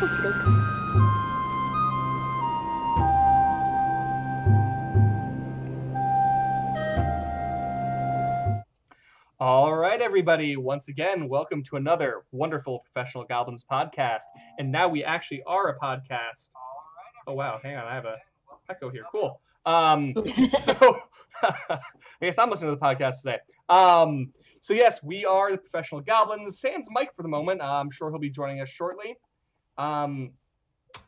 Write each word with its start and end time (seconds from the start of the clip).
All 0.00 0.06
right, 9.74 10.00
everybody. 10.00 10.56
Once 10.56 10.86
again, 10.86 11.28
welcome 11.28 11.64
to 11.64 11.74
another 11.74 12.22
wonderful 12.30 12.84
Professional 12.84 13.24
Goblins 13.24 13.64
podcast. 13.68 14.20
And 14.60 14.70
now 14.70 14.86
we 14.86 15.02
actually 15.02 15.42
are 15.48 15.70
a 15.70 15.78
podcast. 15.80 16.50
Oh 17.26 17.32
wow, 17.32 17.58
hang 17.60 17.74
on, 17.74 17.84
I 17.84 17.94
have 17.94 18.04
a 18.04 18.18
echo 18.70 18.90
here. 18.90 19.02
Cool. 19.10 19.40
Um, 19.66 20.14
so 20.60 21.00
I 21.42 21.80
guess 22.22 22.38
I'm 22.38 22.50
listening 22.50 22.70
to 22.72 22.76
the 22.76 22.86
podcast 22.86 23.22
today. 23.22 23.38
Um, 23.68 24.32
so 24.60 24.74
yes, 24.74 25.02
we 25.02 25.24
are 25.24 25.50
the 25.50 25.58
Professional 25.58 26.02
Goblins. 26.02 26.60
Sans 26.60 26.86
Mike 26.92 27.12
for 27.16 27.24
the 27.24 27.28
moment. 27.28 27.60
Uh, 27.60 27.64
I'm 27.64 27.90
sure 27.90 28.10
he'll 28.10 28.20
be 28.20 28.30
joining 28.30 28.60
us 28.60 28.68
shortly. 28.68 29.16
Um, 29.78 30.32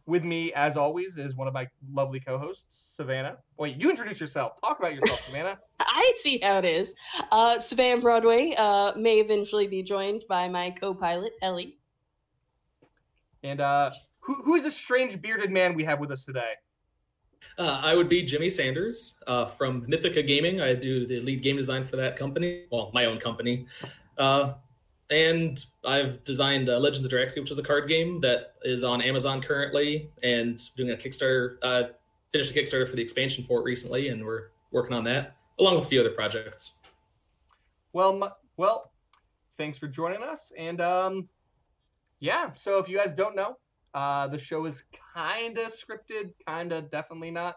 with 0.07 0.25
me, 0.25 0.52
as 0.52 0.77
always, 0.77 1.16
is 1.19 1.34
one 1.34 1.48
of 1.48 1.55
my 1.55 1.69
lovely 1.92 2.20
co-hosts, 2.20 2.95
Savannah. 2.97 3.38
Wait, 3.59 3.77
you 3.77 3.91
introduce 3.91 4.20
yourself. 4.20 4.61
Talk 4.61 4.78
about 4.78 4.95
yourself, 4.95 5.20
Savannah. 5.20 5.59
I 5.80 6.12
see 6.16 6.38
how 6.38 6.59
it 6.59 6.65
is. 6.65 6.95
Uh, 7.30 7.59
Savannah 7.59 8.01
Broadway 8.01 8.55
uh, 8.56 8.92
may 8.97 9.19
eventually 9.19 9.66
be 9.66 9.83
joined 9.83 10.25
by 10.28 10.48
my 10.48 10.70
co-pilot 10.70 11.33
Ellie. 11.42 11.78
And 13.42 13.61
uh, 13.61 13.91
who, 14.20 14.34
who 14.42 14.55
is 14.55 14.62
this 14.62 14.77
strange 14.77 15.20
bearded 15.20 15.50
man 15.50 15.75
we 15.75 15.84
have 15.84 15.98
with 15.98 16.11
us 16.11 16.25
today? 16.25 16.52
Uh, 17.59 17.80
I 17.83 17.95
would 17.95 18.09
be 18.09 18.23
Jimmy 18.23 18.50
Sanders 18.50 19.19
uh, 19.27 19.47
from 19.47 19.87
Mythica 19.87 20.27
Gaming. 20.27 20.61
I 20.61 20.75
do 20.75 21.06
the 21.06 21.20
lead 21.20 21.42
game 21.42 21.56
design 21.56 21.87
for 21.87 21.97
that 21.97 22.16
company, 22.16 22.64
well, 22.70 22.91
my 22.95 23.06
own 23.06 23.19
company. 23.19 23.66
Uh, 24.19 24.55
and 25.10 25.64
I've 25.84 26.23
designed 26.24 26.69
uh, 26.69 26.78
Legends 26.78 27.05
of 27.05 27.10
Draxia, 27.12 27.41
which 27.41 27.50
is 27.50 27.59
a 27.59 27.62
card 27.62 27.88
game 27.88 28.20
that 28.20 28.55
is 28.62 28.84
on 28.84 29.02
Amazon 29.02 29.41
currently, 29.41 30.10
and 30.23 30.60
doing 30.77 30.92
a 30.92 30.96
Kickstarter. 30.96 31.56
Uh, 31.62 31.84
finished 32.33 32.52
a 32.52 32.55
Kickstarter 32.55 32.89
for 32.89 32.97
the 32.97 33.03
expansion 33.03 33.44
for 33.44 33.61
it 33.61 33.64
recently, 33.64 34.08
and 34.08 34.25
we're 34.25 34.50
working 34.70 34.94
on 34.94 35.05
that 35.05 35.36
along 35.58 35.77
with 35.77 35.84
a 35.84 35.88
few 35.88 36.00
other 36.00 36.11
projects. 36.11 36.72
Well, 37.92 38.22
m- 38.22 38.31
well, 38.56 38.92
thanks 39.56 39.78
for 39.78 39.88
joining 39.88 40.22
us, 40.22 40.53
and 40.56 40.81
um, 40.81 41.28
yeah. 42.20 42.50
So 42.56 42.78
if 42.78 42.88
you 42.88 42.97
guys 42.97 43.12
don't 43.12 43.36
know, 43.36 43.56
uh, 43.94 44.28
the 44.28 44.38
show 44.38 44.64
is 44.66 44.84
kind 45.14 45.58
of 45.58 45.72
scripted, 45.72 46.31
kind 46.47 46.72
of 46.72 46.91
definitely 46.91 47.31
not. 47.31 47.56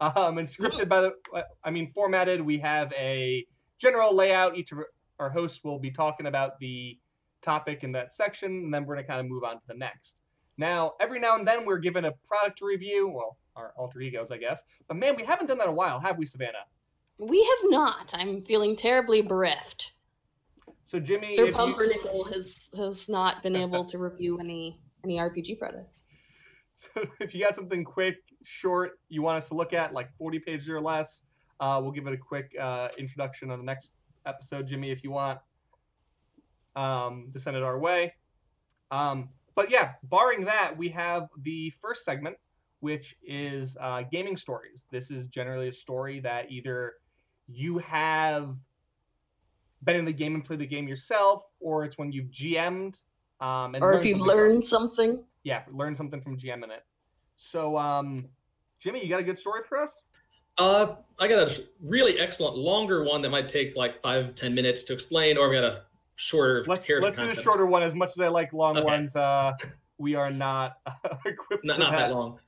Um, 0.00 0.38
and 0.38 0.48
scripted 0.48 0.88
by 0.88 1.02
the, 1.02 1.14
I 1.62 1.70
mean, 1.70 1.92
formatted. 1.94 2.40
We 2.40 2.58
have 2.58 2.92
a 2.94 3.46
general 3.78 4.14
layout. 4.14 4.56
Each 4.56 4.72
of 4.72 4.78
our 5.18 5.30
hosts 5.30 5.62
will 5.64 5.78
be 5.78 5.90
talking 5.90 6.26
about 6.26 6.58
the 6.58 6.98
topic 7.42 7.84
in 7.84 7.92
that 7.92 8.14
section, 8.14 8.50
and 8.50 8.74
then 8.74 8.84
we're 8.84 8.94
going 8.94 9.04
to 9.04 9.08
kind 9.08 9.20
of 9.20 9.26
move 9.26 9.44
on 9.44 9.56
to 9.56 9.62
the 9.68 9.74
next. 9.74 10.16
Now, 10.56 10.92
every 11.00 11.18
now 11.18 11.36
and 11.36 11.46
then 11.46 11.64
we're 11.66 11.78
given 11.78 12.04
a 12.04 12.12
product 12.26 12.58
to 12.58 12.66
review. 12.66 13.08
Well, 13.08 13.36
our 13.56 13.72
alter 13.76 14.00
egos, 14.00 14.30
I 14.30 14.38
guess. 14.38 14.62
But 14.88 14.96
man, 14.96 15.16
we 15.16 15.24
haven't 15.24 15.46
done 15.46 15.58
that 15.58 15.64
in 15.64 15.70
a 15.70 15.74
while, 15.74 16.00
have 16.00 16.18
we, 16.18 16.26
Savannah? 16.26 16.64
We 17.18 17.44
have 17.44 17.70
not. 17.70 18.12
I'm 18.16 18.42
feeling 18.42 18.74
terribly 18.74 19.22
bereft. 19.22 19.92
So, 20.86 20.98
Jimmy, 20.98 21.30
Sir 21.30 21.42
if 21.42 21.48
you- 21.48 21.54
Pumpernickel 21.54 22.24
has 22.24 22.70
has 22.76 23.08
not 23.08 23.42
been 23.42 23.56
able 23.56 23.84
to 23.84 23.98
review 23.98 24.38
any 24.38 24.80
any 25.04 25.18
RPG 25.18 25.58
products. 25.58 26.04
So 26.76 27.06
if 27.20 27.32
you 27.32 27.40
got 27.40 27.54
something 27.54 27.84
quick, 27.84 28.16
short, 28.42 28.98
you 29.08 29.22
want 29.22 29.38
us 29.38 29.48
to 29.50 29.54
look 29.54 29.72
at, 29.72 29.94
like 29.94 30.08
40 30.18 30.40
pages 30.40 30.68
or 30.68 30.80
less, 30.80 31.22
uh, 31.60 31.78
we'll 31.80 31.92
give 31.92 32.08
it 32.08 32.12
a 32.12 32.18
quick 32.18 32.50
uh, 32.60 32.88
introduction 32.98 33.52
on 33.52 33.60
the 33.60 33.64
next 33.64 33.94
episode, 34.26 34.66
Jimmy, 34.66 34.90
if 34.90 35.02
you 35.04 35.10
want 35.10 35.38
um, 36.76 37.30
to 37.32 37.40
send 37.40 37.56
it 37.56 37.62
our 37.62 37.78
way. 37.78 38.14
Um, 38.90 39.28
but 39.54 39.70
yeah, 39.70 39.92
barring 40.04 40.44
that, 40.44 40.76
we 40.76 40.88
have 40.90 41.28
the 41.42 41.70
first 41.70 42.04
segment, 42.04 42.36
which 42.80 43.16
is 43.22 43.76
uh, 43.80 44.02
gaming 44.10 44.36
stories. 44.36 44.86
This 44.90 45.10
is 45.10 45.28
generally 45.28 45.68
a 45.68 45.72
story 45.72 46.20
that 46.20 46.50
either 46.50 46.94
you 47.48 47.78
have 47.78 48.56
been 49.84 49.96
in 49.96 50.04
the 50.04 50.12
game 50.12 50.34
and 50.34 50.44
played 50.44 50.60
the 50.60 50.66
game 50.66 50.88
yourself, 50.88 51.44
or 51.60 51.84
it's 51.84 51.98
when 51.98 52.10
you've 52.10 52.30
GM'd. 52.30 53.00
Um, 53.40 53.74
and 53.74 53.84
Or 53.84 53.92
if 53.92 54.04
you've 54.04 54.20
learned 54.20 54.64
something. 54.64 55.22
yeah, 55.42 55.62
learn 55.70 55.94
something 55.94 56.20
from 56.20 56.38
GM 56.38 56.64
in 56.64 56.70
it. 56.70 56.84
So, 57.36 57.76
um, 57.76 58.28
Jimmy, 58.78 59.02
you 59.02 59.08
got 59.08 59.20
a 59.20 59.24
good 59.24 59.38
story 59.38 59.62
for 59.62 59.78
us? 59.78 60.02
Uh, 60.58 60.96
I 61.18 61.28
got 61.28 61.48
a 61.50 61.62
really 61.82 62.18
excellent 62.18 62.56
longer 62.56 63.04
one 63.04 63.22
that 63.22 63.30
might 63.30 63.48
take 63.48 63.76
like 63.76 64.00
five 64.02 64.34
ten 64.34 64.54
minutes 64.54 64.84
to 64.84 64.92
explain, 64.92 65.36
or 65.36 65.48
we 65.48 65.56
got 65.56 65.64
a 65.64 65.82
shorter 66.16 66.64
Let's 66.66 66.88
let's 66.88 67.18
do 67.18 67.28
the 67.28 67.34
shorter 67.34 67.66
one. 67.66 67.82
As 67.82 67.94
much 67.94 68.10
as 68.10 68.20
I 68.20 68.28
like 68.28 68.52
long 68.52 68.76
Okay. 68.76 68.84
ones, 68.84 69.16
uh, 69.16 69.52
we 69.98 70.14
are 70.14 70.30
not 70.30 70.78
equipped. 71.26 71.64
not, 71.64 71.76
for 71.76 71.82
not 71.82 71.90
that 71.92 72.12
long. 72.12 72.38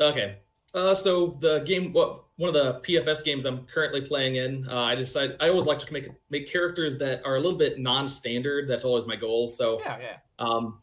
Okay. 0.00 0.38
Uh, 0.74 0.92
so 0.92 1.36
the 1.40 1.60
game, 1.60 1.92
well, 1.92 2.26
one 2.36 2.48
of 2.48 2.54
the 2.54 2.80
PFS 2.80 3.24
games 3.24 3.44
I'm 3.44 3.64
currently 3.66 4.00
playing 4.00 4.36
in, 4.36 4.68
uh, 4.68 4.80
I 4.80 4.96
decided 4.96 5.36
I 5.38 5.48
always 5.48 5.66
like 5.66 5.78
to 5.78 5.92
make 5.92 6.08
make 6.30 6.50
characters 6.50 6.98
that 6.98 7.24
are 7.24 7.36
a 7.36 7.40
little 7.40 7.58
bit 7.58 7.78
non-standard. 7.78 8.68
That's 8.68 8.84
always 8.84 9.06
my 9.06 9.14
goal. 9.14 9.46
So 9.46 9.80
Yeah, 9.80 9.98
yeah. 10.00 10.16
um, 10.40 10.80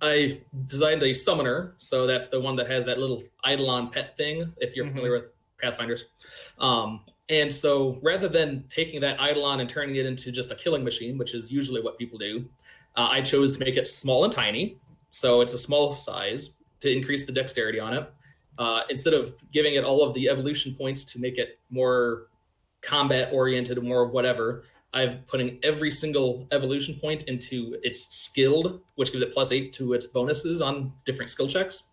I 0.00 0.40
designed 0.66 1.02
a 1.02 1.12
summoner, 1.12 1.74
so 1.78 2.06
that's 2.06 2.28
the 2.28 2.38
one 2.40 2.54
that 2.56 2.68
has 2.68 2.84
that 2.84 2.98
little 3.00 3.22
Eidolon 3.48 3.88
pet 3.88 4.16
thing. 4.16 4.52
If 4.58 4.76
you're 4.76 4.84
Mhm. 4.86 4.90
familiar 4.90 5.12
with 5.12 5.31
Pathfinders, 5.62 6.06
um, 6.58 7.00
and 7.28 7.52
so 7.52 7.98
rather 8.02 8.28
than 8.28 8.64
taking 8.68 9.00
that 9.00 9.18
Eidolon 9.20 9.60
and 9.60 9.68
turning 9.68 9.96
it 9.96 10.06
into 10.06 10.32
just 10.32 10.50
a 10.50 10.54
killing 10.54 10.84
machine, 10.84 11.16
which 11.16 11.34
is 11.34 11.50
usually 11.50 11.80
what 11.80 11.96
people 11.96 12.18
do, 12.18 12.44
uh, 12.96 13.08
I 13.10 13.22
chose 13.22 13.52
to 13.56 13.64
make 13.64 13.76
it 13.76 13.88
small 13.88 14.24
and 14.24 14.32
tiny. 14.32 14.78
So 15.10 15.40
it's 15.40 15.54
a 15.54 15.58
small 15.58 15.92
size 15.92 16.56
to 16.80 16.90
increase 16.90 17.24
the 17.24 17.32
dexterity 17.32 17.80
on 17.80 17.94
it. 17.94 18.12
Uh, 18.58 18.82
instead 18.90 19.14
of 19.14 19.34
giving 19.50 19.74
it 19.74 19.84
all 19.84 20.06
of 20.06 20.14
the 20.14 20.28
evolution 20.28 20.74
points 20.74 21.04
to 21.04 21.20
make 21.20 21.38
it 21.38 21.58
more 21.70 22.26
combat 22.82 23.32
oriented 23.32 23.78
or 23.78 23.82
more 23.82 24.06
whatever, 24.06 24.64
I've 24.92 25.26
putting 25.26 25.58
every 25.62 25.90
single 25.90 26.46
evolution 26.52 26.94
point 26.96 27.22
into 27.22 27.78
its 27.82 28.14
skilled, 28.14 28.80
which 28.96 29.10
gives 29.12 29.22
it 29.22 29.32
plus 29.32 29.52
eight 29.52 29.72
to 29.74 29.94
its 29.94 30.06
bonuses 30.06 30.60
on 30.60 30.92
different 31.06 31.30
skill 31.30 31.48
checks. 31.48 31.84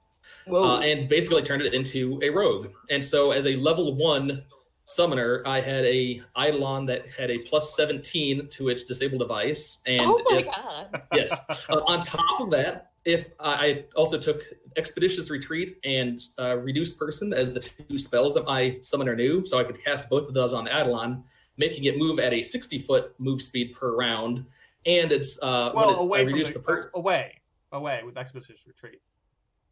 Uh, 0.47 0.79
and 0.79 1.09
basically 1.09 1.43
turned 1.43 1.61
it 1.61 1.73
into 1.73 2.19
a 2.23 2.29
rogue. 2.29 2.69
And 2.89 3.03
so, 3.03 3.31
as 3.31 3.45
a 3.45 3.55
level 3.55 3.95
one 3.95 4.43
summoner, 4.87 5.43
I 5.45 5.61
had 5.61 5.85
a 5.85 6.21
Eidolon 6.37 6.85
that 6.87 7.05
had 7.09 7.29
a 7.31 7.39
plus 7.39 7.75
seventeen 7.75 8.47
to 8.49 8.69
its 8.69 8.83
disabled 8.83 9.21
device, 9.21 9.81
and 9.85 10.01
oh 10.01 10.21
my 10.29 10.37
if, 10.37 10.45
god. 10.45 11.01
yes. 11.13 11.39
Uh, 11.69 11.81
on 11.85 12.01
top 12.01 12.41
of 12.41 12.51
that, 12.51 12.91
if 13.05 13.29
I 13.39 13.49
I 13.49 13.85
also 13.95 14.17
took 14.17 14.41
Expeditious 14.77 15.29
Retreat 15.29 15.77
and 15.83 16.21
uh, 16.37 16.57
Reduced 16.57 16.97
Person 16.97 17.33
as 17.33 17.51
the 17.51 17.59
two 17.59 17.97
spells 17.97 18.33
that 18.35 18.45
my 18.45 18.77
summoner 18.81 19.15
knew, 19.15 19.45
so 19.45 19.59
I 19.59 19.63
could 19.63 19.83
cast 19.83 20.09
both 20.09 20.27
of 20.27 20.33
those 20.33 20.53
on 20.53 20.67
Eidolon, 20.67 21.23
making 21.57 21.85
it 21.85 21.97
move 21.97 22.19
at 22.19 22.33
a 22.33 22.41
60 22.41 22.79
foot 22.79 23.13
move 23.19 23.41
speed 23.41 23.75
per 23.75 23.95
round. 23.95 24.45
And 24.85 25.11
it's 25.11 25.37
uh, 25.41 25.71
Well, 25.73 25.89
it, 25.89 25.93
I 25.93 25.99
away 25.99 26.23
from 26.23 26.33
reduced 26.33 26.53
the, 26.53 26.59
the 26.59 26.65
per- 26.65 26.91
away, 26.93 27.35
away 27.71 28.01
with 28.05 28.17
expeditious 28.17 28.65
retreat. 28.65 29.01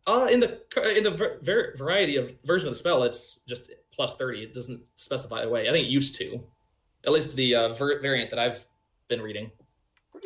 Uh, 0.08 0.28
in 0.32 0.40
the 0.40 0.62
in 0.98 1.04
the 1.04 1.12
ver- 1.12 1.38
ver- 1.44 1.76
variety 1.78 2.16
of 2.16 2.34
version 2.46 2.68
of 2.68 2.74
the 2.74 2.80
spell, 2.80 3.04
it's 3.04 3.42
just 3.48 3.70
plus 3.92 4.16
30. 4.16 4.44
It 4.44 4.54
doesn't 4.54 4.82
specify 4.96 5.42
a 5.44 5.50
way. 5.50 5.68
I 5.68 5.72
think 5.72 5.88
it 5.88 5.90
used 5.92 6.16
to, 6.16 6.42
at 7.06 7.12
least 7.12 7.36
the 7.36 7.56
uh, 7.56 7.74
ver- 7.74 8.00
variant 8.02 8.30
that 8.32 8.40
I've 8.40 8.66
been 9.10 9.22
reading. 9.22 9.52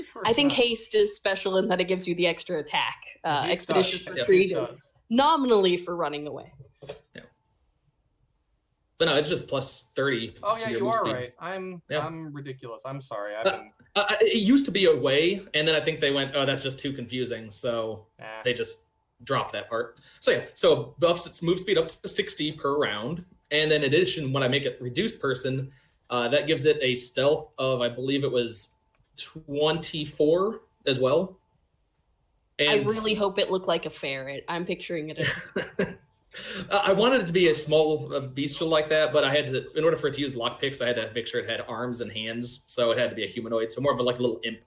Sure. 0.06 0.22
I 0.26 0.32
think 0.34 0.50
not. 0.50 0.58
haste 0.58 0.96
is 0.96 1.16
special 1.16 1.58
in 1.58 1.68
that 1.68 1.82
it 1.82 1.86
gives 1.90 2.08
you 2.08 2.16
the 2.16 2.26
extra 2.28 2.60
attack. 2.60 2.96
Uh, 3.26 3.46
Expeditious 3.50 4.06
does. 4.06 4.16
Yeah, 4.16 4.22
retreat 4.24 4.50
haste 4.50 4.56
does. 4.60 4.70
is 4.72 4.92
nominally 5.10 5.78
for 5.78 5.96
running 5.98 6.28
away. 6.28 6.52
But 8.98 9.06
no, 9.06 9.16
it's 9.16 9.30
just 9.30 9.48
plus 9.48 9.90
30. 9.96 10.36
Oh 10.44 10.56
to 10.56 10.62
yeah, 10.62 10.70
your 10.70 10.80
you 10.82 10.88
are 10.90 11.00
speed. 11.00 11.12
right. 11.14 11.34
I'm 11.40 11.82
Yeah. 11.90 12.06
I'm 12.06 12.32
ridiculous. 12.32 12.84
I'm 12.86 13.02
sorry. 13.02 13.36
I've 13.36 13.48
Uh, 13.48 13.52
been. 13.58 13.72
Uh, 13.96 14.16
it 14.22 14.38
used 14.44 14.64
to 14.66 14.72
be 14.72 14.86
a 14.86 14.96
way, 14.96 15.42
and 15.56 15.68
then 15.68 15.74
I 15.76 15.80
think 15.84 16.00
they 16.00 16.12
went, 16.12 16.34
"Oh, 16.36 16.46
that's 16.46 16.62
just 16.62 16.80
too 16.80 16.94
confusing," 16.94 17.50
so 17.50 18.06
eh. 18.20 18.24
they 18.46 18.54
just 18.54 18.84
dropped 19.24 19.54
that 19.54 19.70
part. 19.70 20.00
So 20.20 20.32
yeah, 20.32 20.44
so 20.56 20.96
buffs 21.00 21.26
its 21.26 21.42
move 21.42 21.60
speed 21.60 21.78
up 21.78 21.88
to 21.88 22.08
sixty 22.08 22.52
per 22.52 22.78
round, 22.78 23.24
and 23.50 23.70
then 23.70 23.84
in 23.84 23.94
addition, 23.94 24.34
when 24.34 24.44
I 24.44 24.48
make 24.48 24.64
it 24.64 24.78
reduced 24.82 25.22
person, 25.22 25.72
uh, 26.10 26.30
that 26.30 26.48
gives 26.48 26.66
it 26.66 26.78
a 26.82 26.96
stealth 26.96 27.52
of 27.58 27.82
I 27.82 27.90
believe 27.90 28.24
it 28.24 28.32
was 28.32 28.70
twenty 29.18 30.06
four 30.06 30.62
as 30.86 31.00
well. 31.00 31.38
I 32.60 32.84
really 32.84 33.16
hope 33.16 33.40
it 33.40 33.50
looked 33.50 33.68
like 33.68 33.88
a 33.88 33.90
ferret. 33.90 34.46
I'm 34.48 34.66
picturing 34.66 35.10
it 35.10 35.18
as 35.18 35.88
I 36.72 36.94
wanted 36.94 37.22
it 37.22 37.28
to 37.28 37.34
be 37.34 37.50
a 37.50 37.54
small 37.54 38.08
bestial 38.34 38.70
like 38.70 38.90
that, 38.90 39.12
but 39.12 39.24
I 39.24 39.32
had 39.32 39.48
to, 39.48 39.72
in 39.74 39.84
order 39.84 39.98
for 39.98 40.08
it 40.08 40.14
to 40.16 40.22
use 40.22 40.34
lockpicks, 40.34 40.82
I 40.82 40.88
had 40.88 40.96
to 40.96 41.12
make 41.14 41.28
sure 41.28 41.42
it 41.42 41.50
had 41.50 41.62
arms 41.68 42.02
and 42.02 42.12
hands, 42.12 42.64
so 42.68 42.92
it 42.92 42.98
had 42.98 43.10
to 43.10 43.16
be 43.16 43.24
a 43.24 43.28
humanoid, 43.28 43.72
so 43.72 43.82
more 43.82 43.94
of 43.94 44.00
a 44.00 44.04
like 44.04 44.20
a 44.20 44.22
little 44.22 44.40
imp 44.44 44.60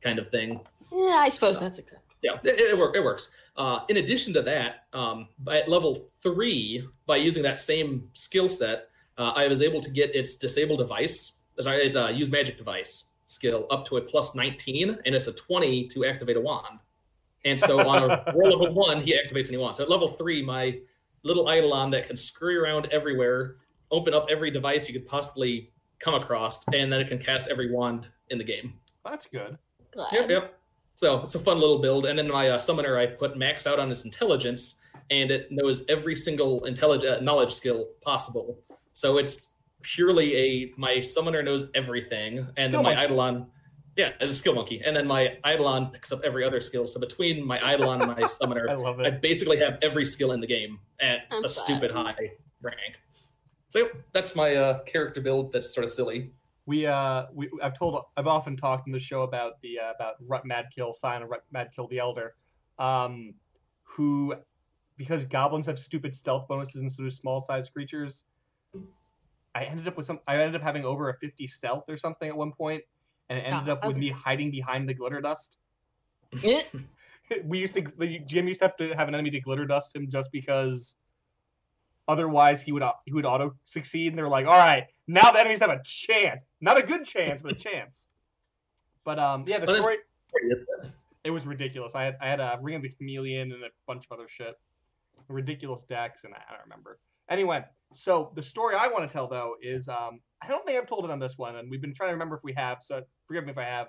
kind 0.00 0.18
of 0.18 0.30
thing. 0.30 0.60
Yeah, 0.90 1.16
I 1.18 1.28
suppose 1.28 1.60
that's 1.60 1.78
acceptable. 1.78 2.09
Yeah, 2.22 2.32
it, 2.44 2.60
it, 2.60 2.78
work, 2.78 2.96
it 2.96 3.02
works. 3.02 3.30
Uh, 3.56 3.80
in 3.88 3.96
addition 3.98 4.32
to 4.34 4.42
that, 4.42 4.86
um, 4.92 5.28
at 5.50 5.68
level 5.68 6.08
three, 6.22 6.86
by 7.06 7.16
using 7.16 7.42
that 7.42 7.58
same 7.58 8.08
skill 8.14 8.48
set, 8.48 8.88
uh, 9.18 9.32
I 9.34 9.48
was 9.48 9.62
able 9.62 9.80
to 9.80 9.90
get 9.90 10.14
its 10.14 10.36
disable 10.36 10.76
device, 10.76 11.40
sorry, 11.60 11.82
its 11.82 11.96
uh, 11.96 12.08
use 12.08 12.30
magic 12.30 12.56
device 12.56 13.06
skill 13.26 13.66
up 13.70 13.84
to 13.86 13.96
a 13.96 14.00
plus 14.00 14.34
19, 14.34 14.98
and 15.04 15.14
it's 15.14 15.26
a 15.28 15.32
20 15.32 15.86
to 15.88 16.04
activate 16.04 16.36
a 16.36 16.40
wand. 16.40 16.80
And 17.44 17.58
so 17.58 17.86
on 17.86 18.10
a 18.10 18.24
roll 18.34 18.58
level 18.58 18.74
one, 18.74 19.00
he 19.00 19.14
activates 19.14 19.50
and 19.50 19.60
wand. 19.60 19.76
So 19.76 19.84
at 19.84 19.90
level 19.90 20.08
three, 20.08 20.42
my 20.42 20.78
little 21.22 21.50
Eidolon 21.50 21.90
that 21.90 22.06
can 22.06 22.16
scurry 22.16 22.56
around 22.56 22.88
everywhere, 22.92 23.56
open 23.90 24.14
up 24.14 24.26
every 24.30 24.50
device 24.50 24.88
you 24.88 24.94
could 24.94 25.06
possibly 25.06 25.70
come 25.98 26.14
across, 26.14 26.66
and 26.72 26.92
then 26.92 27.00
it 27.00 27.08
can 27.08 27.18
cast 27.18 27.48
every 27.48 27.72
wand 27.72 28.08
in 28.30 28.38
the 28.38 28.44
game. 28.44 28.74
That's 29.04 29.26
good. 29.26 29.56
Glad. 29.92 30.12
Yep, 30.12 30.30
yep. 30.30 30.59
So 31.00 31.22
it's 31.22 31.34
a 31.34 31.38
fun 31.38 31.58
little 31.58 31.78
build. 31.78 32.04
And 32.04 32.18
then 32.18 32.28
my 32.28 32.50
uh, 32.50 32.58
summoner, 32.58 32.98
I 32.98 33.06
put 33.06 33.34
max 33.34 33.66
out 33.66 33.78
on 33.78 33.88
his 33.88 34.04
intelligence, 34.04 34.82
and 35.10 35.30
it 35.30 35.50
knows 35.50 35.82
every 35.88 36.14
single 36.14 36.66
intelligent 36.66 37.10
uh, 37.10 37.20
knowledge 37.22 37.54
skill 37.54 37.88
possible. 38.02 38.60
So 38.92 39.16
it's 39.16 39.54
purely 39.80 40.36
a 40.36 40.74
my 40.76 41.00
summoner 41.00 41.42
knows 41.42 41.70
everything, 41.74 42.40
and 42.58 42.70
Skill 42.70 42.70
then 42.70 42.82
my 42.82 42.94
monkey. 42.96 43.02
Eidolon, 43.14 43.46
yeah, 43.96 44.10
as 44.20 44.30
a 44.30 44.34
skill 44.34 44.54
monkey, 44.54 44.82
and 44.84 44.94
then 44.94 45.06
my 45.06 45.38
Eidolon 45.46 45.86
picks 45.86 46.12
up 46.12 46.20
every 46.22 46.44
other 46.44 46.60
skill. 46.60 46.86
So 46.86 47.00
between 47.00 47.46
my 47.46 47.56
Eidolon 47.56 48.02
and 48.02 48.10
my 48.14 48.18
I 48.22 48.26
summoner, 48.26 48.76
love 48.76 49.00
I 49.00 49.08
basically 49.08 49.56
have 49.56 49.78
every 49.80 50.04
skill 50.04 50.32
in 50.32 50.40
the 50.42 50.46
game 50.46 50.80
at 51.00 51.20
I'm 51.30 51.42
a 51.42 51.48
sad. 51.48 51.62
stupid 51.62 51.92
high 51.92 52.32
rank. 52.60 53.00
So 53.70 53.88
that's 54.12 54.36
my 54.36 54.54
uh, 54.54 54.80
character 54.80 55.22
build. 55.22 55.54
That's 55.54 55.72
sort 55.74 55.84
of 55.84 55.92
silly. 55.92 56.32
We 56.70 56.86
uh, 56.86 57.26
we 57.34 57.50
I've 57.60 57.76
told 57.76 58.00
I've 58.16 58.28
often 58.28 58.56
talked 58.56 58.86
in 58.86 58.92
the 58.92 59.00
show 59.00 59.22
about 59.22 59.60
the 59.60 59.80
uh, 59.80 59.92
about 59.92 60.14
Rut 60.24 60.44
Madkill, 60.48 60.94
Sign 60.94 61.20
of 61.20 61.28
Rut 61.28 61.42
Madkill 61.52 61.90
the 61.90 61.98
Elder, 61.98 62.36
um, 62.78 63.34
who 63.82 64.36
because 64.96 65.24
goblins 65.24 65.66
have 65.66 65.80
stupid 65.80 66.14
stealth 66.14 66.46
bonuses 66.46 66.80
instead 66.80 67.06
of 67.06 67.12
small 67.12 67.40
sized 67.40 67.72
creatures. 67.72 68.22
I 69.52 69.64
ended 69.64 69.88
up 69.88 69.96
with 69.96 70.06
some. 70.06 70.20
I 70.28 70.36
ended 70.36 70.54
up 70.54 70.62
having 70.62 70.84
over 70.84 71.08
a 71.08 71.14
fifty 71.14 71.48
stealth 71.48 71.86
or 71.88 71.96
something 71.96 72.28
at 72.28 72.36
one 72.36 72.52
point, 72.52 72.84
and 73.30 73.36
it 73.40 73.42
ended 73.42 73.68
up 73.68 73.84
with 73.84 73.96
me 73.96 74.10
hiding 74.10 74.52
behind 74.52 74.88
the 74.88 74.94
glitter 74.94 75.20
dust. 75.20 75.58
Eh, 77.32 77.38
we 77.44 77.58
used 77.58 77.74
to 77.74 77.82
the 77.98 78.20
Jim 78.20 78.46
used 78.48 78.60
to 78.60 78.66
have 78.66 78.76
to 78.76 78.92
have 78.94 79.06
an 79.08 79.14
enemy 79.14 79.30
to 79.30 79.40
glitter 79.40 79.64
dust 79.64 79.94
him 79.94 80.08
just 80.08 80.32
because 80.32 80.96
otherwise 82.10 82.60
he 82.60 82.72
would 82.72 82.82
he 83.06 83.12
would 83.12 83.24
auto 83.24 83.54
succeed 83.64 84.08
and 84.08 84.18
they 84.18 84.22
were 84.22 84.28
like 84.28 84.46
all 84.46 84.58
right 84.58 84.86
now 85.06 85.30
the 85.30 85.38
enemies 85.38 85.60
have 85.60 85.70
a 85.70 85.80
chance. 85.84 86.42
Not 86.60 86.76
a 86.76 86.82
good 86.82 87.06
chance 87.06 87.40
but 87.40 87.52
a 87.52 87.54
chance. 87.54 88.08
But 89.04 89.18
um 89.18 89.44
yeah 89.46 89.60
the 89.60 89.66
Well, 89.66 89.80
story 89.80 89.98
it? 91.24 91.30
was 91.30 91.46
ridiculous. 91.46 91.94
I 91.94 92.02
had 92.04 92.16
I 92.20 92.28
had 92.28 92.40
a 92.40 92.58
Ring 92.60 92.74
of 92.76 92.82
the 92.82 92.88
Chameleon 92.90 93.52
and 93.52 93.62
a 93.62 93.68
bunch 93.86 94.04
of 94.06 94.12
other 94.12 94.28
shit. 94.28 94.54
Ridiculous 95.28 95.84
decks 95.84 96.24
and 96.24 96.34
I 96.34 96.38
I 96.38 96.52
don't 96.52 96.64
remember. 96.64 96.98
Anyway 97.28 97.64
so 97.92 98.32
the 98.34 98.42
story 98.42 98.74
I 98.76 98.88
want 98.88 99.08
to 99.08 99.12
tell 99.12 99.28
though 99.28 99.54
is 99.62 99.88
um 99.88 100.20
I 100.42 100.48
don't 100.48 100.64
think 100.66 100.78
I've 100.78 100.88
told 100.88 101.04
it 101.04 101.10
on 101.10 101.20
this 101.20 101.38
one 101.38 101.56
and 101.56 101.70
we've 101.70 101.80
been 101.80 101.94
trying 101.94 102.08
to 102.10 102.14
remember 102.14 102.36
if 102.36 102.42
we 102.42 102.52
have 102.54 102.78
so 102.82 103.02
forgive 103.26 103.44
me 103.44 103.52
if 103.52 103.58
I 103.58 103.64
have. 103.64 103.88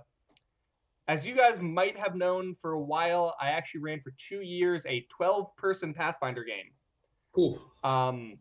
As 1.08 1.26
you 1.26 1.36
guys 1.36 1.60
might 1.60 1.98
have 1.98 2.16
known 2.16 2.54
for 2.54 2.74
a 2.74 2.80
while, 2.80 3.36
I 3.42 3.50
actually 3.50 3.82
ran 3.82 4.00
for 4.02 4.14
two 4.18 4.42
years 4.42 4.86
a 4.86 5.06
12 5.10 5.56
person 5.58 5.94
Pathfinder 5.94 6.44
game. 6.44 6.72
Ooh. 7.38 7.60
Um, 7.84 8.38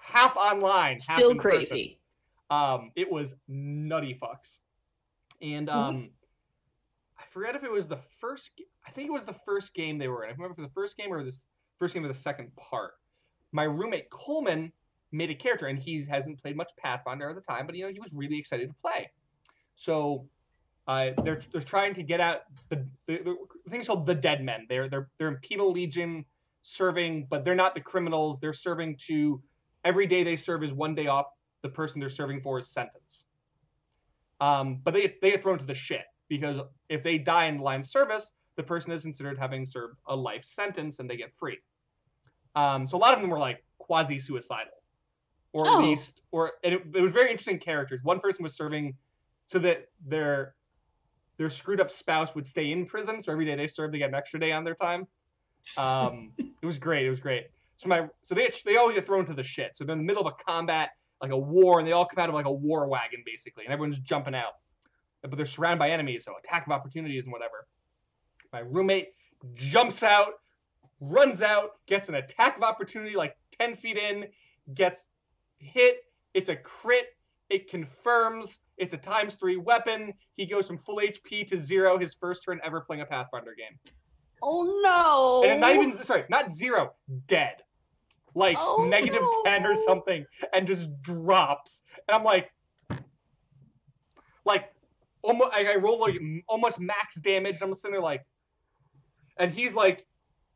half 0.00 0.36
online, 0.36 0.98
half 1.06 1.16
Still 1.18 1.30
in 1.30 1.36
person. 1.38 1.58
crazy. 1.58 1.98
Um, 2.50 2.92
it 2.96 3.10
was 3.10 3.34
nutty 3.48 4.14
fucks. 4.20 4.58
And 5.42 5.68
Mm-hmm. 5.68 5.78
um, 5.96 6.10
I 7.18 7.24
forget 7.30 7.54
if 7.54 7.62
it 7.64 7.70
was 7.70 7.86
the 7.88 7.98
first, 8.20 8.50
I 8.86 8.90
think 8.90 9.08
it 9.08 9.12
was 9.12 9.24
the 9.24 9.36
first 9.44 9.74
game 9.74 9.98
they 9.98 10.08
were 10.08 10.24
in. 10.24 10.30
I 10.30 10.32
remember 10.32 10.54
for 10.54 10.62
the 10.62 10.70
first 10.74 10.96
game 10.96 11.12
or 11.12 11.22
this 11.22 11.46
first 11.78 11.94
game 11.94 12.04
of 12.04 12.08
the 12.12 12.18
second 12.18 12.54
part. 12.56 12.92
My 13.52 13.64
roommate 13.64 14.10
Coleman 14.10 14.72
made 15.12 15.30
a 15.30 15.34
character, 15.34 15.66
and 15.66 15.78
he 15.78 16.04
hasn't 16.08 16.40
played 16.42 16.56
much 16.56 16.70
Pathfinder 16.76 17.28
at 17.30 17.34
the 17.36 17.40
time, 17.42 17.66
but 17.66 17.74
you 17.74 17.84
know 17.86 17.92
he 17.92 18.00
was 18.00 18.12
really 18.12 18.38
excited 18.38 18.68
to 18.68 18.74
play. 18.82 19.10
So 19.76 20.26
uh, 20.86 21.10
they're 21.22 21.40
they're 21.52 21.60
trying 21.62 21.94
to 21.94 22.02
get 22.02 22.20
out 22.20 22.42
the, 22.68 22.86
the, 23.06 23.36
the 23.64 23.70
thing's 23.70 23.86
called 23.86 24.06
the 24.06 24.14
Dead 24.14 24.42
Men. 24.42 24.66
They're 24.68 24.88
they're 24.88 25.08
they're 25.18 25.28
in 25.28 25.36
penal 25.36 25.70
legion 25.72 26.24
serving, 26.68 27.26
but 27.30 27.44
they're 27.44 27.54
not 27.54 27.74
the 27.74 27.80
criminals. 27.80 28.38
They're 28.40 28.52
serving 28.52 28.98
to 29.06 29.42
every 29.84 30.06
day 30.06 30.22
they 30.22 30.36
serve 30.36 30.62
is 30.62 30.72
one 30.72 30.94
day 30.94 31.06
off. 31.06 31.26
The 31.62 31.68
person 31.68 31.98
they're 31.98 32.10
serving 32.10 32.42
for 32.42 32.58
is 32.60 32.68
sentence. 32.68 33.24
Um, 34.40 34.80
but 34.84 34.94
they 34.94 35.14
they 35.20 35.30
get 35.32 35.42
thrown 35.42 35.58
to 35.58 35.64
the 35.64 35.74
shit 35.74 36.04
because 36.28 36.60
if 36.88 37.02
they 37.02 37.18
die 37.18 37.46
in 37.46 37.58
line 37.58 37.80
of 37.80 37.86
service, 37.86 38.32
the 38.56 38.62
person 38.62 38.92
is 38.92 39.02
considered 39.02 39.38
having 39.38 39.66
served 39.66 39.98
a 40.06 40.14
life 40.14 40.44
sentence 40.44 40.98
and 41.00 41.08
they 41.10 41.16
get 41.16 41.34
free. 41.34 41.58
Um, 42.54 42.86
so 42.86 42.96
a 42.96 43.00
lot 43.00 43.14
of 43.14 43.20
them 43.20 43.30
were 43.30 43.38
like 43.38 43.64
quasi 43.78 44.18
suicidal, 44.18 44.72
or 45.52 45.66
at 45.66 45.72
Oh. 45.74 45.80
least, 45.80 46.22
or 46.30 46.52
and 46.62 46.74
it, 46.74 46.82
it 46.94 47.00
was 47.00 47.12
very 47.12 47.30
interesting 47.30 47.58
characters. 47.58 48.04
One 48.04 48.20
person 48.20 48.42
was 48.42 48.54
serving 48.54 48.94
so 49.46 49.58
that 49.60 49.86
their 50.06 50.54
their 51.38 51.50
screwed 51.50 51.80
up 51.80 51.90
spouse 51.90 52.34
would 52.34 52.46
stay 52.46 52.72
in 52.72 52.84
prison, 52.84 53.20
so 53.22 53.32
every 53.32 53.46
day 53.46 53.56
they 53.56 53.66
served, 53.66 53.94
they 53.94 53.98
get 53.98 54.10
an 54.10 54.14
extra 54.14 54.38
day 54.38 54.52
on 54.52 54.64
their 54.64 54.74
time. 54.74 55.06
Um, 55.76 56.32
it 56.38 56.66
was 56.66 56.78
great. 56.78 57.06
It 57.06 57.10
was 57.10 57.20
great. 57.20 57.46
So 57.76 57.88
my 57.88 58.08
so 58.22 58.34
they 58.34 58.50
they 58.64 58.76
always 58.76 58.96
get 58.96 59.06
thrown 59.06 59.24
to 59.26 59.34
the 59.34 59.42
shit. 59.42 59.76
So 59.76 59.84
they're 59.84 59.92
in 59.92 59.98
the 59.98 60.04
middle 60.04 60.26
of 60.26 60.34
a 60.38 60.44
combat, 60.44 60.90
like 61.22 61.30
a 61.30 61.38
war, 61.38 61.78
and 61.78 61.86
they 61.86 61.92
all 61.92 62.06
come 62.06 62.22
out 62.22 62.28
of 62.28 62.34
like 62.34 62.46
a 62.46 62.52
war 62.52 62.88
wagon 62.88 63.22
basically, 63.24 63.64
and 63.64 63.72
everyone's 63.72 63.98
jumping 63.98 64.34
out. 64.34 64.54
But 65.22 65.36
they're 65.36 65.46
surrounded 65.46 65.78
by 65.78 65.90
enemies, 65.90 66.24
so 66.24 66.32
attack 66.38 66.66
of 66.66 66.72
opportunities 66.72 67.24
and 67.24 67.32
whatever. 67.32 67.66
My 68.52 68.60
roommate 68.60 69.08
jumps 69.54 70.02
out, 70.02 70.34
runs 71.00 71.42
out, 71.42 71.72
gets 71.86 72.08
an 72.08 72.16
attack 72.16 72.56
of 72.56 72.62
opportunity 72.62 73.16
like 73.16 73.36
ten 73.58 73.76
feet 73.76 73.96
in, 73.96 74.26
gets 74.74 75.06
hit. 75.58 75.98
It's 76.34 76.48
a 76.48 76.56
crit. 76.56 77.06
It 77.50 77.70
confirms. 77.70 78.58
It's 78.76 78.92
a 78.92 78.98
times 78.98 79.36
three 79.36 79.56
weapon. 79.56 80.12
He 80.36 80.46
goes 80.46 80.66
from 80.66 80.78
full 80.78 80.96
HP 80.96 81.46
to 81.48 81.58
zero 81.58 81.98
his 81.98 82.14
first 82.14 82.42
turn 82.44 82.60
ever 82.64 82.80
playing 82.80 83.02
a 83.02 83.06
Pathfinder 83.06 83.54
game. 83.56 83.78
Oh 84.42 84.80
no! 85.44 85.48
And 85.50 85.60
not 85.60 85.74
even 85.74 85.92
sorry, 86.04 86.24
not 86.28 86.50
zero, 86.50 86.92
dead. 87.26 87.56
Like 88.34 88.56
Oh, 88.60 88.84
negative 88.88 89.22
no. 89.22 89.42
10 89.44 89.66
or 89.66 89.74
something, 89.74 90.24
and 90.54 90.66
just 90.66 90.90
drops. 91.02 91.82
And 92.06 92.14
I'm 92.14 92.22
like, 92.24 92.50
like, 94.44 94.72
almost, 95.22 95.50
I, 95.52 95.72
I 95.72 95.74
roll 95.76 95.98
like 96.00 96.16
almost 96.48 96.78
max 96.78 97.16
damage, 97.16 97.54
and 97.54 97.62
I'm 97.62 97.74
sitting 97.74 97.92
there 97.92 98.00
like, 98.00 98.24
and 99.38 99.52
he's 99.52 99.74
like 99.74 100.06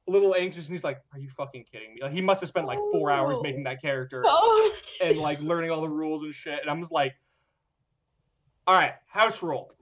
a 0.08 0.10
little 0.10 0.34
anxious, 0.34 0.66
and 0.66 0.74
he's 0.74 0.84
like, 0.84 0.98
"Are 1.12 1.18
you 1.18 1.28
fucking 1.30 1.64
kidding 1.70 1.94
me?" 1.94 2.02
Like, 2.02 2.12
he 2.12 2.20
must 2.20 2.40
have 2.40 2.48
spent 2.48 2.66
like 2.66 2.78
four 2.92 3.10
hours 3.10 3.36
Oh. 3.38 3.42
making 3.42 3.64
that 3.64 3.80
character 3.80 4.22
Oh. 4.26 4.72
and 5.02 5.18
like 5.18 5.40
learning 5.40 5.70
all 5.70 5.80
the 5.80 5.88
rules 5.88 6.22
and 6.22 6.34
shit. 6.34 6.60
And 6.60 6.70
I'm 6.70 6.80
just 6.80 6.92
like, 6.92 7.14
all 8.66 8.74
right, 8.74 8.94
house 9.08 9.42
rule. 9.42 9.72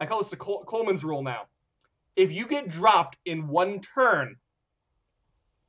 I 0.00 0.06
call 0.06 0.18
this 0.18 0.30
the 0.30 0.36
Col- 0.36 0.64
Coleman's 0.64 1.04
rule 1.04 1.22
now. 1.22 1.42
If 2.16 2.32
you 2.32 2.46
get 2.46 2.68
dropped 2.68 3.16
in 3.24 3.48
one 3.48 3.80
turn, 3.80 4.36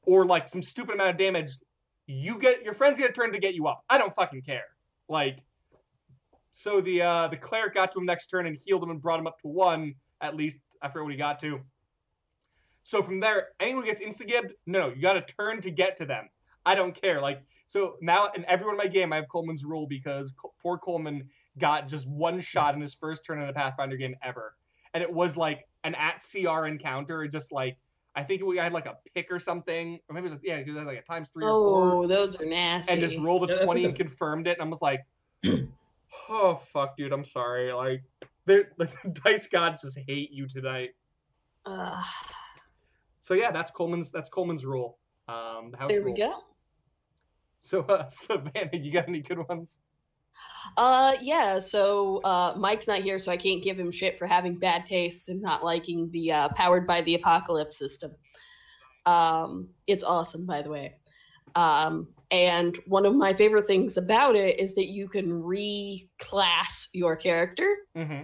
or 0.03 0.25
like 0.25 0.49
some 0.49 0.61
stupid 0.61 0.95
amount 0.95 1.11
of 1.11 1.17
damage, 1.17 1.57
you 2.07 2.39
get 2.39 2.63
your 2.63 2.73
friends 2.73 2.97
get 2.97 3.09
a 3.09 3.13
turn 3.13 3.31
to 3.31 3.39
get 3.39 3.53
you 3.53 3.67
up. 3.67 3.83
I 3.89 3.97
don't 3.97 4.13
fucking 4.13 4.41
care. 4.41 4.65
Like, 5.07 5.39
so 6.53 6.81
the 6.81 7.01
uh 7.01 7.27
the 7.27 7.37
cleric 7.37 7.75
got 7.75 7.91
to 7.93 7.99
him 7.99 8.05
next 8.05 8.27
turn 8.27 8.45
and 8.47 8.57
healed 8.57 8.83
him 8.83 8.89
and 8.89 9.01
brought 9.01 9.19
him 9.19 9.27
up 9.27 9.39
to 9.41 9.47
one 9.47 9.95
at 10.21 10.35
least. 10.35 10.57
I 10.81 10.89
forget 10.89 11.03
what 11.03 11.11
he 11.11 11.17
got 11.17 11.39
to. 11.41 11.61
So 12.83 13.03
from 13.03 13.19
there, 13.19 13.49
anyone 13.59 13.85
gets 13.85 14.01
insta-gibbed, 14.01 14.53
no, 14.65 14.89
you 14.89 15.01
got 15.01 15.13
to 15.13 15.21
turn 15.21 15.61
to 15.61 15.69
get 15.69 15.95
to 15.97 16.05
them. 16.05 16.29
I 16.65 16.75
don't 16.75 16.99
care. 16.99 17.21
Like 17.21 17.43
so 17.67 17.95
now 18.01 18.29
in 18.35 18.43
everyone 18.45 18.75
in 18.75 18.79
my 18.79 18.87
game, 18.87 19.13
I 19.13 19.17
have 19.17 19.29
Coleman's 19.29 19.63
rule 19.63 19.87
because 19.87 20.33
poor 20.61 20.77
Coleman 20.77 21.29
got 21.57 21.87
just 21.87 22.07
one 22.07 22.41
shot 22.41 22.75
in 22.75 22.81
his 22.81 22.93
first 22.93 23.23
turn 23.23 23.41
in 23.41 23.47
a 23.47 23.53
Pathfinder 23.53 23.97
game 23.97 24.15
ever, 24.23 24.55
and 24.93 25.01
it 25.01 25.11
was 25.11 25.37
like 25.37 25.67
an 25.83 25.95
at 25.95 26.23
CR 26.29 26.65
encounter. 26.65 27.27
Just 27.27 27.51
like 27.51 27.77
I 28.15 28.23
think 28.23 28.43
we 28.43 28.57
had 28.57 28.73
like 28.73 28.85
a 28.85 28.97
pick 29.15 29.31
or 29.31 29.39
something, 29.39 29.99
or 30.09 30.13
maybe 30.13 30.27
it 30.27 30.31
was 30.31 30.39
yeah, 30.43 30.57
it 30.57 30.67
was 30.67 30.85
like 30.85 30.99
a 30.99 31.01
times 31.01 31.29
three 31.31 31.45
or 31.45 31.51
four, 31.51 32.03
Oh, 32.03 32.07
those 32.07 32.39
are 32.39 32.45
nasty. 32.45 32.91
and 32.91 33.01
just 33.01 33.17
rolled 33.17 33.49
Yeah, 33.49 33.55
a 33.57 33.61
I 33.61 33.65
twenty 33.65 33.85
and 33.85 33.95
confirmed 33.95 34.47
it. 34.47 34.57
And 34.59 34.67
I 34.67 34.69
was 34.69 34.81
like, 34.81 35.01
oh 36.29 36.61
fuck, 36.73 36.97
dude, 36.97 37.11
I'm 37.13 37.25
sorry. 37.25 37.71
Like, 37.71 38.03
they're 38.45 38.69
like 38.77 38.91
dice 39.23 39.47
gods 39.47 39.83
just 39.83 39.97
hate 40.07 40.31
you 40.31 40.47
tonight. 40.47 40.89
Ugh. 41.65 42.05
So 43.19 43.33
yeah, 43.35 43.51
that's 43.51 43.71
Coleman's 43.71 44.11
that's 44.11 44.29
Coleman's 44.29 44.65
rule. 44.65 44.97
Um, 45.27 45.71
the 45.71 45.77
house 45.77 45.89
there 45.89 46.03
we 46.03 46.13
go. 46.13 46.33
So 47.61 47.81
uh, 47.81 48.09
Savannah, 48.09 48.69
you 48.73 48.91
got 48.91 49.07
any 49.07 49.21
good 49.21 49.47
ones? 49.47 49.79
Uh, 50.77 51.15
yeah. 51.21 51.59
So 51.59 52.21
uh, 52.23 52.53
Mike's 52.57 52.87
not 52.87 52.99
here, 52.99 53.19
so 53.19 53.31
I 53.31 53.37
can't 53.37 53.63
give 53.63 53.77
him 53.79 53.91
shit 53.91 54.17
for 54.17 54.27
having 54.27 54.55
bad 54.55 54.85
taste 54.85 55.29
and 55.29 55.41
not 55.41 55.63
liking 55.63 56.09
the 56.11 56.31
uh, 56.31 56.49
powered 56.49 56.87
by 56.87 57.01
the 57.01 57.15
apocalypse 57.15 57.77
system. 57.77 58.11
Um, 59.05 59.69
it's 59.87 60.03
awesome, 60.03 60.45
by 60.45 60.61
the 60.61 60.69
way. 60.69 60.95
Um, 61.55 62.07
and 62.29 62.77
one 62.85 63.05
of 63.05 63.15
my 63.15 63.33
favorite 63.33 63.67
things 63.67 63.97
about 63.97 64.35
it 64.35 64.59
is 64.59 64.75
that 64.75 64.85
you 64.85 65.09
can 65.09 65.29
reclass 65.43 66.87
your 66.93 67.15
character 67.15 67.67
Mm-hmm. 67.97 68.23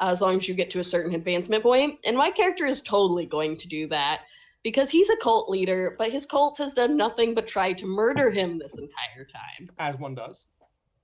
as 0.00 0.20
long 0.20 0.36
as 0.38 0.48
you 0.48 0.54
get 0.54 0.70
to 0.70 0.80
a 0.80 0.84
certain 0.84 1.14
advancement 1.14 1.62
point. 1.62 2.00
And 2.04 2.16
my 2.16 2.30
character 2.30 2.66
is 2.66 2.82
totally 2.82 3.26
going 3.26 3.56
to 3.58 3.68
do 3.68 3.86
that 3.88 4.22
because 4.64 4.90
he's 4.90 5.08
a 5.10 5.16
cult 5.18 5.48
leader, 5.48 5.94
but 5.98 6.10
his 6.10 6.26
cult 6.26 6.58
has 6.58 6.74
done 6.74 6.96
nothing 6.96 7.34
but 7.34 7.46
try 7.46 7.72
to 7.74 7.86
murder 7.86 8.30
him 8.30 8.58
this 8.58 8.76
entire 8.76 9.24
time. 9.24 9.70
As 9.78 9.96
one 10.00 10.16
does. 10.16 10.44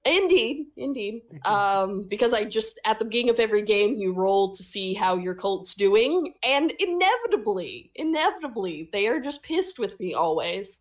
Indeed, 0.04 0.69
indeed. 0.78 1.23
Um, 1.45 2.07
because 2.09 2.33
I 2.33 2.45
just 2.45 2.80
at 2.87 2.99
the 2.99 3.04
beginning 3.04 3.28
of 3.30 3.38
every 3.38 3.62
game 3.62 3.97
you 3.97 4.14
roll 4.14 4.54
to 4.54 4.62
see 4.62 4.95
how 4.95 5.16
your 5.16 5.35
cult's 5.35 5.75
doing, 5.75 6.35
and 6.42 6.73
inevitably, 6.78 7.90
inevitably, 7.95 8.88
they 8.92 9.07
are 9.09 9.21
just 9.21 9.42
pissed 9.42 9.78
with 9.78 10.00
me 10.00 10.14
always. 10.14 10.80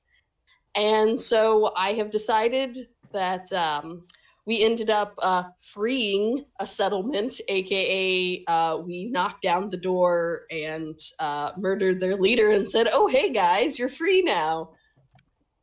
And 0.76 1.20
so 1.20 1.74
I 1.76 1.94
have 1.94 2.12
decided 2.12 2.88
that 3.12 3.52
um, 3.52 4.06
we 4.46 4.64
ended 4.64 4.90
up 4.90 5.16
uh, 5.22 5.44
freeing 5.74 6.46
a 6.62 6.66
settlement, 6.66 7.42
aka 7.50 8.44
uh, 8.48 8.82
we 8.86 9.10
knocked 9.12 9.42
down 9.42 9.70
the 9.70 9.78
door 9.78 10.42
and 10.50 10.96
uh, 11.20 11.52
murdered 11.58 12.00
their 12.00 12.16
leader 12.16 12.52
and 12.52 12.70
said, 12.70 12.88
"Oh, 12.92 13.08
hey 13.08 13.34
guys, 13.34 13.78
you're 13.78 13.90
free 13.90 14.22
now." 14.22 14.70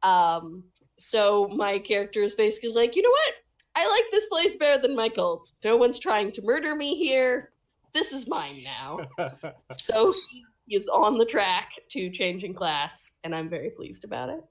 Um, 0.02 0.64
so 0.98 1.48
my 1.54 1.78
character 1.78 2.22
is 2.22 2.34
basically 2.34 2.70
like, 2.70 2.96
you 2.96 3.02
know 3.02 3.10
what? 3.10 3.34
I 3.76 3.86
like 3.86 4.04
this 4.10 4.26
place 4.28 4.56
better 4.56 4.80
than 4.80 4.96
my 4.96 5.10
cult. 5.10 5.52
No 5.62 5.76
one's 5.76 5.98
trying 5.98 6.32
to 6.32 6.42
murder 6.42 6.74
me 6.74 6.94
here. 6.94 7.52
This 7.92 8.12
is 8.12 8.26
mine 8.26 8.62
now. 8.64 9.06
so 9.70 10.12
he 10.66 10.74
is 10.74 10.88
on 10.88 11.18
the 11.18 11.26
track 11.26 11.72
to 11.90 12.10
changing 12.10 12.54
class, 12.54 13.20
and 13.22 13.34
I'm 13.34 13.50
very 13.50 13.70
pleased 13.70 14.04
about 14.04 14.30
it. 14.30 14.42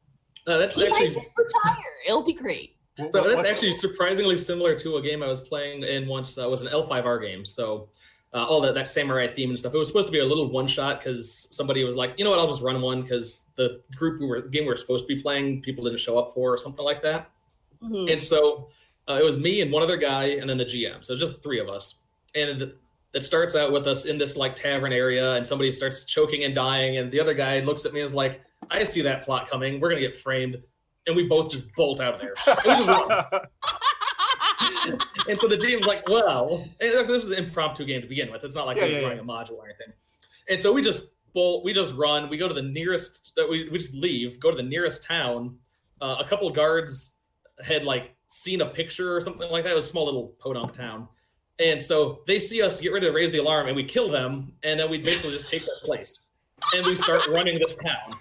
Uh, 0.47 0.59
that's 0.59 0.75
He 0.75 0.85
actually 0.85 1.07
might 1.07 1.13
just 1.13 1.31
retire. 1.35 1.83
It'll 2.07 2.25
be 2.25 2.33
great. 2.33 2.75
So 3.11 3.27
that's 3.27 3.47
actually 3.47 3.73
surprisingly 3.73 4.37
similar 4.37 4.77
to 4.79 4.97
a 4.97 5.01
game 5.01 5.21
I 5.21 5.27
was 5.27 5.41
playing 5.41 5.83
in 5.83 6.07
once. 6.07 6.35
That 6.35 6.49
was 6.49 6.61
an 6.61 6.67
L5R 6.67 7.21
game. 7.21 7.45
So 7.45 7.89
uh, 8.33 8.45
all 8.45 8.61
that 8.61 8.73
that 8.75 8.87
samurai 8.87 9.27
theme 9.27 9.49
and 9.49 9.59
stuff. 9.59 9.73
It 9.73 9.77
was 9.77 9.87
supposed 9.87 10.07
to 10.07 10.11
be 10.11 10.19
a 10.19 10.25
little 10.25 10.49
one 10.49 10.67
shot 10.67 10.99
because 10.99 11.47
somebody 11.51 11.83
was 11.83 11.95
like, 11.95 12.13
you 12.17 12.23
know 12.23 12.29
what, 12.29 12.39
I'll 12.39 12.47
just 12.47 12.61
run 12.61 12.81
one 12.81 13.01
because 13.01 13.47
the 13.55 13.81
group 13.95 14.21
we 14.21 14.27
were 14.27 14.41
game 14.41 14.63
we 14.63 14.69
were 14.69 14.75
supposed 14.75 15.07
to 15.07 15.15
be 15.15 15.21
playing 15.21 15.61
people 15.61 15.83
didn't 15.83 15.99
show 15.99 16.17
up 16.19 16.33
for 16.33 16.53
or 16.53 16.57
something 16.57 16.85
like 16.85 17.01
that. 17.03 17.31
Mhm. 17.83 18.11
And 18.11 18.21
so 18.21 18.69
uh, 19.07 19.19
it 19.21 19.25
was 19.25 19.37
me 19.37 19.61
and 19.61 19.71
one 19.71 19.83
other 19.83 19.97
guy, 19.97 20.25
and 20.39 20.49
then 20.49 20.57
the 20.57 20.65
GM. 20.65 21.03
So 21.03 21.13
it's 21.13 21.21
just 21.21 21.35
the 21.35 21.41
three 21.41 21.59
of 21.59 21.69
us. 21.69 22.01
And 22.33 22.73
it 23.13 23.23
starts 23.23 23.55
out 23.55 23.71
with 23.71 23.87
us 23.87 24.05
in 24.05 24.17
this 24.17 24.35
like 24.35 24.55
tavern 24.55 24.91
area, 24.91 25.35
and 25.35 25.47
somebody 25.47 25.71
starts 25.71 26.05
choking 26.05 26.43
and 26.43 26.53
dying, 26.53 26.97
and 26.97 27.11
the 27.11 27.19
other 27.19 27.33
guy 27.33 27.59
looks 27.61 27.85
at 27.85 27.93
me 27.93 28.01
and 28.01 28.07
is 28.07 28.13
like, 28.13 28.41
"I 28.69 28.83
see 28.83 29.01
that 29.03 29.23
plot 29.23 29.49
coming. 29.49 29.79
We're 29.79 29.89
gonna 29.89 30.01
get 30.01 30.17
framed." 30.17 30.57
And 31.07 31.15
we 31.15 31.27
both 31.27 31.51
just 31.51 31.71
bolt 31.75 32.01
out 32.01 32.15
of 32.15 32.19
there. 32.19 32.33
And 32.47 32.57
we 32.65 32.71
just 32.85 32.89
run. 32.89 33.09
and 35.29 35.39
so 35.39 35.47
the 35.47 35.57
GM's 35.57 35.85
like, 35.85 36.07
"Well," 36.09 36.67
this 36.79 37.07
was 37.07 37.29
an 37.29 37.45
impromptu 37.45 37.85
game 37.85 38.01
to 38.01 38.07
begin 38.07 38.31
with. 38.31 38.43
It's 38.43 38.55
not 38.55 38.65
like 38.65 38.77
Yeah, 38.77 38.85
was 38.87 38.97
yeah, 38.97 39.03
running 39.03 39.19
a 39.19 39.23
module 39.23 39.57
or 39.57 39.65
anything. 39.65 39.93
And 40.49 40.61
so 40.61 40.73
we 40.73 40.81
just 40.81 41.11
bolt. 41.33 41.63
We 41.63 41.73
just 41.73 41.93
run. 41.95 42.29
We 42.29 42.37
go 42.37 42.47
to 42.47 42.53
the 42.53 42.61
nearest. 42.61 43.33
uh, 43.37 43.43
We 43.49 43.69
we 43.69 43.77
just 43.77 43.93
leave. 43.93 44.39
Go 44.39 44.51
to 44.51 44.57
the 44.57 44.63
nearest 44.63 45.03
town. 45.03 45.57
Uh, 46.01 46.17
a 46.19 46.25
couple 46.27 46.47
of 46.47 46.53
guards 46.53 47.14
had 47.63 47.83
like 47.83 48.15
seen 48.27 48.61
a 48.61 48.65
picture 48.65 49.15
or 49.15 49.21
something 49.21 49.49
like 49.51 49.63
that. 49.63 49.71
It 49.71 49.75
was 49.75 49.85
a 49.85 49.89
small 49.89 50.05
little 50.05 50.35
podunk 50.39 50.73
town. 50.73 51.07
And 51.59 51.81
so 51.81 52.21
they 52.27 52.39
see 52.39 52.61
us 52.61 52.81
get 52.81 52.91
ready 52.91 53.07
to 53.07 53.13
raise 53.13 53.31
the 53.31 53.37
alarm 53.37 53.67
and 53.67 53.75
we 53.75 53.83
kill 53.83 54.09
them 54.09 54.53
and 54.63 54.79
then 54.79 54.89
we 54.89 54.97
basically 54.97 55.31
just 55.31 55.49
take 55.49 55.65
their 55.65 55.75
place. 55.83 56.29
And 56.73 56.85
we 56.85 56.95
start 56.95 57.27
running 57.27 57.59
this 57.59 57.75
town. 57.75 58.15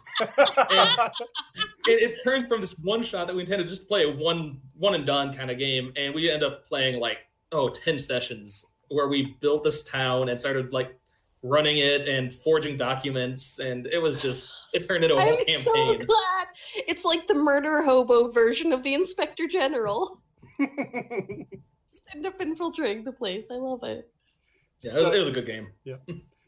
It, 1.87 2.13
it 2.13 2.25
turns 2.25 2.47
from 2.47 2.61
this 2.61 2.79
one 2.79 3.03
shot 3.03 3.27
that 3.27 3.37
we 3.37 3.43
intended 3.43 3.69
just 3.69 3.83
to 3.83 3.89
play 3.89 4.05
a 4.05 4.11
one 4.11 4.61
one 4.75 4.95
and 4.95 5.05
done 5.05 5.35
kind 5.35 5.51
of 5.51 5.59
game, 5.59 5.93
and 5.97 6.15
we 6.15 6.31
end 6.31 6.43
up 6.43 6.67
playing 6.67 6.99
like 6.99 7.19
oh 7.53 7.69
10 7.69 7.99
sessions 7.99 8.75
where 8.89 9.09
we 9.09 9.37
built 9.41 9.65
this 9.65 9.85
town 9.85 10.29
and 10.29 10.39
started 10.39 10.73
like 10.73 10.99
running 11.45 11.77
it 11.77 12.09
and 12.09 12.33
forging 12.33 12.75
documents 12.79 13.59
and 13.59 13.87
it 13.89 13.99
was 13.99 14.17
just 14.17 14.51
it 14.73 14.89
turned 14.89 15.05
into 15.05 15.15
a 15.15 15.21
whole 15.21 15.37
I'm 15.47 15.55
so 15.55 15.95
glad. 15.95 16.47
It's 16.89 17.05
like 17.05 17.27
the 17.27 17.35
murder 17.35 17.83
hobo 17.83 18.31
version 18.31 18.73
of 18.73 18.83
the 18.83 18.95
Inspector 18.95 19.47
General. 19.49 20.23
Just 20.59 22.09
end 22.15 22.27
up 22.27 22.41
infiltrating 22.41 23.05
the 23.05 23.13
place. 23.13 23.49
I 23.51 23.57
love 23.57 23.81
it. 23.85 24.11
Yeah, 24.81 24.97
it 24.97 25.05
was, 25.05 25.15
it 25.15 25.19
was 25.19 25.29
a 25.29 25.33
good 25.33 25.47
game. 25.47 25.69
Yeah. 25.85 25.97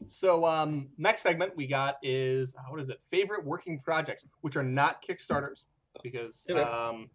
so, 0.07 0.43
um, 0.45 0.89
next 0.97 1.21
segment 1.21 1.55
we 1.55 1.67
got 1.67 1.97
is 2.01 2.55
uh, 2.55 2.63
what 2.69 2.81
is 2.81 2.89
it? 2.89 2.99
Favorite 3.11 3.45
working 3.45 3.79
projects, 3.79 4.25
which 4.41 4.55
are 4.55 4.63
not 4.63 5.05
Kickstarters, 5.07 5.63
because 6.03 6.43
um, 6.49 7.07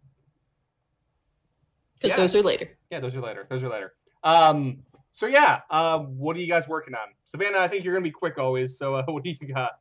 Because 1.95 2.11
Yeah. 2.11 2.15
those 2.15 2.35
are 2.35 2.41
later. 2.41 2.69
yeah, 2.91 3.01
those 3.01 3.15
are 3.15 3.21
later. 3.21 3.45
Those 3.49 3.61
are 3.63 3.69
later. 3.69 3.93
Um, 4.23 4.79
so 5.13 5.27
yeah, 5.27 5.61
uh, 5.69 5.99
what 5.99 6.35
are 6.35 6.39
you 6.39 6.47
guys 6.47 6.67
working 6.67 6.95
on? 6.95 7.07
Savannah, 7.25 7.59
I 7.59 7.67
think 7.67 7.85
you're 7.85 7.93
gonna 7.93 8.03
be 8.03 8.11
quick 8.11 8.39
always. 8.39 8.77
So, 8.77 8.95
uh, 8.95 9.05
what 9.07 9.23
do 9.23 9.29
you 9.29 9.53
got? 9.53 9.73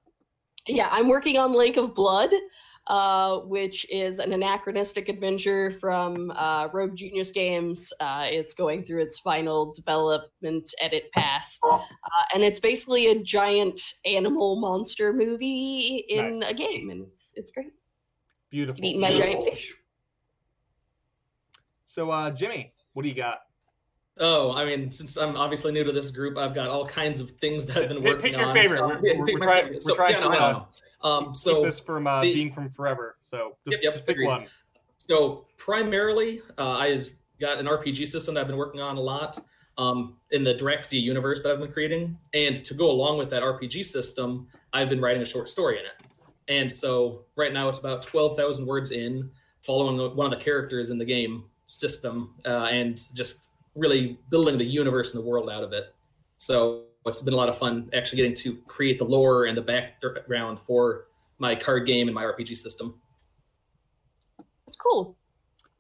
Yeah, 0.69 0.89
I'm 0.93 1.09
working 1.09 1.39
on 1.39 1.53
Lake 1.55 1.79
of 1.79 1.95
Blood, 1.95 2.31
uh, 2.87 3.41
which 3.41 3.91
is 3.91 4.19
an 4.19 4.35
anachronistic 4.35 5.09
adventure 5.09 5.71
from 5.71 6.31
uh, 6.37 6.69
Rogue 6.75 6.95
Genius 6.95 7.33
Games. 7.33 7.93
Uh, 7.99 8.27
it's 8.31 8.53
going 8.53 8.85
through 8.85 9.01
its 9.01 9.21
final 9.21 9.73
development 9.73 10.71
edit 10.81 11.11
pass, 11.15 11.59
uh, 11.65 11.81
and 12.35 12.43
it's 12.43 12.61
basically 12.61 13.07
a 13.07 13.23
giant 13.23 13.81
animal 14.05 14.61
monster 14.61 15.15
movie 15.15 16.05
in 16.11 16.41
Nice. 16.41 16.51
a 16.51 16.55
game, 16.55 16.91
and 16.91 17.07
it's 17.11 17.33
it's 17.37 17.51
great. 17.51 17.73
Beautiful. 18.51 18.85
Eating 18.85 19.01
my 19.01 19.15
giant 19.15 19.43
fish. 19.43 19.75
So, 21.87 22.11
uh, 22.11 22.31
Jimmy, 22.31 22.75
what 22.93 23.03
do 23.03 23.09
you 23.09 23.15
got? 23.15 23.39
Oh, 24.19 24.53
I 24.53 24.65
mean, 24.67 24.93
since 24.93 25.17
I'm 25.17 25.37
obviously 25.37 25.73
new 25.73 25.85
to 25.85 25.93
this 25.93 26.11
group, 26.11 26.37
I've 26.37 26.55
got 26.55 26.69
all 26.69 26.87
kinds 26.87 27.19
of 27.21 27.31
things 27.33 27.65
that 27.67 27.77
I've 27.79 27.89
been 27.89 28.03
working 28.03 28.21
pick 28.23 28.33
your 28.37 28.45
on. 28.47 28.55
favorite. 28.55 28.81
Um, 28.83 28.89
We're- 29.01 29.17
we're- 29.19 29.25
pick 29.27 29.35
we're 29.35 29.39
my 29.39 29.45
trying- 29.47 29.65
favorite. 29.65 29.85
we're 29.87 29.95
trying 29.95 30.11
yeah, 30.13 30.19
to, 30.21 30.29
no, 30.29 30.35
uh. 30.35 30.65
Um, 31.05 31.25
Keep 31.27 31.37
so 31.37 31.63
this 31.65 31.81
from 31.81 32.07
uh, 32.07 32.21
the- 32.21 32.33
being 32.35 32.53
from 32.53 32.71
forever. 32.71 33.17
So, 33.23 33.57
just, 33.67 33.73
Yep, 33.73 33.81
yep, 33.83 33.93
just 33.95 34.07
pick 34.07 34.15
agreed. 34.17 34.27
one. 34.27 34.47
So 34.99 35.47
primarily, 35.57 36.43
uh, 36.59 36.73
I've 36.77 37.11
got 37.41 37.59
an 37.59 37.67
RPG 37.67 38.07
system 38.07 38.35
that 38.35 38.43
I've 38.43 38.47
been 38.47 38.57
working 38.57 38.81
on 38.81 38.97
a 38.97 39.01
lot 39.01 39.39
um, 39.79 40.19
in 40.31 40.45
the 40.45 40.55
Draxia 40.55 41.01
universe 41.01 41.43
that 41.43 41.51
I've 41.51 41.59
been 41.59 41.73
creating, 41.73 42.17
and 42.35 42.63
to 42.65 42.75
go 42.75 42.91
along 42.91 43.17
with 43.19 43.31
that 43.31 43.43
RPG 43.43 43.83
system, 43.85 44.47
I've 44.75 44.91
been 44.91 45.01
writing 45.01 45.23
a 45.23 45.27
short 45.27 45.49
story 45.49 45.79
in 45.81 45.87
it. 45.87 45.95
And 46.49 46.71
so 46.71 47.25
right 47.37 47.53
now 47.53 47.69
it's 47.71 47.79
about 47.79 48.03
twelve 48.03 48.37
thousand 48.37 48.67
words 48.67 48.91
in, 48.93 49.31
following 49.63 49.97
one 50.15 50.27
of 50.33 50.39
the 50.39 50.45
characters 50.45 50.91
in 50.91 50.99
the 50.99 51.05
game 51.07 51.45
system, 51.67 52.35
uh, 52.45 52.65
and 52.71 53.03
just 53.15 53.49
really 53.75 54.19
building 54.31 54.59
the 54.59 54.65
universe 54.65 55.15
and 55.15 55.23
the 55.23 55.27
world 55.27 55.51
out 55.51 55.65
of 55.65 55.73
it. 55.73 55.95
So 56.39 56.85
it's 57.07 57.21
been 57.21 57.35
a 57.35 57.37
lot 57.37 57.49
of 57.49 57.59
fun 57.59 57.91
actually 57.95 58.17
getting 58.17 58.35
to 58.37 58.57
create 58.67 58.99
the 58.99 59.05
lore 59.05 59.47
and 59.47 59.57
the 59.57 59.63
background 59.63 60.59
for 60.67 61.07
my 61.39 61.55
card 61.55 61.87
game 61.87 62.09
and 62.09 62.15
my 62.15 62.23
RPG 62.25 62.57
system. 62.59 63.01
It's 64.67 64.77
cool. 64.77 65.17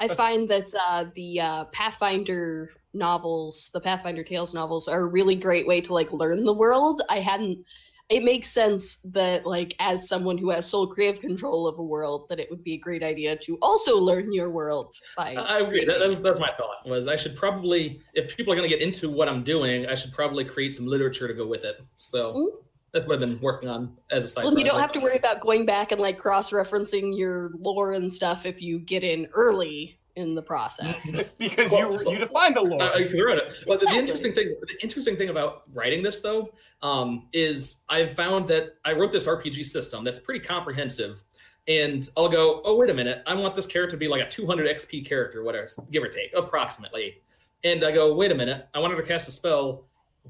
I 0.00 0.08
find 0.08 0.48
that 0.48 0.74
uh, 0.78 1.06
the 1.14 1.40
uh, 1.40 1.64
Pathfinder 1.66 2.70
novels, 2.92 3.70
the 3.72 3.80
Pathfinder 3.80 4.24
Tales 4.24 4.52
novels, 4.52 4.88
are 4.88 5.02
a 5.02 5.06
really 5.06 5.36
great 5.36 5.66
way 5.66 5.80
to 5.80 5.94
like 5.94 6.12
learn 6.12 6.44
the 6.44 6.52
world. 6.52 7.02
I 7.08 7.20
hadn't. 7.20 7.64
It 8.12 8.24
makes 8.24 8.48
sense 8.48 8.96
that 9.14 9.46
like 9.46 9.74
as 9.80 10.06
someone 10.06 10.36
who 10.36 10.50
has 10.50 10.68
sole 10.68 10.86
creative 10.92 11.22
control 11.22 11.66
of 11.66 11.78
a 11.78 11.82
world, 11.82 12.26
that 12.28 12.38
it 12.38 12.50
would 12.50 12.62
be 12.62 12.74
a 12.74 12.78
great 12.78 13.02
idea 13.02 13.36
to 13.38 13.56
also 13.62 13.96
learn 13.96 14.34
your 14.34 14.50
world 14.50 14.94
by. 15.16 15.34
I 15.34 15.60
agree. 15.60 15.86
That, 15.86 15.98
that's, 15.98 16.20
that's 16.20 16.38
my 16.38 16.50
thought. 16.58 16.86
Was 16.86 17.06
I 17.06 17.16
should 17.16 17.36
probably, 17.36 18.02
if 18.12 18.36
people 18.36 18.52
are 18.52 18.56
going 18.56 18.68
to 18.68 18.76
get 18.76 18.84
into 18.86 19.08
what 19.08 19.30
I'm 19.30 19.42
doing, 19.42 19.86
I 19.86 19.94
should 19.94 20.12
probably 20.12 20.44
create 20.44 20.74
some 20.74 20.86
literature 20.86 21.26
to 21.26 21.32
go 21.32 21.46
with 21.46 21.64
it. 21.64 21.80
So 21.96 22.34
Mm. 22.34 22.48
that's 22.92 23.06
what 23.06 23.14
I've 23.14 23.20
been 23.20 23.40
working 23.40 23.70
on 23.70 23.96
as 24.10 24.24
a 24.24 24.28
side. 24.28 24.44
well, 24.44 24.58
you 24.58 24.64
don't 24.64 24.78
have 24.78 24.92
to 24.92 25.00
worry 25.00 25.16
about 25.16 25.40
going 25.40 25.64
back 25.64 25.92
and 25.92 26.00
like 26.00 26.18
cross-referencing 26.18 27.16
your 27.16 27.52
lore 27.60 27.94
and 27.94 28.12
stuff 28.12 28.44
if 28.44 28.60
you 28.60 28.78
get 28.78 29.02
in 29.02 29.26
early 29.32 29.98
in 30.16 30.34
the 30.34 30.42
process. 30.42 31.10
because 31.38 31.70
Well, 31.70 31.92
you 31.92 32.12
you 32.12 32.18
defined 32.18 32.56
the 32.56 32.60
lore. 32.60 32.82
Uh, 32.82 32.98
because 32.98 33.14
we're 33.14 33.30
it. 33.30 33.64
Well, 33.66 33.78
the, 33.78 33.86
the 33.86 33.92
interesting 33.92 34.32
thing, 34.32 34.54
the 34.60 34.82
interesting 34.82 35.16
thing 35.16 35.30
about 35.30 35.62
writing 35.72 36.02
this 36.02 36.20
though, 36.20 36.52
um, 36.82 37.28
is 37.32 37.82
I've 37.88 38.14
found 38.14 38.48
that 38.48 38.76
I 38.84 38.92
wrote 38.92 39.12
this 39.12 39.26
RPG 39.26 39.66
system 39.66 40.04
that's 40.04 40.18
pretty 40.18 40.40
comprehensive, 40.40 41.22
and 41.68 42.08
I'll 42.16 42.28
go, 42.28 42.60
oh 42.64 42.76
wait 42.76 42.90
a 42.90 42.94
minute, 42.94 43.22
I 43.26 43.34
want 43.34 43.54
this 43.54 43.66
character 43.66 43.96
to 43.96 44.00
be 44.00 44.08
like 44.08 44.22
a 44.22 44.28
200 44.28 44.66
XP 44.68 45.06
character, 45.06 45.42
whatever, 45.42 45.66
give 45.90 46.02
or 46.02 46.08
take, 46.08 46.32
approximately. 46.36 47.22
And 47.64 47.84
I 47.84 47.92
go, 47.92 48.14
wait 48.14 48.32
a 48.32 48.34
minute, 48.34 48.68
I 48.74 48.80
wanted 48.80 48.96
to 48.96 49.02
cast 49.02 49.28
a 49.28 49.32
spell. 49.32 49.84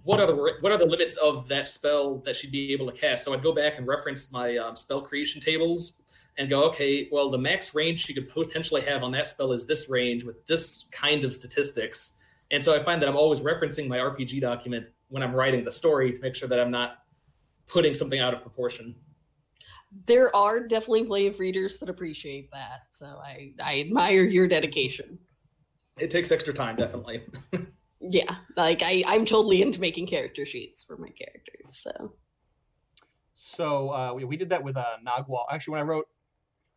What 0.05 0.21
are 0.21 0.27
the 0.27 0.35
what 0.61 0.73
are 0.73 0.79
the 0.79 0.87
limits 0.87 1.17
of 1.17 1.49
that 1.49 1.67
spell 1.67 2.19
that 2.19 2.37
she'd 2.37 2.53
be 2.53 2.73
able 2.73 2.91
to 2.91 2.97
cast? 2.97 3.25
So 3.25 3.35
I'd 3.35 3.43
go 3.43 3.53
back 3.53 3.79
and 3.79 3.87
reference 3.87 4.33
my 4.33 4.57
um, 4.57 4.75
spell 4.75 5.03
creation 5.03 5.41
tables 5.41 6.02
and 6.39 6.49
go, 6.49 6.65
okay, 6.65 7.09
well, 7.13 7.31
the 7.31 7.39
max 7.39 7.75
range 7.75 8.05
she 8.05 8.15
could 8.15 8.29
potentially 8.29 8.81
have 8.83 9.03
on 9.03 9.13
that 9.13 9.29
spell 9.29 9.53
is 9.53 9.67
this 9.67 9.91
range 9.91 10.25
with 10.25 10.47
this 10.47 10.87
kind 10.91 11.25
of 11.25 11.33
statistics. 11.33 12.19
And 12.51 12.63
so 12.63 12.75
I 12.79 12.83
find 12.83 13.01
that 13.03 13.09
I'm 13.09 13.17
always 13.17 13.41
referencing 13.41 13.89
my 13.89 13.99
RPG 13.99 14.41
document 14.41 14.87
when 15.09 15.23
I'm 15.23 15.35
writing 15.35 15.65
the 15.65 15.71
story 15.71 16.13
to 16.13 16.21
make 16.21 16.35
sure 16.35 16.49
that 16.49 16.59
I'm 16.59 16.71
not 16.71 16.99
putting 17.67 17.95
something 17.95 18.19
out 18.21 18.35
of 18.35 18.43
proportion. 18.43 18.95
there 20.07 20.35
are 20.35 20.61
definitely 20.67 21.05
plenty 21.05 21.27
of 21.27 21.39
readers 21.39 21.79
that 21.79 21.89
appreciate 21.89 22.51
that, 22.53 22.81
so 22.91 23.07
I 23.07 23.53
I 23.63 23.81
admire 23.81 24.25
your 24.25 24.49
dedication. 24.49 25.19
It 25.99 26.11
takes 26.11 26.31
extra 26.33 26.55
time, 26.55 26.77
definitely. 26.77 27.23
Yeah, 28.05 28.35
like 28.57 28.83
I, 28.83 29.05
I'm 29.07 29.25
totally 29.25 29.63
into 29.63 29.81
making 29.81 30.09
character 30.09 30.45
sheets 30.45 30.83
for 30.83 30.97
my 30.97 31.11
characters. 31.11 31.69
So 31.69 32.15
So 33.37 33.91
uh, 33.91 34.13
we, 34.15 34.25
we 34.25 34.37
did 34.37 34.49
that 34.49 34.63
with 34.63 34.77
uh, 34.77 34.85
Nagwal. 35.07 35.45
Actually, 35.53 35.73
when 35.73 35.81
I 35.83 35.85
wrote 35.85 36.09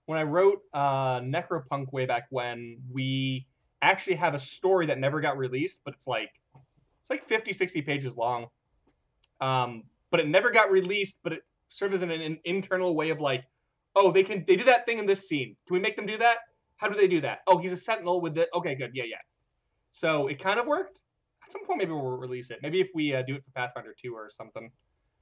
when 0.06 0.20
I 0.20 0.24
wrote 0.24 0.62
uh, 0.74 1.20
Necropunk 1.20 1.92
way 1.92 2.06
back 2.06 2.28
when, 2.30 2.78
we 2.92 3.48
actually 3.82 4.16
have 4.16 4.34
a 4.34 4.40
story 4.40 4.86
that 4.88 5.00
never 5.00 5.20
got 5.22 5.38
released, 5.38 5.82
but 5.84 5.94
it's 5.94 6.08
like 6.08 6.30
it's 7.02 7.10
like 7.10 7.28
50, 7.28 7.54
60 7.54 7.82
pages 7.84 8.18
long. 8.18 8.48
Um, 9.42 9.84
but 10.12 10.20
it 10.20 10.28
never 10.28 10.50
got 10.50 10.72
released, 10.72 11.20
but 11.24 11.34
it 11.34 11.42
served 11.70 11.94
as 11.94 12.02
an, 12.02 12.12
an 12.12 12.40
internal 12.46 12.96
way 12.96 13.10
of 13.10 13.20
like, 13.20 13.44
oh, 13.96 14.12
they 14.12 14.24
can 14.24 14.44
they 14.48 14.56
do 14.56 14.64
that 14.66 14.86
thing 14.86 15.00
in 15.00 15.06
this 15.06 15.28
scene. 15.28 15.56
Can 15.68 15.74
we 15.76 15.80
make 15.80 15.96
them 15.96 16.06
do 16.06 16.18
that? 16.18 16.38
How 16.78 16.88
do 16.88 16.96
they 16.96 17.08
do 17.08 17.22
that? 17.22 17.40
Oh, 17.48 17.58
he's 17.58 17.72
a 17.72 17.78
sentinel 17.78 18.22
with 18.22 18.36
the 18.36 18.48
okay, 18.54 18.76
good, 18.76 18.92
yeah, 18.94 19.04
yeah. 19.06 19.18
So 19.92 20.28
it 20.28 20.40
kind 20.40 20.60
of 20.60 20.68
worked. 20.68 21.02
At 21.46 21.52
some 21.52 21.66
point, 21.66 21.80
maybe 21.80 21.92
we'll 21.92 22.18
release 22.18 22.50
it. 22.50 22.60
Maybe 22.64 22.82
if 22.82 22.90
we 22.96 23.14
uh, 23.14 23.22
do 23.22 23.36
it 23.36 23.44
for 23.44 23.52
Pathfinder 23.52 23.96
2 24.02 24.14
or 24.16 24.30
something. 24.36 24.72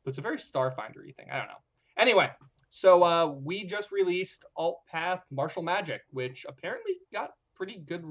But 0.04 0.10
it's 0.10 0.18
a 0.20 0.22
very 0.22 0.38
Starfinder-y 0.38 1.12
thing. 1.18 1.28
I 1.32 1.38
don't 1.38 1.48
know. 1.48 1.62
Anyway, 1.98 2.30
so 2.76 3.04
uh, 3.04 3.28
we 3.28 3.66
just 3.66 3.92
released 3.92 4.46
Alt 4.58 4.80
Path 4.92 5.24
Martial 5.30 5.62
Magic, 5.62 6.02
which 6.10 6.44
apparently 6.50 6.94
got 7.14 7.34
pretty 7.54 7.84
good. 7.86 8.04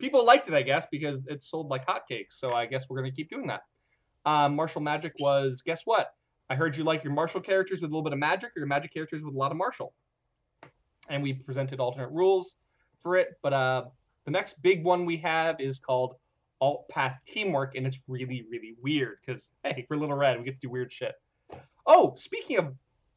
People 0.00 0.24
liked 0.24 0.48
it, 0.48 0.54
I 0.54 0.62
guess, 0.62 0.84
because 0.90 1.28
it 1.28 1.44
sold 1.44 1.68
like 1.68 1.86
hotcakes. 1.86 2.32
So 2.32 2.50
I 2.52 2.66
guess 2.66 2.88
we're 2.88 2.98
going 2.98 3.08
to 3.08 3.14
keep 3.14 3.30
doing 3.30 3.46
that. 3.46 3.60
Um, 4.26 4.56
martial 4.56 4.80
Magic 4.80 5.12
was, 5.20 5.62
guess 5.64 5.82
what? 5.84 6.08
I 6.50 6.56
heard 6.56 6.76
you 6.76 6.82
like 6.82 7.04
your 7.04 7.12
martial 7.12 7.40
characters 7.40 7.80
with 7.80 7.88
a 7.88 7.94
little 7.94 8.02
bit 8.02 8.12
of 8.12 8.18
magic, 8.18 8.50
or 8.56 8.58
your 8.58 8.66
magic 8.66 8.92
characters 8.92 9.22
with 9.22 9.32
a 9.32 9.38
lot 9.38 9.52
of 9.52 9.56
martial. 9.56 9.94
And 11.08 11.22
we 11.22 11.34
presented 11.34 11.78
alternate 11.78 12.10
rules 12.10 12.56
for 12.98 13.14
it. 13.14 13.28
But 13.44 13.52
uh, 13.52 13.84
the 14.24 14.32
next 14.32 14.60
big 14.60 14.82
one 14.82 15.06
we 15.06 15.18
have 15.18 15.60
is 15.60 15.78
called 15.78 16.16
Alt 16.60 16.88
Path 16.88 17.16
Teamwork, 17.28 17.76
and 17.76 17.86
it's 17.86 18.00
really, 18.08 18.44
really 18.50 18.74
weird 18.82 19.18
because 19.24 19.50
hey, 19.62 19.86
we're 19.88 19.98
Little 19.98 20.16
Red, 20.16 20.36
we 20.36 20.44
get 20.46 20.54
to 20.54 20.66
do 20.66 20.68
weird 20.68 20.92
shit. 20.92 21.14
Oh, 21.86 22.14
speaking 22.16 22.58
of 22.58 22.74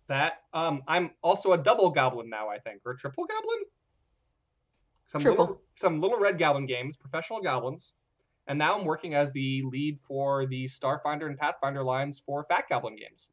that, 0.07 0.43
um, 0.53 0.83
I'm 0.88 1.12
also 1.22 1.53
a 1.53 1.57
double 1.57 1.89
goblin 1.89 2.29
now, 2.29 2.50
I 2.50 2.60
think, 2.60 2.81
or 2.86 2.93
a 2.93 2.98
triple 2.98 3.25
goblin. 3.25 3.60
Some 5.05 5.22
Triple. 5.22 5.45
Little, 5.45 5.62
some 5.75 6.01
Little 6.01 6.19
Red 6.19 6.39
Goblin 6.39 6.65
games, 6.65 6.98
professional 6.98 7.39
goblins, 7.39 7.93
and 8.48 8.57
now 8.57 8.77
I'm 8.77 8.83
working 8.83 9.13
as 9.13 9.31
the 9.31 9.62
lead 9.63 10.00
for 10.00 10.48
the 10.48 10.65
Starfinder 10.65 11.27
and 11.27 11.38
Pathfinder 11.38 11.83
lines 11.83 12.22
for 12.25 12.45
Fat 12.50 12.65
Goblin 12.67 12.95
games. 12.95 13.29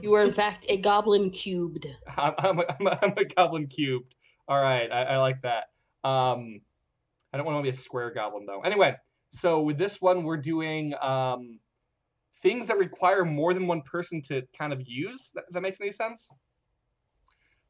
You 0.00 0.14
are 0.14 0.24
in 0.24 0.32
fact 0.32 0.66
a 0.68 0.78
goblin 0.78 1.30
cubed. 1.30 1.86
I'm, 2.16 2.34
I'm, 2.38 2.58
a, 2.58 2.64
I'm, 2.80 2.86
a, 2.86 2.98
I'm 3.02 3.14
a 3.16 3.24
goblin 3.24 3.66
cubed. 3.68 4.14
All 4.48 4.60
right, 4.60 4.90
I, 4.90 5.02
I 5.02 5.16
like 5.18 5.40
that. 5.42 5.64
Um, 6.02 6.60
I 7.32 7.36
don't 7.36 7.46
want 7.46 7.58
to 7.58 7.62
be 7.62 7.68
a 7.68 7.72
square 7.72 8.10
goblin 8.10 8.46
though. 8.46 8.62
Anyway, 8.62 8.96
so 9.30 9.60
with 9.60 9.78
this 9.78 10.00
one, 10.00 10.24
we're 10.24 10.38
doing 10.38 10.94
um, 11.00 11.60
things 12.42 12.66
that 12.66 12.78
require 12.78 13.24
more 13.24 13.54
than 13.54 13.66
one 13.66 13.82
person 13.82 14.22
to 14.22 14.42
kind 14.56 14.72
of 14.72 14.80
use. 14.86 15.30
That, 15.34 15.44
that 15.50 15.60
makes 15.60 15.80
any 15.80 15.90
sense? 15.90 16.28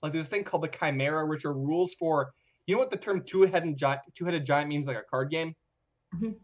Like 0.03 0.12
there's 0.12 0.27
a 0.27 0.31
thing 0.31 0.45
called 0.45 0.62
the 0.62 0.69
Chimera, 0.69 1.27
which 1.27 1.45
are 1.45 1.53
rules 1.53 1.95
for. 1.95 2.33
You 2.67 2.75
know 2.75 2.79
what 2.81 2.91
the 2.91 2.97
term 2.97 3.23
two-headed 3.27 3.77
giant, 3.77 4.03
two-headed 4.15 4.45
giant 4.47 4.69
means, 4.69 4.87
like 4.87 4.97
a 4.97 5.03
card 5.03 5.31
game. 5.31 5.55
Mhm. 6.15 6.37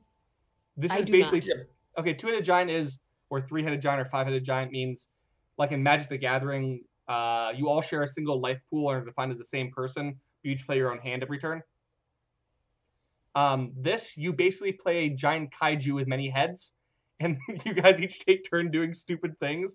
This 0.76 0.92
I 0.92 0.99
is 0.99 1.04
basically 1.04 1.40
not. 1.40 1.66
okay. 1.99 2.14
Two-headed 2.14 2.45
giant 2.45 2.71
is, 2.71 2.99
or 3.30 3.40
three-headed 3.40 3.80
giant, 3.80 4.00
or 4.00 4.11
five-headed 4.11 4.45
giant 4.45 4.73
means, 4.73 5.09
like 5.56 5.73
in 5.73 5.83
Magic 5.83 6.09
the 6.09 6.18
Gathering, 6.18 6.83
uh, 7.09 7.52
you 7.56 7.68
all 7.68 7.80
share 7.80 8.02
a 8.02 8.09
single 8.09 8.40
life 8.40 8.61
pool 8.68 8.90
and 8.90 9.02
are 9.02 9.04
defined 9.04 9.33
as 9.33 9.38
the 9.38 9.45
same 9.45 9.71
person. 9.71 10.18
You 10.42 10.52
each 10.52 10.66
play 10.66 10.76
your 10.76 10.90
own 10.90 10.99
hand 10.99 11.23
every 11.23 11.38
turn. 11.38 11.62
Um, 13.35 13.73
this 13.76 14.16
you 14.16 14.33
basically 14.33 14.73
play 14.73 15.06
a 15.06 15.11
giant 15.11 15.52
kaiju 15.52 15.95
with 15.95 16.09
many 16.09 16.28
heads, 16.28 16.73
and 17.20 17.38
you 17.64 17.75
guys 17.75 18.00
each 18.00 18.25
take 18.25 18.49
turn 18.49 18.70
doing 18.70 18.94
stupid 18.94 19.38
things. 19.38 19.75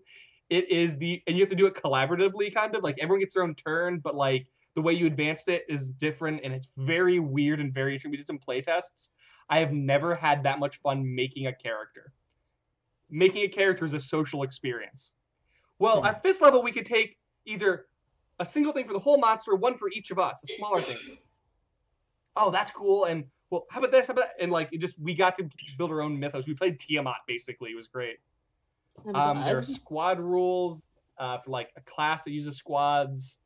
It 0.50 0.69
is 0.69 0.98
the 0.98 1.21
and 1.27 1.36
you 1.36 1.41
have 1.41 1.50
to 1.50 1.55
do 1.55 1.65
it 1.65 1.75
collaboratively, 1.75 2.53
kind 2.53 2.75
of 2.75 2.83
like 2.83 2.98
everyone 3.00 3.21
gets 3.21 3.33
their 3.33 3.43
own 3.43 3.55
turn, 3.55 4.00
but 4.00 4.15
like 4.15 4.48
the 4.75 4.81
way 4.81 4.93
you 4.93 5.05
advanced 5.05 5.48
it 5.50 5.65
is 5.67 5.89
different, 5.89 6.41
and 6.43 6.53
it's 6.53 6.69
very 6.77 7.19
weird 7.19 7.60
and 7.60 7.74
very 7.74 7.93
interesting. 7.93 8.12
We 8.12 8.17
did 8.17 8.27
some 8.27 8.38
play 8.38 8.62
tests. 8.62 9.10
I 9.50 9.60
have 9.60 9.74
never 9.74 10.15
had 10.15 10.43
that 10.43 10.60
much 10.60 10.79
fun 10.79 11.15
making 11.15 11.48
a 11.48 11.53
character. 11.53 12.13
Making 13.10 13.43
a 13.43 13.48
character 13.50 13.83
is 13.83 13.93
a 13.93 14.00
social 14.00 14.43
experience. 14.43 15.12
Well, 15.79 16.05
at 16.05 16.24
fifth 16.24 16.41
level, 16.41 16.62
we 16.62 16.71
could 16.71 16.86
take 16.86 17.17
either 17.45 17.88
a 18.39 18.45
single 18.45 18.71
thing 18.71 18.88
for 18.88 18.93
the 18.93 19.00
whole 19.00 19.17
monster, 19.17 19.55
one 19.55 19.77
for 19.77 19.89
each 19.89 20.12
of 20.12 20.19
us, 20.19 20.41
a 20.43 20.48
smaller 20.55 20.79
thing. 20.79 21.17
Oh, 22.35 22.50
that's 22.50 22.72
cool. 22.72 23.05
And 23.05 23.25
well, 23.51 23.66
how 23.70 23.79
about 23.79 23.92
this? 23.92 24.07
How 24.07 24.14
about 24.14 24.29
that? 24.37 24.42
And 24.44 24.51
like, 24.51 24.70
it 24.72 24.79
just 24.79 24.98
we 24.98 25.14
got 25.14 25.35
to 25.35 25.48
build 25.77 25.92
our 25.92 26.01
own 26.01 26.18
mythos. 26.20 26.48
We 26.48 26.55
played 26.55 26.79
Tiamat 26.79 27.18
basically. 27.27 27.72
It 27.72 27.75
was 27.75 27.87
great. 27.87 28.18
Um, 29.14 29.42
there 29.46 29.57
are 29.57 29.64
squad 29.64 30.20
rules 30.20 30.87
uh, 31.18 31.37
for 31.40 31.51
like 31.51 31.70
a 31.77 31.81
class 31.81 32.24
that 32.24 32.31
uses 32.31 32.57
squads. 32.57 33.37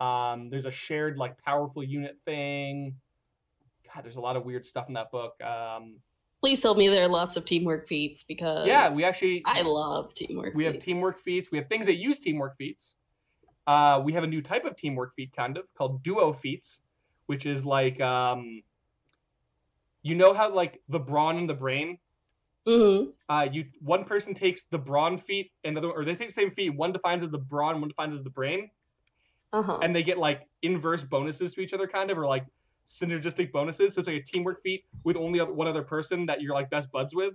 Um, 0.00 0.48
there's 0.50 0.66
a 0.66 0.70
shared 0.70 1.18
like 1.18 1.36
powerful 1.44 1.84
unit 1.84 2.16
thing. 2.24 2.96
God, 3.94 4.04
there's 4.04 4.16
a 4.16 4.20
lot 4.20 4.36
of 4.36 4.44
weird 4.44 4.66
stuff 4.66 4.88
in 4.88 4.94
that 4.94 5.10
book. 5.12 5.40
Um, 5.42 5.96
Please 6.40 6.60
tell 6.60 6.74
me 6.74 6.88
there 6.88 7.04
are 7.04 7.08
lots 7.08 7.36
of 7.36 7.44
teamwork 7.44 7.86
feats 7.86 8.22
because 8.22 8.66
Yeah, 8.66 8.94
we 8.94 9.04
actually- 9.04 9.42
I 9.46 9.62
love 9.62 10.12
teamwork. 10.14 10.54
we 10.54 10.64
have 10.64 10.78
teamwork 10.78 11.18
feats. 11.18 11.50
We 11.50 11.58
have 11.58 11.68
things 11.68 11.86
that 11.86 11.96
use 11.96 12.18
teamwork 12.18 12.56
feats. 12.56 12.96
Uh, 13.66 14.02
we 14.04 14.12
have 14.12 14.24
a 14.24 14.26
new 14.26 14.42
type 14.42 14.64
of 14.64 14.76
teamwork 14.76 15.14
feat, 15.14 15.32
kind 15.34 15.56
of 15.56 15.64
called 15.74 16.02
duo 16.02 16.32
feats, 16.34 16.80
which 17.26 17.46
is 17.46 17.64
like, 17.64 17.98
um, 18.00 18.62
you 20.04 20.14
know 20.14 20.32
how 20.32 20.54
like 20.54 20.80
the 20.88 20.98
brawn 21.00 21.38
and 21.38 21.48
the 21.50 21.54
brain. 21.54 21.98
Mhm. 22.68 23.12
Uh, 23.28 23.48
you 23.50 23.64
one 23.80 24.04
person 24.04 24.34
takes 24.34 24.64
the 24.70 24.78
brawn 24.78 25.16
feat, 25.18 25.50
and 25.64 25.74
the 25.76 25.80
other, 25.80 25.90
or 25.90 26.04
they 26.04 26.14
take 26.14 26.28
the 26.28 26.32
same 26.32 26.50
feat. 26.52 26.70
One 26.70 26.92
defines 26.92 27.22
as 27.22 27.30
the 27.30 27.38
brawn, 27.38 27.80
one 27.80 27.88
defines 27.88 28.14
as 28.14 28.22
the 28.22 28.30
brain, 28.30 28.70
Uh-huh. 29.52 29.78
and 29.82 29.96
they 29.96 30.02
get 30.02 30.18
like 30.18 30.46
inverse 30.62 31.02
bonuses 31.02 31.52
to 31.54 31.60
each 31.62 31.72
other, 31.72 31.88
kind 31.88 32.10
of, 32.10 32.18
or 32.18 32.26
like 32.26 32.46
synergistic 32.86 33.50
bonuses. 33.50 33.94
So 33.94 34.00
it's 34.00 34.08
like 34.08 34.22
a 34.22 34.24
teamwork 34.24 34.62
feat 34.62 34.84
with 35.04 35.16
only 35.16 35.40
other, 35.40 35.52
one 35.52 35.66
other 35.68 35.82
person 35.82 36.26
that 36.26 36.42
you're 36.42 36.54
like 36.54 36.68
best 36.70 36.90
buds 36.92 37.14
with. 37.14 37.34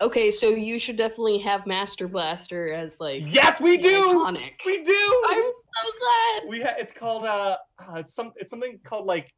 Okay, 0.00 0.30
so 0.30 0.48
you 0.48 0.78
should 0.78 0.96
definitely 0.96 1.38
have 1.38 1.66
Master 1.66 2.08
Blaster 2.08 2.72
as 2.72 2.98
like 3.00 3.22
Yes, 3.26 3.60
we 3.60 3.76
do. 3.76 3.88
iconic. 3.90 4.52
We 4.66 4.82
do. 4.82 5.22
I'm 5.28 5.52
so 5.52 5.82
glad. 6.00 6.48
we 6.48 6.60
ha- 6.62 6.74
it's 6.78 6.92
called 6.92 7.24
uh, 7.24 7.56
uh 7.78 7.96
it's 7.96 8.14
some 8.14 8.32
it's 8.36 8.50
something 8.50 8.80
called 8.84 9.06
like 9.06 9.32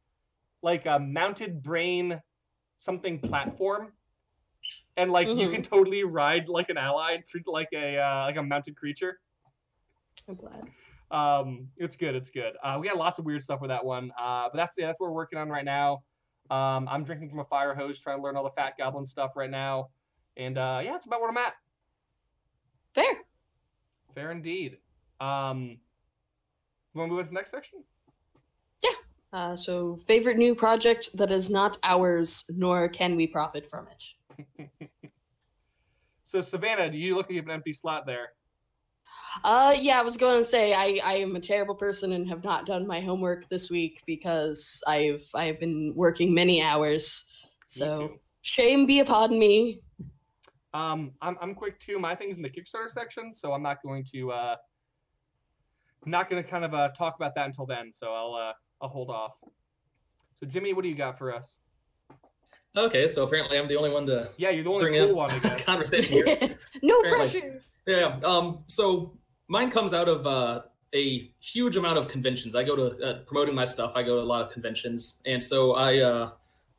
like 0.65 0.85
a 0.87 0.99
mounted 0.99 1.61
brain 1.63 2.21
something 2.79 3.19
platform. 3.19 3.93
And 4.97 5.11
like 5.11 5.27
you 5.33 5.47
Mhm. 5.47 5.51
can 5.53 5.63
totally 5.63 6.03
ride 6.03 6.49
like 6.49 6.69
an 6.69 6.77
ally 6.77 7.13
and 7.13 7.25
treat 7.27 7.47
like 7.47 7.69
a 7.73 7.97
uh, 7.97 8.25
like 8.25 8.37
a 8.37 8.43
mounted 8.43 8.75
creature. 8.75 9.19
I'm 10.27 10.35
glad. 10.35 10.71
um 11.11 11.69
it's 11.77 11.95
good 11.95 12.15
it's 12.15 12.29
good. 12.29 12.53
Uh 12.63 12.77
we 12.81 12.87
got 12.87 12.97
lots 12.97 13.19
of 13.19 13.25
weird 13.25 13.43
stuff 13.43 13.61
with 13.61 13.69
that 13.69 13.85
one. 13.85 14.11
Uh 14.17 14.49
but 14.51 14.57
that's 14.57 14.75
yeah 14.77 14.87
that's 14.87 14.99
what 14.99 15.09
we're 15.09 15.15
working 15.15 15.37
on 15.39 15.49
right 15.49 15.65
now. 15.65 16.03
Um 16.49 16.87
i'm 16.89 17.03
drinking 17.03 17.29
from 17.29 17.39
a 17.39 17.45
fire 17.45 17.75
hose 17.75 17.99
trying 17.99 18.17
to 18.17 18.23
learn 18.23 18.35
all 18.37 18.43
the 18.43 18.55
fat 18.57 18.73
goblin 18.77 19.05
stuff 19.05 19.31
right 19.35 19.49
now. 19.51 19.89
And 20.37 20.57
uh 20.57 20.81
yeah 20.83 20.95
it's 20.95 21.05
about 21.05 21.21
where 21.21 21.29
i'm 21.29 21.37
at. 21.37 21.53
Fair. 22.93 23.23
fair 24.15 24.31
indeed. 24.31 24.77
Um 25.19 25.77
you 26.93 26.99
want 26.99 27.09
to 27.09 27.11
move 27.11 27.19
on 27.19 27.25
to 27.25 27.29
the 27.29 27.33
next 27.35 27.51
section 27.51 27.83
Uh, 29.35 29.53
so, 29.53 29.97
favorite 30.07 30.37
new 30.37 30.55
project 30.55 31.09
that 31.17 31.29
is 31.29 31.49
not 31.49 31.77
ours, 31.83 32.49
nor 32.55 32.87
can 32.87 33.17
we 33.17 33.27
profit 33.27 33.67
from 33.69 33.85
it. 33.89 34.69
so 36.23 36.41
savannah 36.41 36.89
do 36.89 36.97
you 36.97 37.15
look 37.15 37.27
like 37.27 37.31
you 37.31 37.37
have 37.37 37.45
an 37.45 37.51
empty 37.51 37.71
slot 37.71 38.05
there 38.05 38.29
Uh, 39.43 39.75
yeah, 39.79 39.99
I 39.99 40.03
was 40.03 40.17
going 40.17 40.39
to 40.39 40.43
say 40.43 40.73
I, 40.73 40.99
I 41.03 41.15
am 41.17 41.35
a 41.35 41.39
terrible 41.39 41.75
person 41.75 42.13
and 42.13 42.27
have 42.27 42.43
not 42.43 42.65
done 42.65 42.87
my 42.87 42.99
homework 42.99 43.47
this 43.49 43.69
week 43.69 44.01
because 44.07 44.81
I've 44.87 45.23
I've 45.35 45.59
been 45.59 45.93
working 45.95 46.33
many 46.33 46.61
hours. 46.61 47.29
So 47.67 48.17
shame 48.41 48.85
be 48.85 48.99
upon 48.99 49.37
me. 49.37 49.81
Um, 50.73 51.11
I'm 51.21 51.37
I'm 51.41 51.53
quick 51.53 51.79
too. 51.79 51.99
My 51.99 52.15
thing's 52.15 52.37
in 52.37 52.43
the 52.43 52.49
Kickstarter 52.49 52.89
section, 52.89 53.31
so 53.31 53.53
I'm 53.53 53.61
not 53.61 53.83
going 53.83 54.03
to 54.13 54.31
uh, 54.31 54.55
not 56.05 56.29
going 56.29 56.43
to 56.43 56.49
kind 56.49 56.65
of 56.65 56.73
uh, 56.73 56.89
talk 56.97 57.15
about 57.15 57.35
that 57.35 57.45
until 57.45 57.65
then. 57.65 57.91
So 57.91 58.13
I'll 58.13 58.33
uh, 58.33 58.53
I'll 58.81 58.89
hold 58.89 59.09
off. 59.09 59.33
So 60.39 60.45
Jimmy, 60.47 60.73
what 60.73 60.83
do 60.83 60.89
you 60.89 60.95
got 60.95 61.17
for 61.17 61.33
us? 61.33 61.59
Okay, 62.77 63.07
so 63.07 63.23
apparently 63.23 63.57
I'm 63.57 63.67
the 63.69 63.77
only 63.77 63.89
one 63.91 64.05
to 64.07 64.29
Yeah, 64.37 64.49
you're 64.49 64.63
the 64.63 64.69
only 64.69 64.83
bring 64.89 64.99
cool 64.99 65.09
in 65.11 65.15
one, 65.15 65.31
I 65.31 65.39
guess. 65.39 65.63
conversation 65.63 66.11
here. 66.11 66.55
no 66.83 66.99
Apparently. 66.99 67.39
pressure. 67.41 67.61
Yeah. 67.87 68.19
Um. 68.23 68.63
So 68.67 69.17
mine 69.47 69.71
comes 69.71 69.93
out 69.93 70.09
of 70.09 70.27
uh, 70.27 70.63
a 70.93 71.31
huge 71.39 71.77
amount 71.77 71.97
of 71.97 72.09
conventions. 72.09 72.53
I 72.55 72.63
go 72.63 72.75
to 72.75 73.05
uh, 73.05 73.19
promoting 73.25 73.55
my 73.55 73.63
stuff. 73.65 73.93
I 73.95 74.03
go 74.03 74.17
to 74.17 74.21
a 74.21 74.23
lot 74.27 74.45
of 74.45 74.51
conventions, 74.51 75.21
and 75.25 75.41
so 75.41 75.75
I 75.75 75.99
uh, 75.99 76.31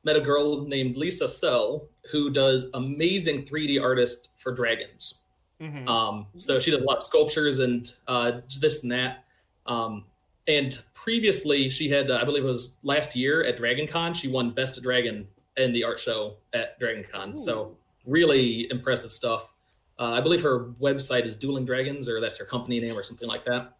met 0.04 0.16
a 0.16 0.20
girl 0.20 0.66
named 0.66 0.96
Lisa 0.96 1.28
Sell 1.28 1.88
who 2.12 2.30
does 2.30 2.66
amazing 2.74 3.44
3D 3.46 3.80
artist 3.82 4.28
for 4.36 4.52
dragons. 4.52 5.14
Mhm. 5.62 5.88
Um, 5.88 6.26
so 6.36 6.60
she 6.60 6.70
does 6.70 6.82
a 6.82 6.84
lot 6.84 6.98
of 6.98 7.04
sculptures 7.04 7.60
and 7.60 7.90
uh, 8.06 8.40
this 8.60 8.82
and 8.82 8.92
that. 8.92 9.24
Um, 9.64 10.04
and 10.48 10.78
previously, 10.94 11.68
she 11.68 11.88
had, 11.88 12.10
uh, 12.10 12.18
I 12.20 12.24
believe 12.24 12.44
it 12.44 12.48
was 12.48 12.76
last 12.82 13.14
year 13.14 13.44
at 13.44 13.56
Dragon 13.56 13.86
Con, 13.86 14.14
she 14.14 14.28
won 14.28 14.50
Best 14.50 14.82
Dragon 14.82 15.28
in 15.56 15.72
the 15.72 15.84
art 15.84 16.00
show 16.00 16.36
at 16.52 16.78
Dragon 16.78 17.04
Con. 17.10 17.38
So 17.38 17.76
really 18.04 18.68
impressive 18.70 19.12
stuff. 19.12 19.52
Uh, 19.98 20.12
I 20.12 20.20
believe 20.20 20.42
her 20.42 20.72
website 20.80 21.24
is 21.24 21.36
Dueling 21.36 21.64
Dragons, 21.64 22.08
or 22.08 22.20
that's 22.20 22.36
her 22.38 22.44
company 22.44 22.80
name, 22.80 22.96
or 22.96 23.02
something 23.02 23.28
like 23.28 23.44
that. 23.46 23.76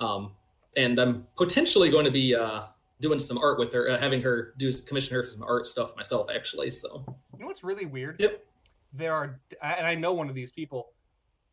Um, 0.00 0.32
and 0.76 0.98
I'm 0.98 1.26
potentially 1.36 1.90
going 1.90 2.06
to 2.06 2.10
be 2.10 2.34
uh, 2.34 2.62
doing 3.00 3.20
some 3.20 3.36
art 3.38 3.58
with 3.58 3.72
her, 3.72 3.90
uh, 3.90 3.98
having 3.98 4.22
her 4.22 4.54
do 4.56 4.72
commission 4.72 5.14
her 5.16 5.22
for 5.22 5.30
some 5.30 5.42
art 5.42 5.66
stuff 5.66 5.94
myself, 5.96 6.28
actually. 6.34 6.70
So 6.70 7.04
You 7.34 7.40
know 7.40 7.46
what's 7.46 7.64
really 7.64 7.84
weird? 7.84 8.16
Yep. 8.18 8.44
There 8.92 9.12
are, 9.12 9.38
and 9.62 9.86
I 9.86 9.94
know 9.94 10.12
one 10.12 10.28
of 10.28 10.34
these 10.34 10.50
people. 10.50 10.92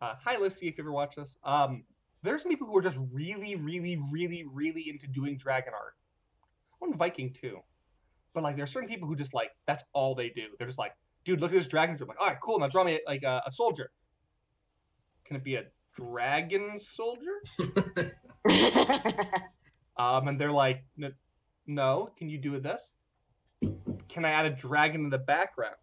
Uh, 0.01 0.13
hi, 0.23 0.37
Lissy, 0.37 0.67
if 0.67 0.77
you 0.77 0.83
ever 0.83 0.91
watch 0.91 1.15
this. 1.15 1.37
Um, 1.43 1.83
there's 2.27 2.43
some 2.43 2.51
people 2.51 2.67
who 2.67 2.77
are 2.77 2.81
just 2.81 2.97
really, 3.11 3.55
really, 3.55 4.01
really, 4.11 4.45
really 4.51 4.89
into 4.89 5.07
doing 5.07 5.37
dragon 5.37 5.73
art. 5.73 5.93
On 6.81 6.95
Viking 6.95 7.33
too, 7.33 7.57
but 8.35 8.43
like 8.43 8.55
there's 8.55 8.71
certain 8.71 8.87
people 8.87 9.07
who 9.07 9.15
just 9.15 9.33
like 9.33 9.49
that's 9.65 9.83
all 9.93 10.13
they 10.13 10.29
do. 10.29 10.43
They're 10.59 10.67
just 10.67 10.77
like, 10.77 10.91
dude, 11.25 11.41
look 11.41 11.51
at 11.51 11.55
this 11.55 11.67
dragon. 11.67 11.97
I'm 11.99 12.07
like, 12.07 12.21
all 12.21 12.27
right, 12.27 12.37
cool. 12.39 12.59
Now 12.59 12.67
draw 12.67 12.83
me 12.83 12.99
like 13.07 13.23
a, 13.23 13.41
a 13.47 13.51
soldier. 13.51 13.89
Can 15.25 15.37
it 15.37 15.43
be 15.43 15.55
a 15.55 15.63
dragon 15.95 16.77
soldier? 16.77 17.41
Um, 19.97 20.27
and 20.27 20.39
they're 20.39 20.51
like, 20.51 20.83
"N- 21.01 21.15
no, 21.65 22.11
can 22.17 22.29
you 22.29 22.37
do 22.37 22.59
this? 22.59 22.91
Can 24.09 24.25
I 24.25 24.29
add 24.29 24.45
a 24.45 24.51
dragon 24.51 25.05
in 25.05 25.09
the 25.09 25.17
background? 25.17 25.75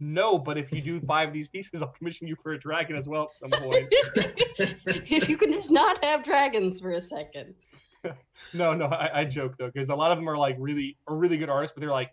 No, 0.00 0.38
but 0.38 0.58
if 0.58 0.72
you 0.72 0.80
do 0.80 1.00
five 1.06 1.28
of 1.28 1.34
these 1.34 1.48
pieces, 1.48 1.82
I'll 1.82 1.88
commission 1.88 2.26
you 2.26 2.36
for 2.42 2.52
a 2.52 2.58
dragon 2.58 2.96
as 2.96 3.08
well 3.08 3.24
at 3.24 3.34
some 3.34 3.50
point. 3.50 3.86
if 3.90 5.28
you 5.28 5.36
can 5.36 5.52
just 5.52 5.70
not 5.70 6.02
have 6.04 6.24
dragons 6.24 6.80
for 6.80 6.92
a 6.92 7.02
second. 7.02 7.54
no, 8.54 8.74
no, 8.74 8.86
I, 8.86 9.20
I 9.20 9.24
joke 9.24 9.54
though, 9.58 9.70
because 9.72 9.88
a 9.88 9.94
lot 9.94 10.10
of 10.10 10.18
them 10.18 10.28
are 10.28 10.36
like 10.36 10.56
really, 10.58 10.96
are 11.06 11.16
really 11.16 11.36
good 11.36 11.48
artists, 11.48 11.74
but 11.74 11.80
they're 11.80 11.90
like, 11.90 12.10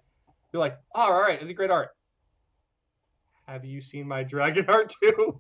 they're 0.52 0.60
like, 0.60 0.78
oh, 0.96 1.02
all 1.02 1.22
right, 1.22 1.42
it's 1.42 1.50
a 1.50 1.54
great 1.54 1.72
art. 1.72 1.90
Have 3.48 3.66
you 3.66 3.82
seen 3.82 4.08
my 4.08 4.24
dragon 4.24 4.66
art 4.68 4.94
too? 5.02 5.40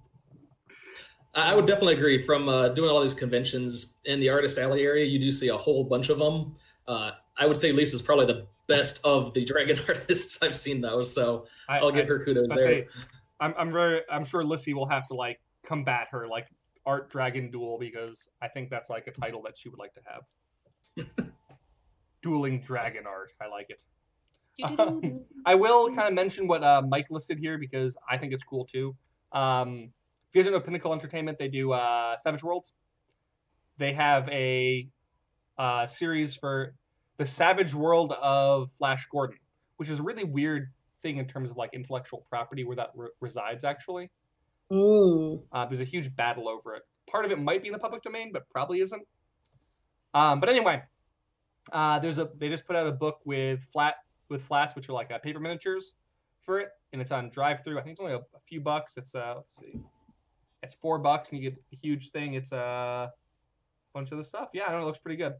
I 1.33 1.55
would 1.55 1.65
definitely 1.65 1.93
agree. 1.93 2.21
From 2.21 2.49
uh, 2.49 2.69
doing 2.69 2.89
all 2.89 3.01
these 3.01 3.13
conventions 3.13 3.95
in 4.05 4.19
the 4.19 4.29
Artist 4.29 4.57
Alley 4.57 4.83
area, 4.83 5.05
you 5.05 5.17
do 5.17 5.31
see 5.31 5.47
a 5.47 5.57
whole 5.57 5.83
bunch 5.83 6.09
of 6.09 6.19
them. 6.19 6.55
Uh, 6.87 7.11
I 7.37 7.45
would 7.45 7.57
say 7.57 7.71
Lisa's 7.71 8.01
probably 8.01 8.25
the 8.25 8.47
best 8.71 8.99
of 9.03 9.33
the 9.33 9.43
dragon 9.45 9.77
artists 9.87 10.39
I've 10.41 10.55
seen, 10.55 10.81
though. 10.81 11.03
So 11.03 11.45
I, 11.67 11.79
I'll 11.79 11.91
give 11.91 12.05
I- 12.05 12.09
her 12.09 12.23
kudos 12.25 12.47
I 12.51 12.55
there. 12.55 12.63
say, 12.65 12.87
I'm, 13.39 13.53
I'm 13.57 13.71
very, 13.71 14.01
I'm 14.09 14.23
sure 14.25 14.43
Lissy 14.43 14.73
will 14.73 14.87
have 14.87 15.07
to 15.07 15.13
like 15.15 15.39
combat 15.65 16.07
her 16.11 16.27
like 16.27 16.47
art 16.85 17.09
dragon 17.11 17.51
duel 17.51 17.77
because 17.79 18.29
I 18.41 18.47
think 18.47 18.69
that's 18.69 18.89
like 18.89 19.07
a 19.07 19.11
title 19.11 19.41
that 19.43 19.57
she 19.57 19.69
would 19.69 19.79
like 19.79 19.93
to 19.95 20.01
have. 20.11 21.07
Dueling 22.21 22.61
dragon 22.61 23.07
art, 23.07 23.31
I 23.41 23.47
like 23.47 23.69
it. 23.69 23.81
Um, 24.79 25.21
I 25.45 25.55
will 25.55 25.87
kind 25.87 26.07
of 26.07 26.13
mention 26.13 26.47
what 26.47 26.63
uh, 26.63 26.83
Mike 26.87 27.07
listed 27.09 27.39
here 27.39 27.57
because 27.57 27.97
I 28.07 28.17
think 28.17 28.31
it's 28.31 28.43
cool 28.43 28.65
too. 28.65 28.95
Um, 29.31 29.91
if 30.29 30.35
you 30.35 30.41
guys 30.43 30.45
don't 30.45 30.53
know 30.53 30.59
Pinnacle 30.59 30.93
Entertainment, 30.93 31.39
they 31.39 31.47
do 31.47 31.71
uh, 31.71 32.15
Savage 32.17 32.43
Worlds. 32.43 32.73
They 33.79 33.93
have 33.93 34.29
a 34.29 34.87
uh, 35.57 35.87
series 35.87 36.35
for 36.35 36.75
the 37.21 37.27
Savage 37.27 37.75
World 37.75 38.13
of 38.19 38.71
Flash 38.79 39.07
Gordon, 39.11 39.37
which 39.77 39.89
is 39.89 39.99
a 39.99 40.01
really 40.01 40.23
weird 40.23 40.69
thing 41.03 41.17
in 41.17 41.27
terms 41.27 41.51
of 41.51 41.55
like 41.55 41.69
intellectual 41.71 42.25
property 42.27 42.63
where 42.63 42.75
that 42.75 42.89
re- 42.95 43.09
resides 43.19 43.63
actually. 43.63 44.09
Mm. 44.71 45.43
Uh, 45.51 45.65
there's 45.67 45.81
a 45.81 45.85
huge 45.85 46.15
battle 46.15 46.49
over 46.49 46.73
it. 46.73 46.81
Part 47.07 47.25
of 47.25 47.31
it 47.31 47.39
might 47.39 47.61
be 47.61 47.67
in 47.67 47.73
the 47.73 47.79
public 47.79 48.01
domain, 48.01 48.31
but 48.33 48.49
probably 48.49 48.81
isn't. 48.81 49.03
Um, 50.15 50.39
but 50.39 50.49
anyway, 50.49 50.81
uh, 51.71 51.99
there's 51.99 52.17
a 52.17 52.27
they 52.39 52.49
just 52.49 52.65
put 52.65 52.75
out 52.75 52.87
a 52.87 52.91
book 52.91 53.19
with 53.23 53.61
flat 53.71 53.97
with 54.29 54.41
flats, 54.41 54.75
which 54.75 54.89
are 54.89 54.93
like 54.93 55.11
uh, 55.11 55.19
paper 55.19 55.39
miniatures 55.39 55.93
for 56.43 56.59
it, 56.59 56.69
and 56.91 56.99
it's 57.03 57.11
on 57.11 57.29
drive 57.29 57.63
through. 57.63 57.77
I 57.77 57.83
think 57.83 57.91
it's 57.91 58.01
only 58.01 58.13
a, 58.13 58.17
a 58.17 58.41
few 58.47 58.61
bucks. 58.61 58.97
It's 58.97 59.13
uh, 59.13 59.33
let's 59.35 59.55
see, 59.55 59.79
it's 60.63 60.73
four 60.73 60.97
bucks, 60.97 61.29
and 61.29 61.39
you 61.39 61.51
get 61.51 61.59
a 61.71 61.75
huge 61.83 62.09
thing. 62.09 62.33
It's 62.33 62.51
a 62.51 63.11
bunch 63.93 64.11
of 64.11 64.17
the 64.17 64.23
stuff. 64.23 64.49
Yeah, 64.53 64.63
I 64.65 64.71
know, 64.71 64.81
it 64.81 64.85
looks 64.85 64.97
pretty 64.97 65.17
good. 65.17 65.33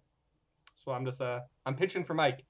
So 0.84 0.92
I'm 0.92 1.06
just 1.06 1.22
uh, 1.22 1.40
I'm 1.66 1.76
pitching 1.76 2.04
for 2.04 2.14
Mike. 2.14 2.44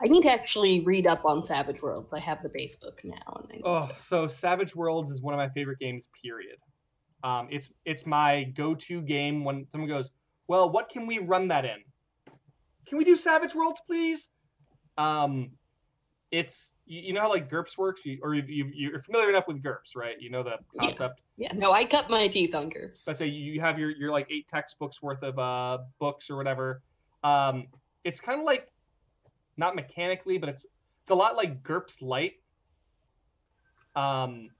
I 0.00 0.08
need 0.08 0.22
to 0.22 0.30
actually 0.32 0.80
read 0.80 1.06
up 1.06 1.24
on 1.24 1.44
Savage 1.44 1.82
Worlds. 1.82 2.12
I 2.14 2.18
have 2.18 2.42
the 2.42 2.48
base 2.48 2.76
book 2.76 3.00
now, 3.04 3.42
and 3.42 3.52
I 3.52 3.60
Oh, 3.64 3.86
to- 3.86 3.96
so 3.96 4.26
Savage 4.26 4.74
Worlds 4.74 5.10
is 5.10 5.20
one 5.22 5.34
of 5.34 5.38
my 5.38 5.48
favorite 5.50 5.78
games. 5.78 6.08
Period. 6.22 6.56
Um, 7.22 7.48
it's 7.50 7.68
it's 7.84 8.04
my 8.06 8.44
go-to 8.44 9.02
game 9.02 9.44
when 9.44 9.66
someone 9.70 9.88
goes, 9.88 10.10
"Well, 10.48 10.70
what 10.70 10.88
can 10.88 11.06
we 11.06 11.18
run 11.18 11.48
that 11.48 11.64
in? 11.64 11.84
Can 12.86 12.98
we 12.98 13.04
do 13.04 13.14
Savage 13.14 13.54
Worlds, 13.54 13.80
please?" 13.86 14.30
Um, 14.98 15.52
it's 16.30 16.72
you, 16.86 17.00
you 17.00 17.12
know 17.12 17.20
how 17.20 17.28
like 17.28 17.50
GURPS 17.50 17.78
works, 17.78 18.04
you, 18.04 18.18
or 18.22 18.34
you've, 18.34 18.48
you've, 18.50 18.74
you're 18.74 19.00
familiar 19.00 19.28
enough 19.30 19.46
with 19.48 19.62
GURPS, 19.62 19.94
right? 19.96 20.16
You 20.20 20.30
know 20.30 20.42
the 20.42 20.56
Yeah. 20.74 20.82
concept. 20.86 21.20
yeah, 21.36 21.52
no, 21.54 21.72
I 21.72 21.84
cut 21.84 22.10
my 22.10 22.28
teeth 22.28 22.54
on 22.54 22.70
GURPS. 22.70 23.06
Let's 23.06 23.18
say 23.18 23.26
you 23.26 23.60
have 23.60 23.78
your 23.78 23.90
your 23.90 24.10
like 24.10 24.28
eight 24.30 24.46
textbooks 24.48 25.02
worth 25.02 25.22
of 25.22 25.38
uh, 25.38 25.78
books 25.98 26.28
or 26.30 26.36
whatever. 26.36 26.82
Um, 27.22 27.66
it's 28.04 28.20
kind 28.20 28.40
of 28.40 28.44
like 28.46 28.68
not 29.56 29.74
mechanically, 29.76 30.38
but 30.38 30.48
it's 30.48 30.64
it's 31.02 31.10
a 31.10 31.14
lot 31.14 31.36
like 31.36 31.62
GURPS 31.62 32.02
Light. 32.02 32.32
Um, 33.96 34.50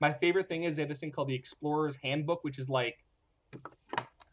my 0.00 0.12
favorite 0.12 0.48
thing 0.48 0.64
is 0.64 0.76
they 0.76 0.82
have 0.82 0.88
this 0.88 1.00
thing 1.00 1.12
called 1.12 1.28
the 1.28 1.34
Explorer's 1.34 1.96
Handbook, 2.02 2.44
which 2.44 2.58
is 2.58 2.68
like 2.68 2.96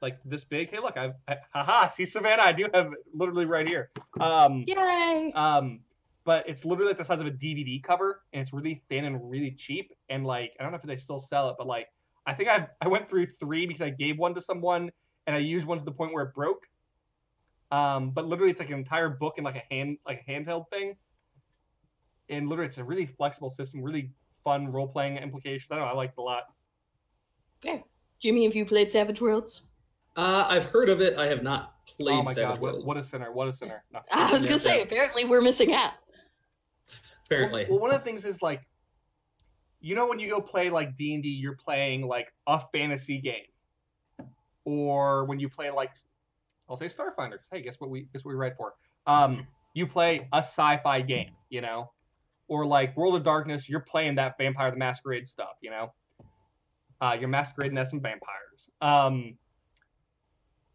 like 0.01 0.17
this 0.23 0.43
big. 0.45 0.69
Hey, 0.71 0.79
look, 0.79 0.97
I've 0.97 1.13
I, 1.27 1.37
haha, 1.53 1.87
see 1.87 2.05
Savannah, 2.05 2.43
I 2.43 2.51
do 2.51 2.67
have 2.73 2.87
it 2.87 2.99
literally 3.13 3.45
right 3.45 3.67
here. 3.67 3.89
Um, 4.19 4.63
Yay! 4.67 5.31
um, 5.35 5.81
but 6.29 6.47
it's 6.47 6.63
literally 6.63 6.89
like 6.89 6.99
the 6.99 7.03
size 7.03 7.19
of 7.19 7.25
a 7.25 7.31
DVD 7.31 7.81
cover, 7.81 8.21
and 8.33 8.41
it's 8.43 8.53
really 8.53 8.83
thin 8.87 9.05
and 9.05 9.31
really 9.31 9.49
cheap. 9.49 9.91
And 10.09 10.27
like, 10.27 10.51
I 10.59 10.61
don't 10.61 10.71
know 10.71 10.77
if 10.77 10.83
they 10.83 10.95
still 10.95 11.19
sell 11.19 11.49
it, 11.49 11.55
but 11.57 11.65
like, 11.65 11.87
I 12.27 12.35
think 12.35 12.49
I 12.49 12.67
I 12.81 12.87
went 12.87 13.09
through 13.09 13.29
three 13.39 13.65
because 13.65 13.81
I 13.81 13.89
gave 13.89 14.19
one 14.19 14.35
to 14.35 14.41
someone, 14.41 14.91
and 15.25 15.35
I 15.35 15.39
used 15.39 15.65
one 15.65 15.79
to 15.79 15.83
the 15.83 15.91
point 15.91 16.13
where 16.13 16.25
it 16.25 16.35
broke. 16.35 16.67
Um, 17.71 18.11
but 18.11 18.27
literally, 18.27 18.51
it's 18.51 18.59
like 18.59 18.69
an 18.69 18.77
entire 18.77 19.09
book 19.09 19.39
in 19.39 19.43
like 19.43 19.55
a 19.55 19.73
hand 19.73 19.97
like 20.05 20.23
a 20.27 20.31
handheld 20.31 20.69
thing. 20.69 20.97
And 22.29 22.47
literally, 22.47 22.67
it's 22.67 22.77
a 22.77 22.83
really 22.83 23.07
flexible 23.07 23.49
system, 23.49 23.81
really 23.81 24.11
fun 24.43 24.71
role 24.71 24.87
playing 24.87 25.17
implications. 25.17 25.71
I 25.71 25.77
don't 25.77 25.85
know, 25.85 25.91
I 25.91 25.95
liked 25.95 26.13
it 26.15 26.21
a 26.21 26.23
lot. 26.23 26.43
Yeah, 27.63 27.79
Jimmy, 28.19 28.43
have 28.43 28.55
you 28.55 28.65
played 28.65 28.91
Savage 28.91 29.19
Worlds? 29.19 29.63
Uh, 30.15 30.45
I've 30.47 30.65
heard 30.65 30.89
of 30.89 31.01
it. 31.01 31.17
I 31.17 31.25
have 31.25 31.41
not 31.41 31.73
played 31.87 32.19
oh 32.19 32.21
my 32.21 32.33
Savage 32.33 32.57
god, 32.57 32.61
what, 32.61 32.73
Worlds. 32.73 32.85
what 32.85 32.97
a 32.97 33.03
sinner! 33.03 33.31
What 33.31 33.47
a 33.47 33.53
sinner! 33.53 33.83
No. 33.91 34.01
I 34.11 34.31
was 34.31 34.45
gonna 34.45 34.59
say, 34.59 34.77
yeah. 34.77 34.83
apparently 34.83 35.25
we're 35.25 35.41
missing 35.41 35.73
out. 35.73 35.93
Apparently, 37.29 37.63
Well, 37.65 37.73
well, 37.73 37.79
one 37.81 37.91
of 37.91 37.99
the 37.99 38.03
things 38.05 38.25
is 38.25 38.41
like, 38.41 38.67
you 39.81 39.93
know, 39.95 40.07
when 40.07 40.19
you 40.19 40.27
go 40.29 40.41
play 40.41 40.69
like 40.69 40.95
D 40.95 41.13
and 41.13 41.21
D, 41.23 41.29
you're 41.29 41.55
playing 41.55 42.07
like 42.07 42.33
a 42.47 42.59
fantasy 42.73 43.19
game, 43.19 43.45
or 44.65 45.25
when 45.25 45.39
you 45.39 45.47
play 45.49 45.69
like, 45.69 45.91
I'll 46.67 46.77
say 46.77 46.87
Starfinder. 46.87 47.37
'cause, 47.37 47.47
Hey, 47.51 47.61
guess 47.61 47.79
what 47.79 47.89
we 47.89 48.01
guess 48.13 48.25
what 48.25 48.31
we 48.31 48.35
write 48.35 48.57
for? 48.57 48.75
Um, 49.05 49.47
you 49.73 49.85
play 49.87 50.27
a 50.33 50.37
sci-fi 50.39 51.01
game, 51.01 51.35
you 51.49 51.61
know, 51.61 51.91
or 52.47 52.65
like 52.65 52.97
World 52.97 53.15
of 53.15 53.23
Darkness. 53.23 53.69
You're 53.69 53.79
playing 53.79 54.15
that 54.15 54.37
Vampire 54.37 54.71
the 54.71 54.77
Masquerade 54.77 55.27
stuff, 55.27 55.57
you 55.61 55.69
know. 55.69 55.93
Uh, 57.01 57.15
you're 57.17 57.29
masquerading 57.29 57.77
as 57.77 57.89
some 57.91 58.01
vampires. 58.01 58.69
Um, 58.81 59.37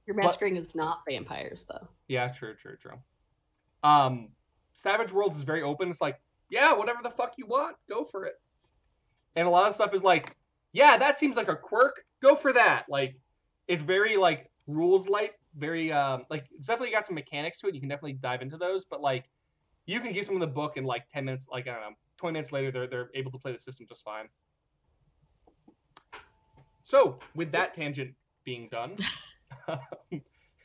Your 0.07 0.15
But- 0.17 0.25
masquerading 0.25 0.59
is 0.59 0.75
not 0.75 1.03
vampires, 1.09 1.65
though. 1.65 1.89
Yeah, 2.09 2.29
true, 2.29 2.55
true, 2.55 2.77
true. 2.77 2.99
Um, 3.83 4.29
Savage 4.75 5.13
Worlds 5.13 5.37
is 5.37 5.45
very 5.45 5.63
open. 5.63 5.89
It's 5.91 6.01
like, 6.03 6.21
yeah, 6.51 6.73
whatever 6.73 7.01
the 7.03 7.11
fuck 7.11 7.35
you 7.37 7.47
want, 7.47 7.77
go 7.89 8.05
for 8.05 8.25
it. 8.25 8.35
And 9.37 9.47
a 9.47 9.51
lot 9.51 9.69
of 9.69 9.75
stuff 9.75 9.95
is 9.95 10.03
like, 10.03 10.37
yeah, 10.73 10.97
that 10.97 11.19
seems 11.19 11.37
like 11.37 11.49
a 11.49 11.57
quirk. 11.57 12.05
Go 12.23 12.35
for 12.35 12.53
that. 12.53 12.85
Like, 12.89 13.17
it's 13.69 13.83
very 13.83 14.17
like 14.17 14.51
rules 14.67 15.09
light. 15.09 15.33
Very 15.57 15.93
um, 15.93 16.25
like 16.31 16.47
it's 16.51 16.67
definitely 16.67 16.93
got 16.93 17.07
some 17.07 17.15
mechanics 17.15 17.61
to 17.61 17.69
it. 17.69 17.75
You 17.75 17.81
can 17.81 17.89
definitely 17.89 18.15
dive 18.15 18.43
into 18.43 18.57
those, 18.57 18.85
but 18.85 19.01
like, 19.01 19.25
you 19.87 20.01
can 20.01 20.13
give 20.13 20.27
someone 20.27 20.41
the 20.41 20.47
book 20.49 20.77
in 20.77 20.85
like 20.85 21.05
ten 21.13 21.25
minutes. 21.25 21.47
Like 21.49 21.69
I 21.69 21.73
don't 21.73 21.81
know, 21.81 21.97
twenty 22.19 22.33
minutes 22.33 22.51
later, 22.51 22.73
they're 22.73 22.89
they're 22.89 23.11
able 23.15 23.31
to 23.31 23.39
play 23.39 23.53
the 23.53 23.59
system 23.61 23.87
just 23.89 24.03
fine. 24.03 24.27
So, 26.83 27.19
with 27.37 27.53
that 27.53 27.73
tangent 27.75 28.15
being 28.45 28.69
done, 28.69 28.97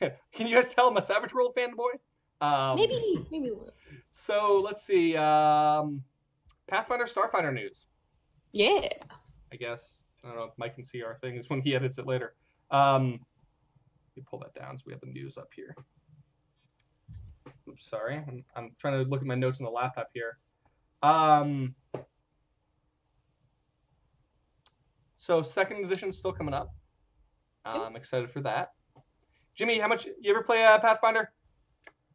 can 0.32 0.46
you 0.46 0.54
guys 0.54 0.74
tell 0.74 0.88
I'm 0.88 0.96
a 0.96 1.02
Savage 1.02 1.32
World 1.32 1.54
fanboy? 1.56 1.98
Um, 2.40 2.76
maybe, 2.76 3.26
maybe. 3.30 3.48
a 3.48 3.52
little. 3.52 3.70
So 4.12 4.60
let's 4.64 4.82
see. 4.82 5.16
Um, 5.16 6.02
Pathfinder 6.68 7.04
Starfinder 7.04 7.52
news. 7.52 7.86
Yeah. 8.52 8.88
I 9.52 9.56
guess 9.56 10.02
I 10.24 10.28
don't 10.28 10.36
know 10.36 10.44
if 10.44 10.52
Mike 10.56 10.74
can 10.74 10.84
see 10.84 11.02
our 11.02 11.18
things 11.20 11.50
when 11.50 11.60
he 11.60 11.74
edits 11.74 11.98
it 11.98 12.06
later. 12.06 12.34
Um, 12.70 13.12
let 13.12 14.16
me 14.16 14.22
pull 14.28 14.38
that 14.40 14.54
down 14.54 14.76
so 14.78 14.84
we 14.86 14.92
have 14.92 15.00
the 15.00 15.06
news 15.08 15.36
up 15.36 15.48
here. 15.54 15.74
Oops, 17.68 17.88
sorry. 17.88 18.16
I'm, 18.16 18.44
I'm 18.56 18.70
trying 18.78 19.02
to 19.02 19.08
look 19.08 19.20
at 19.20 19.26
my 19.26 19.34
notes 19.34 19.60
on 19.60 19.64
the 19.64 19.70
laptop 19.70 20.08
here. 20.12 20.38
Um, 21.02 21.74
so 25.16 25.42
second 25.42 25.84
edition 25.84 26.08
is 26.08 26.18
still 26.18 26.32
coming 26.32 26.54
up. 26.54 26.74
I'm 27.64 27.96
excited 27.96 28.30
for 28.30 28.40
that. 28.40 28.72
Jimmy, 29.54 29.78
how 29.78 29.88
much 29.88 30.06
you 30.06 30.30
ever 30.30 30.42
play 30.42 30.64
uh, 30.64 30.78
Pathfinder? 30.78 31.30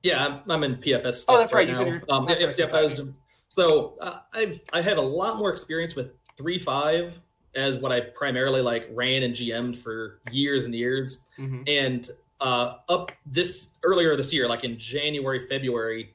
Yeah, 0.05 0.25
I'm, 0.25 0.51
I'm 0.51 0.63
in 0.63 0.75
PFS. 0.77 1.25
Oh, 1.27 1.39
that's 1.39 1.51
right, 1.51 1.67
you 1.67 1.73
now. 1.73 1.81
you're- 1.85 2.01
Um, 2.09 2.25
that's 2.27 2.57
yeah, 2.59 2.65
right. 2.65 2.75
I 2.75 2.83
was, 2.83 3.01
so 3.47 3.97
uh, 3.99 4.19
I've 4.33 4.61
I 4.71 4.81
have 4.81 4.97
a 4.99 5.01
lot 5.01 5.37
more 5.37 5.51
experience 5.51 5.95
with 5.95 6.11
three 6.37 6.59
five 6.59 7.19
as 7.55 7.77
what 7.77 7.91
I 7.91 8.01
primarily 8.01 8.61
like 8.61 8.87
ran 8.93 9.23
and 9.23 9.33
GM'd 9.33 9.77
for 9.79 10.19
years 10.31 10.65
and 10.65 10.75
years. 10.75 11.19
Mm-hmm. 11.39 11.63
and 11.67 12.09
uh, 12.41 12.75
up 12.89 13.11
this 13.25 13.71
earlier 13.83 14.15
this 14.15 14.31
year, 14.33 14.47
like 14.47 14.63
in 14.63 14.77
January, 14.77 15.47
February, 15.47 16.13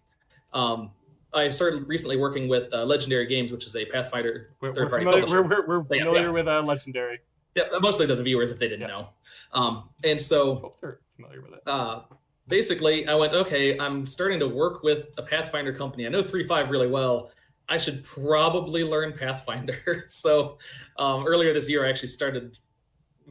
um, 0.53 0.90
I 1.33 1.48
started 1.48 1.88
recently 1.88 2.16
working 2.16 2.46
with 2.48 2.72
uh, 2.74 2.85
Legendary 2.85 3.26
Games, 3.26 3.50
which 3.53 3.64
is 3.64 3.74
a 3.74 3.85
Pathfinder 3.87 4.50
We're, 4.61 4.72
third 4.74 4.90
party 4.90 5.05
familiar, 5.07 5.22
publisher. 5.24 5.42
we're, 5.42 5.66
we're, 5.66 5.81
we're 5.81 5.96
Yeah, 5.96 6.03
familiar 6.05 6.26
yeah. 6.26 6.33
with 6.33 6.48
uh, 6.48 6.62
Legendary. 6.62 7.18
Yeah, 7.57 7.64
mostly 7.81 8.07
to 8.07 8.14
the 8.14 8.22
viewers 8.22 8.50
if 8.50 8.59
they 8.59 8.68
didn't 8.68 8.83
Yeah. 8.83 8.87
know. 8.94 9.09
Um, 9.55 9.88
and 10.05 10.20
so 10.20 10.57
Hope 10.57 10.81
they're 10.81 11.00
familiar 11.16 11.40
with 11.42 11.55
it. 11.55 11.62
uh, 11.66 12.00
basically, 12.50 13.06
I 13.06 13.14
went, 13.14 13.32
okay, 13.32 13.78
I'm 13.78 14.04
starting 14.04 14.38
to 14.40 14.48
work 14.48 14.82
with 14.82 15.06
a 15.16 15.22
Pathfinder 15.22 15.72
company. 15.72 16.06
I 16.06 16.10
know 16.10 16.22
3.5 16.22 16.68
really 16.68 16.88
well. 16.88 17.30
I 17.68 17.78
should 17.78 18.02
probably 18.04 18.84
learn 18.84 19.12
Pathfinder. 19.12 20.04
so 20.08 20.58
um, 20.98 21.24
earlier 21.26 21.54
this 21.54 21.70
year, 21.70 21.86
I 21.86 21.88
actually 21.88 22.08
started 22.08 22.58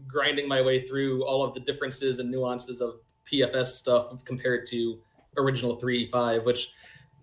grinding 0.08 0.48
my 0.48 0.62
way 0.62 0.88
through 0.88 1.26
all 1.26 1.44
of 1.44 1.54
the 1.54 1.60
differences 1.60 2.20
and 2.20 2.32
nuances 2.32 2.82
of 2.82 3.02
PFS 3.32 3.68
stuff 3.68 4.24
compared 4.26 4.66
to 4.68 5.00
original 5.38 5.80
3.5, 5.80 6.46
which 6.46 6.74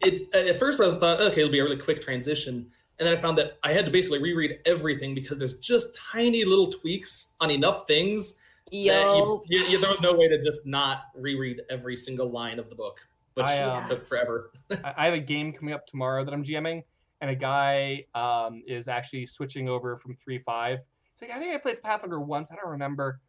it 0.02 0.32
at 0.34 0.58
first 0.58 0.80
I 0.80 0.84
was 0.84 0.96
thought, 0.96 1.20
okay, 1.20 1.40
it'll 1.40 1.50
be 1.50 1.60
a 1.60 1.64
really 1.64 1.78
quick 1.78 2.02
transition. 2.02 2.70
And 2.98 3.06
then 3.06 3.16
I 3.16 3.20
found 3.20 3.36
that 3.38 3.58
I 3.62 3.72
had 3.72 3.84
to 3.86 3.90
basically 3.90 4.22
reread 4.22 4.58
everything 4.66 5.14
because 5.14 5.38
there's 5.38 5.54
just 5.54 5.94
tiny 5.94 6.44
little 6.44 6.70
tweaks 6.70 7.34
on 7.40 7.50
enough 7.50 7.86
things 7.86 8.38
Yo, 8.70 9.44
you, 9.48 9.60
you, 9.60 9.66
you- 9.68 9.78
there 9.80 9.90
was 9.90 10.00
no 10.00 10.14
way 10.14 10.28
to 10.28 10.42
just 10.42 10.66
not 10.66 11.04
reread 11.14 11.60
every 11.70 11.96
single 11.96 12.30
line 12.30 12.58
of 12.58 12.68
the 12.68 12.74
book, 12.74 12.98
which 13.34 13.46
I, 13.46 13.58
um, 13.60 13.88
took 13.88 14.06
forever. 14.06 14.50
I 14.84 14.94
I 14.96 15.04
have 15.06 15.14
a 15.14 15.18
game 15.20 15.52
coming 15.52 15.72
up 15.72 15.86
tomorrow 15.86 16.24
that 16.24 16.34
I'm 16.34 16.42
GMing, 16.42 16.82
and 17.20 17.30
a 17.30 17.34
guy 17.36 18.04
um, 18.14 18.62
is 18.66 18.88
actually 18.88 19.26
switching 19.26 19.68
over 19.68 19.96
from 19.96 20.14
three 20.16 20.38
five. 20.40 20.80
He's 21.14 21.28
like, 21.28 21.36
I 21.36 21.40
think 21.40 21.54
I 21.54 21.58
played 21.58 21.82
Pathfinder 21.82 22.20
once. 22.20 22.50
I 22.50 22.56
don't 22.56 22.70
remember, 22.70 23.20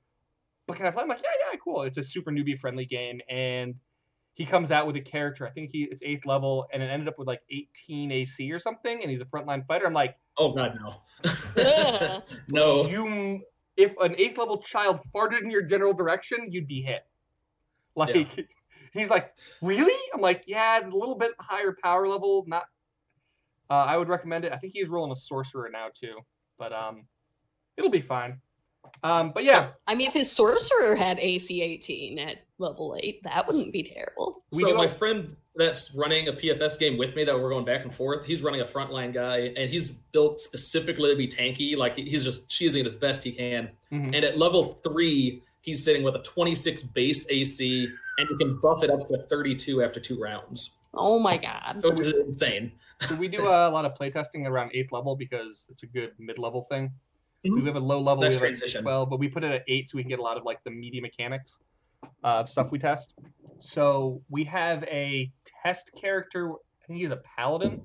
but 0.66 0.76
can 0.76 0.86
I 0.88 0.92
play? 0.92 1.04
I'm 1.04 1.10
like, 1.10 1.22
yeah, 1.24 1.52
yeah, 1.52 1.58
cool. 1.64 1.84
It's 1.84 1.98
a 1.98 2.04
super 2.04 2.32
newbie 2.32 2.58
friendly 2.58 2.86
game, 2.86 3.22
and 3.30 3.76
he 4.34 4.46
comes 4.46 4.72
out 4.72 4.88
with 4.88 4.96
a 4.96 5.02
character. 5.02 5.48
I 5.48 5.52
think 5.52 5.70
he 5.72 5.84
it's 5.92 6.02
eighth 6.04 6.26
level, 6.26 6.66
and 6.74 6.82
it 6.82 6.88
ended 6.88 7.08
up 7.08 7.20
with 7.20 7.28
like 7.28 7.42
18 7.52 8.12
AC 8.12 8.52
or 8.52 8.60
something, 8.60 9.02
and 9.02 9.12
he's 9.12 9.22
a 9.22 9.26
frontline 9.26 9.66
fighter. 9.68 9.86
I'm 9.86 9.94
like, 9.94 10.18
Oh 10.38 10.52
god, 10.54 10.78
no, 10.82 12.22
no. 12.52 12.88
you, 12.88 13.42
if 13.78 13.94
an 14.00 14.16
eighth 14.18 14.38
level 14.38 14.58
child 14.58 15.00
farted 15.16 15.42
in 15.42 15.52
your 15.52 15.62
general 15.62 15.94
direction, 15.94 16.52
you'd 16.52 16.68
be 16.68 16.82
hit. 16.82 17.06
Like. 17.96 18.16
Yeah. 18.16 18.44
He's 18.94 19.10
like, 19.10 19.34
really? 19.62 19.94
I'm 20.14 20.22
like, 20.22 20.46
yeah, 20.48 20.80
it's 20.80 20.90
a 20.90 20.96
little 20.96 21.16
bit 21.16 21.32
higher 21.40 21.76
power 21.84 22.08
level. 22.08 22.46
Not, 22.48 22.64
uh, 23.70 23.74
I 23.74 23.98
would 23.98 24.08
recommend 24.08 24.46
it. 24.46 24.52
I 24.52 24.58
think 24.58 24.74
he's 24.74 24.88
rolling 24.88 25.12
a 25.12 25.16
sorcerer 25.16 25.70
now 25.72 25.88
too, 25.94 26.18
but 26.58 26.74
um, 26.74 27.06
it'll 27.78 27.92
be 27.92 28.02
fine. 28.02 28.40
Um, 29.04 29.32
but 29.34 29.44
yeah, 29.44 29.72
I 29.86 29.96
mean, 29.96 30.08
if 30.08 30.14
his 30.14 30.32
sorcerer 30.32 30.96
had 30.96 31.20
AC 31.20 31.62
18 31.62 32.20
at 32.20 32.38
level 32.58 32.98
8, 33.02 33.22
that 33.24 33.46
wouldn't 33.46 33.74
be 33.74 33.84
terrible. 33.84 34.44
we 34.54 34.64
so 34.64 34.70
do 34.70 34.76
my 34.76 34.88
friend 34.88 35.36
that's 35.58 35.94
running 35.96 36.28
a 36.28 36.34
PFS 36.34 36.80
game 36.80 36.98
with 36.98 37.16
me 37.16 37.24
that 37.24 37.38
we're 37.38 37.50
going 37.50 37.66
back 37.66 37.84
and 37.84 37.94
forth, 37.94 38.26
he's 38.26 38.42
running 38.42 38.62
a 38.62 38.66
frontline 38.66 39.14
guy, 39.14 39.52
and 39.58 39.70
he's 39.70 39.92
built 39.92 40.40
specifically 40.40 41.10
to 41.12 41.16
be 41.16 41.28
tanky. 41.28 41.76
Like 41.76 41.96
he's 41.96 42.24
just 42.24 42.48
cheesing 42.50 42.82
it 42.82 42.86
as 42.86 42.96
best 42.96 43.24
he 43.24 43.32
can. 43.32 43.70
Mhm. 43.92 44.16
And 44.16 44.16
at 44.24 44.38
level 44.38 44.74
three, 44.84 45.42
he's 45.62 45.84
sitting 45.84 46.04
with 46.04 46.16
a 46.16 46.20
26 46.20 46.84
base 46.84 47.30
AC, 47.30 47.88
and 48.20 48.30
you 48.30 48.38
can 48.38 48.60
buff 48.60 48.84
it 48.84 48.90
up 48.90 49.08
to 49.10 49.18
32 49.30 49.84
after 49.84 50.00
two 50.00 50.20
rounds, 50.20 50.78
Oh 50.94 51.20
my 51.20 51.38
god. 51.38 51.84
which 51.84 52.00
is 52.08 52.14
insane. 52.14 52.72
So 53.02 53.16
we 53.16 53.28
do 53.28 53.46
a 53.48 53.70
lot 53.70 53.86
of 53.86 53.94
playtesting 53.96 54.48
around 54.48 54.72
eighth 54.74 54.92
level 54.92 55.16
because 55.16 55.68
it's 55.72 55.84
a 55.84 55.88
good 55.88 56.14
mid-level 56.20 56.64
thing. 56.64 56.92
Mhm. 57.46 57.62
We 57.62 57.66
have 57.66 57.76
a 57.76 57.80
low 57.80 58.00
level, 58.00 58.22
we 58.22 58.26
Nice 58.26 58.34
have 58.36 58.42
like 58.42 58.50
transition. 58.52 58.84
twelve, 58.84 59.10
but 59.10 59.20
we 59.20 59.28
put 59.28 59.44
it 59.44 59.52
at 59.52 59.64
eight 59.68 59.90
so 59.90 59.98
we 59.98 60.04
can 60.04 60.10
get 60.10 60.20
a 60.20 60.24
lot 60.24 60.38
of 60.38 60.44
like 60.44 60.64
the 60.64 60.72
meaty 60.72 61.00
mechanics 61.02 61.60
uh, 62.04 62.40
of 62.42 62.50
stuff 62.50 62.72
we 62.72 62.80
test. 62.80 63.14
So 63.60 64.22
we 64.30 64.44
have 64.46 64.84
a 64.84 65.32
test 65.64 65.92
character. 66.00 66.52
I 66.52 66.86
think 66.88 67.00
he's 67.00 67.12
a 67.12 67.22
paladin. 67.36 67.82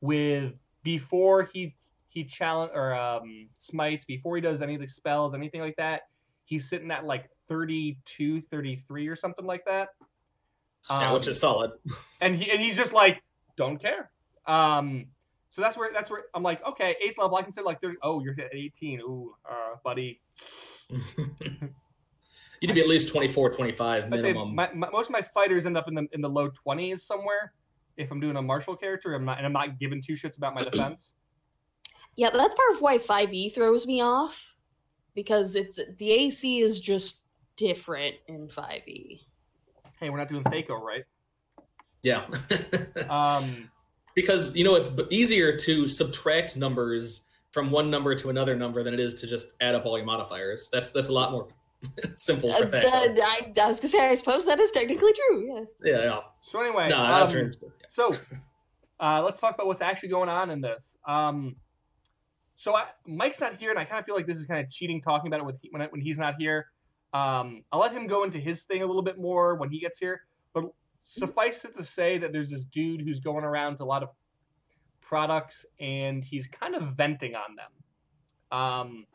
With 0.00 0.52
before 0.84 1.42
he 1.52 1.74
he 2.08 2.24
challenge 2.24 2.72
or 2.74 2.94
um, 2.94 3.48
smites 3.56 4.04
before 4.04 4.36
he 4.36 4.40
does 4.42 4.62
any 4.62 4.74
of 4.76 4.80
the 4.80 4.88
spells, 4.88 5.34
anything 5.34 5.60
like 5.60 5.76
that, 5.76 6.02
he's 6.44 6.68
sitting 6.68 6.90
at 6.90 7.04
like 7.04 7.28
32, 7.48 8.40
33 8.42 9.08
or 9.08 9.16
something 9.16 9.44
like 9.44 9.64
that. 9.66 9.88
yeah, 10.88 11.12
which 11.12 11.26
Um, 11.26 11.30
is 11.32 11.40
solid. 11.40 11.72
and 12.20 12.36
he 12.36 12.50
and 12.50 12.60
he's 12.60 12.76
just 12.76 12.92
like 12.92 13.22
don't 13.56 13.78
care 13.78 14.10
um 14.46 15.04
so 15.50 15.60
that's 15.60 15.76
where 15.76 15.90
that's 15.92 16.10
where 16.10 16.22
i'm 16.34 16.44
like 16.44 16.64
okay 16.64 16.94
eighth 17.04 17.18
level 17.18 17.36
i 17.36 17.42
consider 17.42 17.66
like 17.66 17.80
30 17.82 17.96
oh 18.04 18.22
you're 18.22 18.34
at 18.38 18.54
18 18.54 19.00
ooh 19.00 19.34
uh 19.50 19.74
buddy 19.84 20.20
you 22.60 22.68
need 22.68 22.74
to 22.74 22.74
be 22.74 22.80
at 22.80 22.88
least 22.88 23.08
24, 23.08 23.50
25 23.54 24.10
minimum. 24.10 24.54
my, 24.54 24.70
my, 24.74 24.88
most 24.90 25.06
of 25.06 25.12
my 25.12 25.22
fighters 25.22 25.66
end 25.66 25.76
up 25.76 25.88
in 25.88 25.94
the 25.94 26.06
in 26.12 26.20
the 26.20 26.28
low 26.28 26.50
20s 26.50 27.00
somewhere 27.00 27.52
if 27.96 28.10
i'm 28.10 28.20
doing 28.20 28.36
a 28.36 28.42
martial 28.42 28.76
character 28.76 29.14
I'm 29.14 29.24
not, 29.24 29.38
and 29.38 29.46
i'm 29.46 29.52
not 29.52 29.78
giving 29.78 30.02
two 30.02 30.14
shits 30.14 30.36
about 30.36 30.54
my 30.54 30.64
defense 30.70 31.14
Yeah, 32.16 32.30
that's 32.30 32.54
part 32.54 32.72
of 32.72 32.80
why 32.80 32.98
5e 32.98 33.54
throws 33.54 33.86
me 33.86 34.00
off 34.00 34.54
because 35.14 35.54
it's 35.54 35.80
the 35.98 36.12
AC 36.12 36.60
is 36.60 36.80
just 36.80 37.24
different 37.56 38.14
in 38.28 38.44
E. 38.44 38.48
5e. 38.48 39.20
hey 40.00 40.10
we're 40.10 40.18
not 40.18 40.28
doing 40.28 40.44
Thaco, 40.44 40.80
right 40.80 41.04
yeah. 42.02 42.24
um 43.10 43.70
because 44.14 44.54
you 44.54 44.64
know 44.64 44.74
it's 44.74 44.90
easier 45.10 45.56
to 45.56 45.88
subtract 45.88 46.56
numbers 46.56 47.26
from 47.50 47.70
one 47.70 47.90
number 47.90 48.14
to 48.14 48.30
another 48.30 48.54
number 48.54 48.82
than 48.82 48.94
it 48.94 49.00
is 49.00 49.14
to 49.20 49.26
just 49.26 49.52
add 49.60 49.74
up 49.74 49.86
all 49.86 49.96
your 49.96 50.06
modifiers. 50.06 50.68
That's 50.72 50.90
that's 50.90 51.08
a 51.08 51.12
lot 51.12 51.32
more 51.32 51.48
simple 52.16 52.50
Uh, 52.50 52.58
for 52.58 52.64
that- 52.66 52.82
that. 53.16 53.20
I, 53.20 53.52
I 53.64 53.66
was 53.68 53.80
gonna 53.80 53.88
say, 53.88 54.08
I 54.08 54.14
suppose 54.14 54.46
that 54.46 54.58
is 54.60 54.70
technically 54.70 55.12
true. 55.12 55.54
Yes. 55.54 55.74
yeah, 55.84 56.04
yeah. 56.04 56.20
so 56.42 56.60
anyway 56.60 56.88
No, 56.88 56.98
um, 56.98 57.08
that's 57.20 57.32
true. 57.32 57.50
So, 57.88 58.16
uh, 59.00 59.22
let's 59.22 59.40
talk 59.40 59.54
about 59.54 59.66
what's 59.66 59.80
actually 59.80 60.08
going 60.10 60.28
on 60.28 60.50
in 60.50 60.60
this. 60.60 60.96
Um, 61.06 61.56
so 62.56 62.74
I, 62.74 62.86
Mike's 63.06 63.40
not 63.40 63.56
here, 63.56 63.70
and 63.70 63.78
I 63.78 63.84
kind 63.84 64.00
of 64.00 64.04
feel 64.06 64.16
like 64.16 64.26
this 64.26 64.38
is 64.38 64.46
kind 64.46 64.64
of 64.64 64.70
cheating 64.70 65.00
talking 65.00 65.28
about 65.28 65.40
it 65.40 65.46
with 65.46 65.56
when, 65.70 65.82
I- 65.82 65.86
when 65.86 66.00
he's 66.00 66.18
not 66.18 66.34
here. 66.38 66.66
Um, 67.14 67.62
I'll 67.72 67.80
let 67.80 67.92
him 67.92 68.06
go 68.06 68.24
into 68.24 68.38
his 68.38 68.64
thing 68.64 68.82
a 68.82 68.86
little 68.86 69.02
bit 69.02 69.16
more 69.18 69.54
when 69.54 69.70
he 69.70 69.78
gets 69.80 69.98
here. 69.98 70.22
But 70.52 70.64
suffice 71.04 71.64
it 71.64 71.74
to 71.76 71.84
say 71.84 72.18
that 72.18 72.32
there's 72.32 72.50
this 72.50 72.66
dude 72.66 73.00
who's 73.00 73.20
going 73.20 73.44
around 73.44 73.78
to 73.78 73.84
a 73.84 73.86
lot 73.86 74.02
of 74.02 74.08
products, 75.00 75.64
and 75.80 76.22
he's 76.24 76.46
kind 76.48 76.74
of 76.74 76.94
venting 76.96 77.34
on 77.34 77.54
them. 77.56 78.58
Um, 78.58 79.06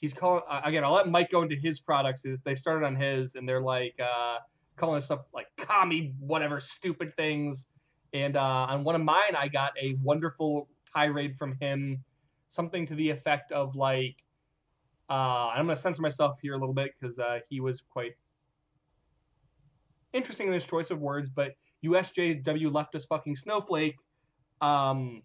he's 0.00 0.12
calling 0.12 0.42
uh, 0.48 0.60
again. 0.64 0.84
I'll 0.84 0.92
let 0.92 1.08
Mike 1.08 1.30
go 1.30 1.42
into 1.42 1.56
his 1.56 1.80
products. 1.80 2.24
Is 2.24 2.40
they 2.40 2.54
started 2.54 2.86
on 2.86 2.96
his, 2.96 3.34
and 3.34 3.48
they're 3.48 3.60
like 3.60 3.94
uh, 4.00 4.38
calling 4.76 5.00
stuff 5.00 5.20
like 5.34 5.46
commie, 5.56 6.14
whatever, 6.18 6.60
stupid 6.60 7.16
things. 7.16 7.66
And 8.12 8.36
uh, 8.36 8.66
on 8.68 8.84
one 8.84 8.94
of 8.94 9.02
mine, 9.02 9.34
I 9.36 9.48
got 9.48 9.72
a 9.82 9.96
wonderful 10.02 10.68
tirade 10.92 11.36
from 11.36 11.56
him, 11.60 12.02
something 12.48 12.86
to 12.86 12.94
the 12.94 13.10
effect 13.10 13.52
of 13.52 13.74
like, 13.74 14.16
uh, 15.10 15.48
I'm 15.54 15.66
going 15.66 15.76
to 15.76 15.82
censor 15.82 16.02
myself 16.02 16.38
here 16.40 16.54
a 16.54 16.58
little 16.58 16.74
bit 16.74 16.92
because 16.98 17.18
uh, 17.18 17.40
he 17.48 17.60
was 17.60 17.82
quite 17.90 18.12
interesting 20.12 20.46
in 20.46 20.52
his 20.52 20.66
choice 20.66 20.90
of 20.90 21.00
words. 21.00 21.28
But 21.28 21.52
USJW 21.84 22.70
leftist 22.70 23.06
fucking 23.08 23.36
snowflake, 23.36 23.96
um, 24.60 25.22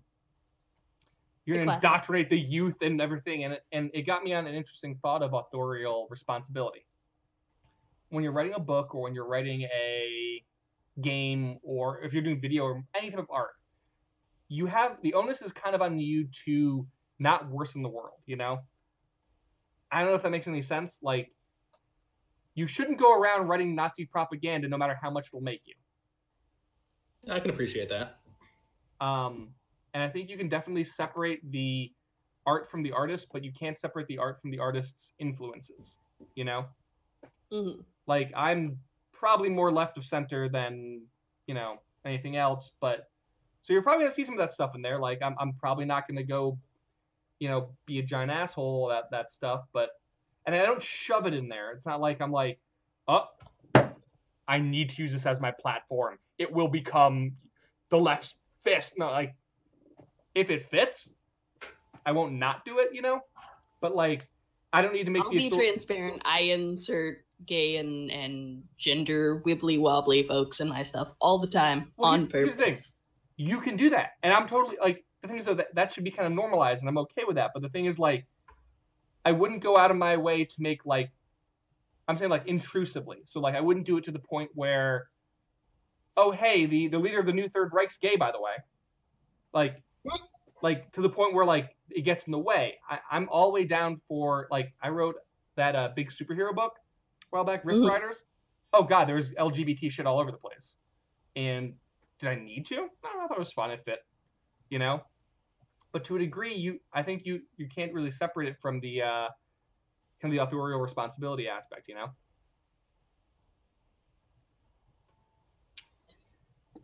you're 1.55 1.65
going 1.65 1.67
to 1.67 1.79
classic. 1.79 1.89
indoctrinate 1.89 2.29
the 2.29 2.39
youth 2.39 2.81
and 2.81 3.01
everything, 3.01 3.43
and 3.43 3.53
it, 3.53 3.63
and 3.71 3.91
it 3.93 4.03
got 4.03 4.23
me 4.23 4.33
on 4.33 4.47
an 4.47 4.55
interesting 4.55 4.95
thought 5.01 5.21
of 5.21 5.33
authorial 5.33 6.07
responsibility. 6.09 6.85
When 8.09 8.23
you're 8.23 8.33
writing 8.33 8.53
a 8.55 8.59
book 8.59 8.93
or 8.95 9.01
when 9.01 9.13
you're 9.13 9.27
writing 9.27 9.63
a 9.63 10.43
game 11.01 11.57
or 11.63 12.01
if 12.03 12.13
you're 12.13 12.23
doing 12.23 12.41
video 12.41 12.63
or 12.63 12.83
any 12.95 13.09
type 13.09 13.19
of 13.19 13.27
art, 13.29 13.51
you 14.49 14.65
have 14.65 14.97
the 15.01 15.13
onus 15.13 15.41
is 15.41 15.51
kind 15.53 15.75
of 15.75 15.81
on 15.81 15.97
you 15.97 16.27
to 16.45 16.85
not 17.19 17.49
worsen 17.49 17.81
the 17.81 17.89
world, 17.89 18.19
you 18.25 18.35
know? 18.35 18.59
I 19.91 20.01
don't 20.01 20.09
know 20.09 20.15
if 20.15 20.23
that 20.23 20.31
makes 20.31 20.47
any 20.47 20.61
sense. 20.61 20.99
Like, 21.01 21.31
you 22.55 22.67
shouldn't 22.67 22.97
go 22.97 23.17
around 23.17 23.47
writing 23.47 23.75
Nazi 23.75 24.05
propaganda 24.05 24.67
no 24.67 24.77
matter 24.77 24.97
how 25.01 25.09
much 25.09 25.27
it'll 25.27 25.41
make 25.41 25.61
you. 25.65 25.75
I 27.31 27.39
can 27.39 27.49
appreciate 27.51 27.89
that. 27.89 28.19
Um, 28.99 29.49
and 29.93 30.03
I 30.03 30.09
think 30.09 30.29
you 30.29 30.37
can 30.37 30.49
definitely 30.49 30.83
separate 30.83 31.39
the 31.51 31.91
art 32.45 32.69
from 32.69 32.83
the 32.83 32.91
artist, 32.91 33.27
but 33.31 33.43
you 33.43 33.51
can't 33.51 33.77
separate 33.77 34.07
the 34.07 34.17
art 34.17 34.39
from 34.41 34.51
the 34.51 34.59
artist's 34.59 35.13
influences, 35.19 35.97
you 36.35 36.43
know? 36.43 36.65
hmm 37.51 37.81
like 38.07 38.31
I'm 38.35 38.79
probably 39.13 39.49
more 39.49 39.71
left 39.71 39.97
of 39.97 40.05
center 40.05 40.49
than 40.49 41.01
you 41.47 41.53
know 41.53 41.77
anything 42.05 42.35
else, 42.37 42.71
but 42.81 43.09
so 43.61 43.73
you're 43.73 43.83
probably 43.83 44.05
gonna 44.05 44.13
see 44.13 44.23
some 44.23 44.33
of 44.33 44.39
that 44.39 44.53
stuff 44.53 44.75
in 44.75 44.81
there. 44.81 44.99
Like 44.99 45.21
I'm 45.21 45.35
I'm 45.39 45.53
probably 45.53 45.85
not 45.85 46.07
gonna 46.07 46.23
go, 46.23 46.57
you 47.39 47.47
know, 47.47 47.69
be 47.85 47.99
a 47.99 48.03
giant 48.03 48.31
asshole 48.31 48.87
that 48.89 49.05
that 49.11 49.31
stuff, 49.31 49.65
but 49.73 49.91
and 50.45 50.55
I 50.55 50.63
don't 50.63 50.81
shove 50.81 51.27
it 51.27 51.33
in 51.33 51.47
there. 51.47 51.71
It's 51.71 51.85
not 51.85 52.01
like 52.01 52.21
I'm 52.21 52.31
like, 52.31 52.59
oh, 53.07 53.25
I 54.47 54.59
need 54.59 54.89
to 54.89 55.03
use 55.03 55.13
this 55.13 55.25
as 55.25 55.39
my 55.39 55.51
platform. 55.51 56.17
It 56.39 56.51
will 56.51 56.67
become 56.67 57.33
the 57.89 57.97
left's 57.97 58.35
fist. 58.63 58.93
No, 58.97 59.11
like 59.11 59.35
if 60.35 60.49
it 60.49 60.69
fits, 60.69 61.09
I 62.05 62.11
won't 62.11 62.33
not 62.33 62.65
do 62.65 62.79
it. 62.79 62.89
You 62.93 63.01
know, 63.01 63.21
but 63.81 63.95
like 63.95 64.27
I 64.73 64.81
don't 64.81 64.93
need 64.93 65.05
to 65.05 65.11
make 65.11 65.23
I'll 65.23 65.31
be 65.31 65.49
transparent. 65.49 66.21
I 66.25 66.41
insert 66.41 67.25
gay 67.45 67.77
and 67.77 68.11
and 68.11 68.63
gender 68.77 69.41
wibbly 69.45 69.79
wobbly 69.79 70.23
folks 70.23 70.59
in 70.59 70.69
my 70.69 70.83
stuff 70.83 71.13
all 71.19 71.39
the 71.39 71.47
time 71.47 71.91
Well, 71.97 72.11
on 72.11 72.19
here's- 72.19 72.31
here's 72.33 72.51
the 72.51 72.57
thing. 72.57 72.65
purpose. 72.73 72.97
you 73.35 73.59
can 73.59 73.75
do 73.75 73.89
that 73.89 74.11
and 74.21 74.31
i'm 74.31 74.47
totally 74.47 74.77
like 74.79 75.03
the 75.23 75.27
thing 75.27 75.37
is 75.37 75.45
though 75.45 75.55
that, 75.55 75.73
that 75.73 75.91
should 75.91 76.03
be 76.03 76.11
kind 76.11 76.27
of 76.27 76.33
normalized 76.33 76.83
and 76.83 76.87
i'm 76.89 76.99
okay 76.99 77.23
with 77.25 77.37
that 77.37 77.49
but 77.55 77.63
the 77.63 77.69
thing 77.69 77.85
is 77.85 77.97
like 77.97 78.27
i 79.25 79.31
wouldn't 79.31 79.63
go 79.63 79.75
out 79.75 79.89
of 79.89 79.97
my 79.97 80.15
way 80.17 80.45
to 80.45 80.55
make 80.59 80.85
like 80.85 81.09
i'm 82.07 82.15
saying 82.15 82.29
like 82.29 82.45
intrusively 82.45 83.17
so 83.25 83.39
like 83.39 83.55
i 83.55 83.59
wouldn't 83.59 83.87
do 83.87 83.97
it 83.97 84.03
to 84.03 84.11
the 84.11 84.19
point 84.19 84.51
where 84.53 85.07
oh 86.15 86.29
hey 86.29 86.67
the 86.67 86.87
the 86.89 86.99
leader 86.99 87.19
of 87.19 87.25
the 87.25 87.33
new 87.33 87.49
third 87.49 87.71
reich's 87.73 87.97
gay 87.97 88.15
by 88.15 88.31
the 88.31 88.39
way 88.39 88.53
like 89.51 89.81
like 90.61 90.91
to 90.93 91.01
the 91.01 91.09
point 91.09 91.33
where 91.33 91.45
like 91.45 91.75
it 91.89 92.01
gets 92.01 92.25
in 92.25 92.31
the 92.31 92.39
way 92.39 92.77
I, 92.89 92.99
i'm 93.11 93.27
all 93.29 93.47
the 93.47 93.53
way 93.53 93.65
down 93.65 93.99
for 94.07 94.47
like 94.51 94.73
i 94.81 94.89
wrote 94.89 95.15
that 95.55 95.75
uh, 95.75 95.89
big 95.95 96.09
superhero 96.09 96.53
book 96.53 96.73
a 96.77 97.25
while 97.29 97.43
back 97.43 97.65
rift 97.65 97.81
Mhm. 97.81 97.89
riders 97.89 98.23
oh 98.73 98.83
god 98.83 99.05
there 99.05 99.15
was 99.15 99.29
lgbt 99.31 99.91
shit 99.91 100.05
all 100.05 100.19
over 100.19 100.31
the 100.31 100.37
place 100.37 100.75
and 101.35 101.73
did 102.19 102.29
I 102.29 102.35
need 102.35 102.67
to? 102.67 102.75
No, 102.75 103.09
I 103.23 103.27
thought 103.27 103.37
it 103.37 103.39
was 103.39 103.51
fun. 103.51 103.71
It 103.71 103.83
fit, 103.83 103.99
you 104.69 104.77
know. 104.77 105.01
But 105.91 106.05
to 106.05 106.15
a 106.15 106.19
degree, 106.19 106.53
you 106.53 106.79
I 106.93 107.01
think 107.03 107.25
you 107.25 107.41
you 107.57 107.67
can't 107.67 107.91
really 107.93 108.11
separate 108.11 108.47
it 108.47 108.57
from 108.61 108.79
the 108.79 109.01
uh, 109.01 109.27
kind 110.21 110.25
of 110.25 110.31
the 110.31 110.37
authorial 110.37 110.79
responsibility 110.79 111.47
aspect, 111.49 111.87
you 111.87 111.95
know. 111.95 112.07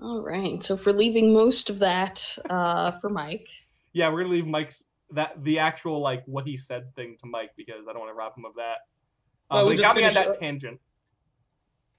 All 0.02 0.22
right. 0.22 0.62
So 0.64 0.76
for 0.76 0.92
leaving 0.92 1.34
most 1.34 1.70
of 1.70 1.80
that 1.80 2.38
uh, 2.50 2.92
for 2.94 3.10
Mike. 3.10 3.48
Yeah, 3.98 4.10
we're 4.10 4.20
gonna 4.22 4.34
leave 4.34 4.46
Mike's 4.46 4.84
that 5.12 5.44
the 5.44 5.58
actual 5.58 6.00
like 6.02 6.24
what 6.26 6.46
he 6.46 6.56
said 6.58 6.94
thing 6.96 7.18
to 7.22 7.26
Mike 7.26 7.52
because 7.58 7.88
I 7.90 7.94
don't 7.94 8.00
want 8.02 8.12
to 8.12 8.14
rob 8.14 8.38
him 8.38 8.46
of 8.46 8.54
that. 8.56 8.78
Um, 9.50 9.58
Well, 9.58 9.64
but 9.64 9.68
we 9.70 9.74
it 9.74 9.78
just 9.78 9.88
got 9.88 9.96
me 9.96 10.04
on 10.04 10.12
finished- 10.12 10.28
that 10.34 10.40
tangent. 10.40 10.80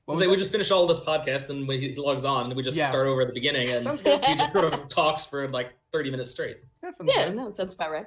What 0.04 0.18
Say 0.18 0.26
was 0.26 0.30
we 0.30 0.37
that? 0.37 0.38
just 0.40 0.52
finish 0.52 0.70
all 0.70 0.87
this 0.87 1.00
podcast, 1.00 1.50
and 1.50 1.66
we, 1.68 1.92
he 1.92 1.96
logs 1.96 2.24
on, 2.24 2.46
and 2.46 2.56
we 2.56 2.62
just 2.62 2.78
Yeah. 2.78 2.88
start 2.88 3.06
over 3.06 3.20
at 3.22 3.26
the 3.28 3.34
beginning, 3.34 3.68
and 3.68 3.87
he 3.87 3.96
just 4.04 4.52
sort 4.52 4.72
of 4.72 4.88
talks 4.88 5.26
for 5.26 5.48
like 5.48 5.72
thirty 5.92 6.11
minutes 6.11 6.30
straight. 6.32 6.58
That 6.80 6.94
Yeah, 7.04 7.26
good. 7.28 7.37
no, 7.37 7.50
sounds 7.50 7.74
about 7.74 7.90
right. 7.90 8.06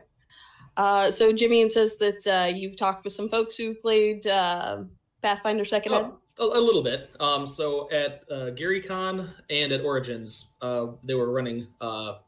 Uh, 0.77 1.12
so 1.12 1.34
Jimmy 1.34 1.67
says 1.69 1.97
that 1.97 2.25
uh, 2.27 2.47
you've 2.47 2.77
talked 2.77 3.04
with 3.04 3.13
some 3.13 3.27
folks 3.30 3.56
who 3.58 3.75
played 3.75 4.25
uh, 4.25 4.84
Pathfinder 5.21 5.65
Second 5.65 5.93
Ed. 5.93 6.12
Oh, 6.39 6.51
a, 6.54 6.60
a 6.60 6.62
little 6.62 6.82
bit. 6.82 7.10
Um, 7.19 7.45
so 7.45 7.91
at 7.91 8.23
uh, 8.32 8.51
GaryCon 8.51 9.27
and 9.49 9.71
at 9.73 9.82
Origins, 9.84 10.54
uh, 10.62 10.88
they 11.04 11.13
were 11.13 11.30
running 11.32 11.67
uh, 11.82 12.19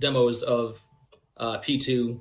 demos 0.00 0.42
of 0.42 0.78
uh, 1.42 1.58
P2. 1.60 2.18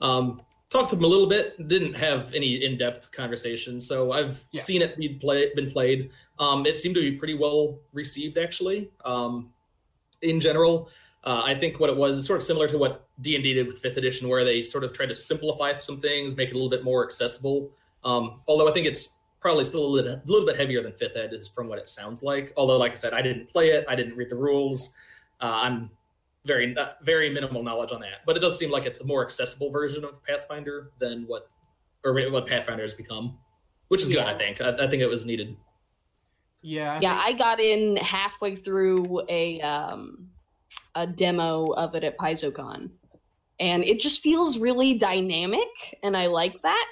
Um, 0.00 0.42
talked 0.70 0.90
to 0.90 0.96
them 0.96 1.04
a 1.04 1.08
little 1.08 1.26
bit. 1.26 1.66
Didn't 1.68 1.94
have 1.94 2.32
any 2.34 2.62
in-depth 2.64 3.10
conversation. 3.12 3.80
So 3.80 4.12
I've 4.12 4.44
Yeah. 4.52 4.60
seen 4.60 4.82
it 4.82 4.96
be 4.96 5.08
play, 5.08 5.52
been 5.54 5.70
played. 5.70 6.10
Um, 6.38 6.66
it 6.66 6.76
seemed 6.76 6.94
to 6.96 7.00
be 7.00 7.12
pretty 7.12 7.34
well 7.34 7.80
received, 7.92 8.36
actually. 8.38 8.90
Um, 9.04 9.52
in 10.22 10.40
general, 10.40 10.90
uh, 11.24 11.42
I 11.44 11.54
think 11.54 11.80
what 11.80 11.90
it 11.90 11.96
was 11.96 12.18
is 12.18 12.26
sort 12.26 12.38
of 12.38 12.42
similar 12.44 12.68
to 12.68 12.78
what 12.78 13.06
D 13.20 13.34
and 13.34 13.42
D 13.42 13.54
did 13.54 13.66
with 13.66 13.78
Fifth 13.80 13.96
Edition, 13.96 14.28
where 14.28 14.44
they 14.44 14.62
sort 14.62 14.84
of 14.84 14.92
tried 14.92 15.08
to 15.08 15.14
simplify 15.14 15.74
some 15.76 15.98
things, 16.00 16.36
make 16.36 16.50
it 16.50 16.52
a 16.52 16.54
little 16.54 16.70
bit 16.70 16.84
more 16.84 17.04
accessible. 17.04 17.70
Um, 18.04 18.42
although 18.46 18.68
I 18.68 18.72
think 18.72 18.86
it's 18.86 19.16
probably 19.40 19.64
still 19.64 19.84
a 19.84 19.86
little, 19.86 20.12
a 20.12 20.22
little 20.26 20.46
bit 20.46 20.56
heavier 20.56 20.82
than 20.82 20.92
Fifth 20.92 21.16
Ed 21.16 21.32
is 21.32 21.48
from 21.48 21.68
what 21.68 21.78
it 21.78 21.88
sounds 21.88 22.22
like. 22.22 22.52
Although, 22.56 22.76
like 22.76 22.92
I 22.92 22.96
said, 22.96 23.14
I 23.14 23.22
didn't 23.22 23.48
play 23.48 23.70
it, 23.70 23.84
I 23.88 23.94
didn't 23.94 24.16
read 24.16 24.28
the 24.30 24.36
rules. 24.36 24.94
Uh, 25.40 25.60
I'm 25.64 25.90
very 26.48 26.74
very 27.02 27.30
minimal 27.30 27.62
knowledge 27.62 27.92
on 27.92 28.00
that, 28.00 28.26
but 28.26 28.36
it 28.36 28.40
does 28.40 28.58
seem 28.58 28.72
like 28.72 28.86
it's 28.86 29.00
a 29.00 29.06
more 29.06 29.24
accessible 29.24 29.70
version 29.70 30.04
of 30.04 30.24
Pathfinder 30.24 30.90
than 30.98 31.24
what 31.28 31.48
or 32.04 32.12
what 32.32 32.46
Pathfinder 32.48 32.82
has 32.82 32.94
become, 32.94 33.38
which 33.88 34.02
is 34.02 34.08
good. 34.08 34.18
I 34.18 34.36
think. 34.36 34.60
I, 34.60 34.70
I 34.70 34.88
think 34.90 35.02
it 35.02 35.06
was 35.06 35.24
needed. 35.24 35.56
Yeah. 36.62 36.94
I 36.94 37.00
yeah, 37.00 37.12
think- 37.12 37.26
I 37.26 37.38
got 37.38 37.60
in 37.60 37.96
halfway 37.96 38.56
through 38.56 39.22
a 39.28 39.60
um, 39.60 40.28
a 40.96 41.06
demo 41.06 41.66
of 41.74 41.94
it 41.94 42.02
at 42.02 42.18
PaizoCon, 42.18 42.90
and 43.60 43.84
it 43.84 44.00
just 44.00 44.22
feels 44.22 44.58
really 44.58 44.98
dynamic, 44.98 45.68
and 46.02 46.16
I 46.16 46.26
like 46.26 46.60
that. 46.62 46.88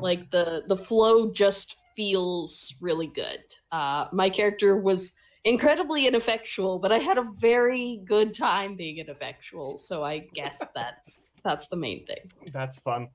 Like 0.00 0.30
the 0.30 0.62
the 0.68 0.76
flow 0.76 1.32
just 1.32 1.76
feels 1.96 2.76
really 2.80 3.08
good. 3.08 3.40
Uh, 3.72 4.06
my 4.12 4.30
character 4.30 4.80
was 4.80 5.19
incredibly 5.44 6.06
ineffectual, 6.06 6.78
but 6.78 6.92
I 6.92 6.98
had 6.98 7.18
a 7.18 7.24
very 7.40 8.00
good 8.04 8.34
time 8.34 8.76
being 8.76 8.98
ineffectual, 8.98 9.78
so 9.78 10.02
I 10.04 10.28
guess 10.34 10.68
that's 10.74 11.32
that's 11.44 11.68
the 11.68 11.76
main 11.76 12.04
thing. 12.06 12.30
that's 12.52 12.78
fun. 12.80 13.08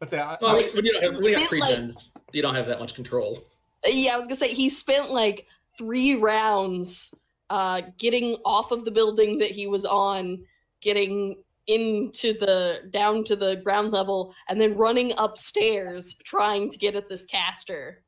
Let's 0.00 0.10
say 0.10 0.18
I, 0.20 0.36
Well, 0.40 0.56
I- 0.56 0.68
when 0.74 0.84
you 0.84 0.92
don't 0.92 1.02
have, 1.02 1.14
when 1.14 1.24
you 1.24 1.34
have 1.38 1.40
bit 1.42 1.48
pre 1.48 1.60
like- 1.60 1.90
you 2.32 2.42
don't 2.42 2.54
have 2.54 2.66
that 2.66 2.78
much 2.78 2.94
control. 2.94 3.42
Yeah, 3.86 4.14
I 4.14 4.18
was 4.18 4.26
gonna 4.26 4.36
say 4.36 4.48
he 4.48 4.68
spent 4.68 5.10
like 5.10 5.46
three 5.78 6.16
rounds 6.16 7.14
uh 7.50 7.82
getting 7.98 8.34
off 8.44 8.72
of 8.72 8.84
the 8.84 8.90
building 8.90 9.38
that 9.38 9.50
he 9.50 9.66
was 9.66 9.84
on, 9.84 10.44
getting 10.80 11.36
into 11.68 12.32
the 12.34 12.88
down 12.90 13.24
to 13.24 13.34
the 13.36 13.56
ground 13.64 13.90
level, 13.92 14.34
and 14.48 14.60
then 14.60 14.76
running 14.76 15.12
upstairs 15.18 16.14
trying 16.24 16.68
to 16.70 16.78
get 16.78 16.94
at 16.94 17.08
this 17.08 17.24
caster. 17.26 18.02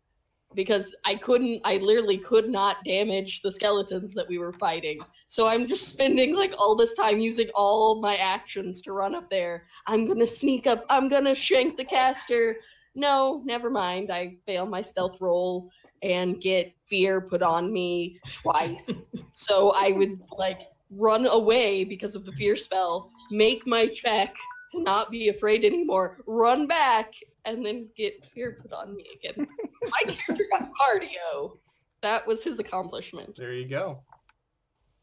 Because 0.54 0.96
I 1.04 1.14
couldn't 1.14 1.60
I 1.64 1.76
literally 1.76 2.18
could 2.18 2.48
not 2.48 2.82
damage 2.84 3.42
the 3.42 3.50
skeletons 3.50 4.14
that 4.14 4.28
we 4.28 4.38
were 4.38 4.52
fighting. 4.54 4.98
So 5.26 5.46
I'm 5.46 5.66
just 5.66 5.92
spending 5.92 6.34
like 6.34 6.54
all 6.58 6.74
this 6.74 6.94
time 6.94 7.20
using 7.20 7.48
all 7.54 8.00
my 8.00 8.16
actions 8.16 8.80
to 8.82 8.92
run 8.92 9.14
up 9.14 9.28
there. 9.30 9.64
I'm 9.86 10.04
gonna 10.04 10.26
sneak 10.26 10.66
up, 10.66 10.84
I'm 10.88 11.08
gonna 11.08 11.34
shank 11.34 11.76
the 11.76 11.84
caster 11.84 12.56
no, 12.98 13.42
never 13.44 13.70
mind. 13.70 14.10
I 14.10 14.36
fail 14.44 14.66
my 14.66 14.82
stealth 14.82 15.20
roll 15.20 15.70
and 16.02 16.40
get 16.40 16.72
fear 16.84 17.20
put 17.20 17.42
on 17.42 17.72
me 17.72 18.18
twice. 18.32 19.10
so 19.30 19.70
I 19.70 19.92
would 19.92 20.18
like 20.36 20.62
run 20.90 21.26
away 21.28 21.84
because 21.84 22.16
of 22.16 22.24
the 22.24 22.32
fear 22.32 22.56
spell, 22.56 23.10
make 23.30 23.66
my 23.66 23.86
check 23.86 24.34
to 24.72 24.82
not 24.82 25.10
be 25.10 25.28
afraid 25.28 25.64
anymore, 25.64 26.18
run 26.26 26.66
back, 26.66 27.12
and 27.44 27.64
then 27.64 27.88
get 27.96 28.24
fear 28.24 28.58
put 28.60 28.72
on 28.72 28.94
me 28.94 29.06
again. 29.14 29.46
my 29.82 30.12
character 30.12 30.44
got 30.52 30.68
cardio. 30.80 31.56
That 32.02 32.26
was 32.26 32.44
his 32.44 32.58
accomplishment. 32.58 33.36
there 33.36 33.54
you 33.54 33.68
go. 33.68 34.02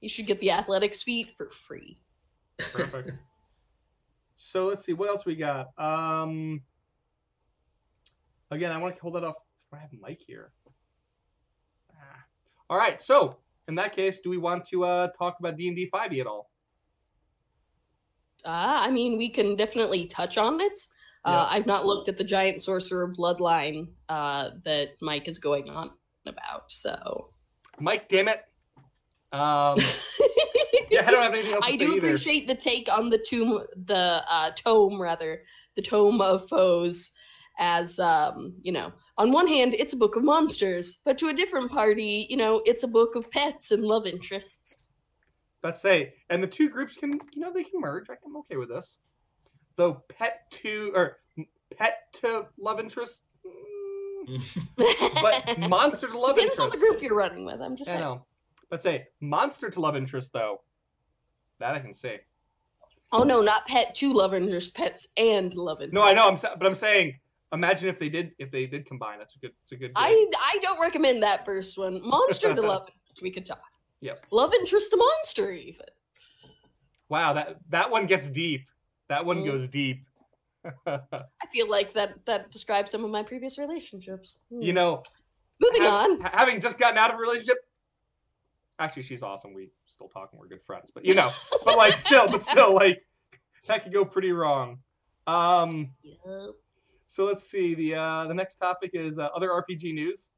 You 0.02 0.10
should 0.10 0.28
get 0.28 0.40
the 0.40 0.52
athletics 0.52 1.04
feat 1.04 1.34
for 1.38 1.50
free. 1.50 1.98
Perfect. 2.58 3.14
so 4.36 4.68
let's 4.68 4.86
see 4.86 4.94
what 4.94 5.10
else 5.10 5.26
we 5.26 5.36
got. 5.36 5.68
Um, 5.78 6.62
again, 8.52 8.72
I 8.72 8.78
want 8.78 8.96
to 8.96 9.02
hold 9.02 9.16
that 9.16 9.24
off. 9.24 9.36
I 9.74 9.80
have 9.80 9.90
Mike 10.00 10.22
here. 10.26 10.52
Ah. 11.92 12.24
All 12.70 12.78
right. 12.78 13.02
So 13.02 13.38
in 13.68 13.76
that 13.76 13.96
case, 13.96 14.20
do 14.20 14.30
we 14.30 14.38
want 14.38 14.66
to 14.70 14.86
uh, 14.86 15.08
talk 15.18 15.38
about 15.40 15.58
D 15.58 15.68
and 15.68 15.76
D 15.76 15.90
five 15.92 16.14
E 16.14 16.22
at 16.22 16.28
all? 16.28 16.50
Uh, 18.46 18.78
I 18.88 18.92
mean, 18.92 19.18
we 19.18 19.30
can 19.30 19.56
definitely 19.56 20.08
touch 20.08 20.38
on 20.38 20.62
it. 20.62 20.80
Uh, 21.26 21.48
Yeah. 21.50 21.58
I've 21.58 21.66
not 21.66 21.86
looked 21.86 22.08
at 22.08 22.18
the 22.18 22.24
giant 22.24 22.62
sorcerer 22.62 23.12
bloodline 23.12 23.88
uh, 24.10 24.52
that 24.64 24.90
Mike 25.02 25.28
is 25.28 25.40
going 25.40 25.70
on 25.70 25.92
about, 26.28 26.70
so. 26.72 27.30
Mike, 27.80 28.08
damn 28.10 28.28
it. 28.28 28.44
Um, 29.34 29.76
yeah, 30.92 31.06
I 31.06 31.12
don't 31.12 31.24
have 31.24 31.34
anything 31.34 31.54
else 31.54 31.66
to 31.66 31.74
I 31.74 31.78
do 31.78 31.86
either. 31.86 31.98
appreciate 31.98 32.48
the 32.48 32.56
take 32.56 32.88
on 32.96 33.10
the 33.10 33.18
tomb, 33.18 33.64
the 33.86 34.24
uh, 34.30 34.52
tome 34.52 35.02
rather, 35.02 35.42
the 35.76 35.82
tome 35.82 36.22
of 36.22 36.48
foes. 36.48 37.12
As 37.58 38.00
um, 38.00 38.54
you 38.62 38.72
know, 38.74 38.92
on 39.18 39.32
one 39.32 39.48
hand, 39.48 39.74
it's 39.76 39.94
a 39.94 39.98
book 39.98 40.16
of 40.18 40.24
monsters, 40.24 41.02
but 41.06 41.18
to 41.20 41.30
a 41.30 41.34
different 41.34 41.72
party, 41.72 42.28
you 42.30 42.36
know, 42.38 42.62
it's 42.66 42.84
a 42.84 42.88
book 42.88 43.16
of 43.16 43.32
pets 43.32 43.72
and 43.72 43.82
love 43.84 44.06
interests. 44.06 44.85
Let's 45.66 45.82
say, 45.82 46.14
and 46.30 46.44
the 46.44 46.48
two 46.48 46.70
groups 46.70 46.96
can, 46.96 47.20
you 47.34 47.42
know, 47.42 47.52
they 47.52 47.64
can 47.64 47.82
merge. 47.82 48.08
I- 48.12 48.18
I'm 48.24 48.38
okay 48.38 48.56
with 48.56 48.70
this. 48.70 48.98
Though 49.78 50.04
pet 50.10 50.42
to 50.62 50.92
or 50.94 51.18
pet 51.76 52.04
to 52.22 52.46
love 52.60 52.80
interest, 52.80 53.24
but 54.78 55.58
monster 55.68 56.08
to 56.08 56.20
love 56.20 56.36
depends 56.36 56.54
interest. 56.54 56.56
Depends 56.56 56.60
on 56.60 56.70
the 56.70 56.78
group 56.78 57.02
you're 57.02 57.18
running 57.18 57.48
with. 57.48 57.62
I'm 57.62 57.76
just 57.76 57.90
I 57.90 57.94
saying. 57.94 58.04
know. 58.04 58.26
Let's 58.70 58.84
say 58.84 59.08
monster 59.22 59.72
to 59.72 59.80
love 59.80 59.96
interest 59.96 60.30
though. 60.34 60.62
That 61.60 61.74
I 61.74 61.80
can 61.80 61.96
say. 61.96 62.22
Oh 63.12 63.24
no, 63.24 63.42
not 63.42 63.66
pet 63.66 63.96
to 63.96 64.14
love 64.14 64.36
interest, 64.36 64.76
pets 64.76 65.08
and 65.18 65.52
love 65.56 65.82
interest. 65.82 65.96
No, 65.96 66.04
I 66.04 66.14
know. 66.14 66.30
I'm 66.30 66.38
but 66.60 66.68
I'm 66.68 66.76
saying. 66.76 67.20
Imagine 67.54 67.90
if 67.90 67.98
they 67.98 68.10
did 68.10 68.34
if 68.38 68.52
they 68.52 68.68
did 68.68 68.86
combine. 68.86 69.18
That's 69.18 69.36
a 69.36 69.40
good. 69.40 69.52
It's 69.64 69.72
a 69.72 69.78
good. 69.78 69.96
game. 69.96 69.96
I 69.98 70.28
I 70.40 70.60
don't 70.62 70.80
recommend 70.80 71.24
that 71.24 71.44
first 71.44 71.76
one. 71.76 72.08
Monster 72.08 72.54
to 72.54 72.62
love 72.62 72.88
interest, 72.88 73.24
we 73.24 73.32
could 73.32 73.48
talk. 73.48 73.62
Yep. 74.02 74.26
Love 74.32 74.54
interest 74.54 74.92
to 74.92 74.98
monster 74.98 75.52
even. 75.52 75.86
Wow, 77.10 77.34
that 77.34 77.58
that 77.70 77.90
one 77.92 78.06
gets 78.08 78.30
deep. 78.30 78.62
That 79.10 79.26
one 79.26 79.44
Mm. 79.44 79.46
goes 79.46 79.68
deep. 79.70 80.06
I 80.88 81.00
feel 81.54 81.70
like 81.70 81.94
that 81.94 82.26
that 82.26 82.52
describes 82.52 82.92
some 82.92 83.04
of 83.04 83.12
my 83.12 83.22
previous 83.24 83.58
relationships. 83.60 84.40
Hmm. 84.50 84.62
you 84.62 84.74
know, 84.74 85.04
Moving 85.62 85.84
hav- 85.84 86.10
on. 86.12 86.22
having 86.22 86.60
just 86.60 86.78
gotten 86.78 86.98
out 86.98 87.12
of 87.12 87.18
a 87.18 87.22
relationship. 87.22 87.58
Actually, 88.80 89.04
she's 89.04 89.22
awesome. 89.24 89.54
We 89.54 89.70
still 89.86 90.10
talking. 90.10 90.40
We're 90.40 90.48
good 90.48 90.64
friends, 90.66 90.90
but 90.94 91.06
you 91.06 91.14
know, 91.14 91.32
but 91.64 91.78
like 91.78 92.00
still, 92.08 92.28
but 92.28 92.42
still, 92.44 92.74
like 92.74 93.00
that 93.68 93.84
could 93.84 93.94
go 93.94 94.04
pretty 94.04 94.32
wrong. 94.32 94.80
Um, 95.28 95.92
Yep. 96.04 96.56
So 97.08 97.26
let's 97.26 97.48
see. 97.50 97.76
The 97.76 97.96
uh, 97.96 98.28
the 98.28 98.34
next 98.34 98.56
topic 98.56 98.92
is 98.94 99.20
uh, 99.20 99.30
other 99.36 99.50
RPG 99.50 99.94
news. 99.94 100.30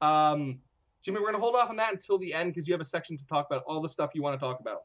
Um, 0.00 0.60
Jimmy, 1.04 1.20
we're 1.20 1.26
gonna 1.26 1.38
hold 1.38 1.54
off 1.54 1.68
on 1.68 1.76
that 1.76 1.92
until 1.92 2.18
the 2.18 2.32
end 2.32 2.54
because 2.54 2.66
you 2.66 2.72
have 2.72 2.80
a 2.80 2.84
section 2.84 3.18
to 3.18 3.26
talk 3.26 3.46
about 3.50 3.62
all 3.66 3.82
the 3.82 3.88
stuff 3.88 4.12
you 4.14 4.22
want 4.22 4.38
to 4.38 4.44
talk 4.44 4.58
about. 4.60 4.84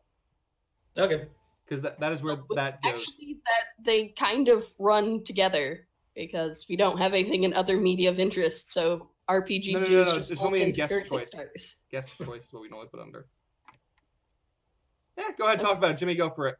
Okay. 0.97 1.27
Because 1.65 1.81
that, 1.81 1.99
that 1.99 2.11
is 2.11 2.21
where 2.21 2.35
Well, 2.35 2.45
that 2.55 2.81
goes. 2.81 2.93
Actually, 2.93 3.37
that 3.45 3.83
they 3.85 4.09
kind 4.09 4.49
of 4.49 4.65
run 4.79 5.23
together 5.23 5.87
because 6.15 6.65
we 6.69 6.75
don't 6.75 6.97
have 6.97 7.13
anything 7.13 7.43
in 7.43 7.53
other 7.53 7.77
media 7.77 8.09
of 8.09 8.19
interest. 8.19 8.71
So 8.71 9.09
RPG 9.29 9.73
No, 9.73 9.79
no, 9.79 9.85
no, 9.85 10.03
no, 10.03 10.05
just 10.05 10.31
it's 10.31 10.39
falls 10.39 10.47
only 10.47 10.61
in 10.61 10.69
into 10.69 10.87
guest 10.87 11.09
choice. 11.09 11.83
Guest 11.89 12.17
choice 12.25 12.45
is 12.45 12.53
what 12.53 12.63
we 12.63 12.69
normally 12.69 12.89
put 12.89 12.99
under. 12.99 13.27
Yeah, 15.17 15.25
go 15.37 15.45
ahead, 15.45 15.59
and 15.59 15.67
talk 15.67 15.77
about 15.77 15.91
it, 15.91 15.97
Jimmy. 15.97 16.15
Go 16.15 16.29
for 16.29 16.47
it. 16.47 16.57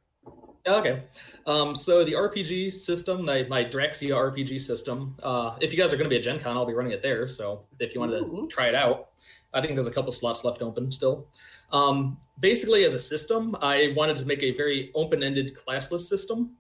Okay. 0.68 1.04
Um, 1.48 1.76
so 1.76 2.04
the 2.04 2.14
RPG 2.14 2.74
system, 2.74 3.26
my, 3.26 3.44
my 3.44 3.64
Draxia 3.64 4.12
RPG 4.12 4.62
system, 4.62 5.16
uh, 5.24 5.56
if 5.62 5.72
you 5.72 5.80
guys 5.80 5.92
are 5.94 5.98
going 5.98 6.10
to 6.10 6.10
be 6.10 6.18
at 6.18 6.24
Gen 6.24 6.40
Con, 6.40 6.56
I'll 6.56 6.66
be 6.66 6.74
running 6.74 6.92
it 6.92 7.02
there. 7.02 7.28
So 7.28 7.66
if 7.80 7.96
you 7.96 8.00
want 8.00 8.12
to 8.12 8.48
try 8.48 8.68
it 8.68 8.76
out, 8.76 9.09
I 9.54 9.62
think 9.62 9.76
there's 9.76 9.88
a 9.88 9.92
couple 9.92 10.12
slots 10.12 10.44
left 10.44 10.62
open 10.62 10.92
still. 10.92 11.28
Um, 11.72 12.18
basically, 12.40 12.84
as 12.86 12.94
a 12.94 13.00
system, 13.00 13.56
I 13.62 13.94
wanted 13.96 14.18
to 14.18 14.26
make 14.26 14.44
a 14.44 14.56
very 14.56 14.92
open 14.96 15.24
ended 15.24 15.56
classless 15.56 16.02
system. 16.02 16.56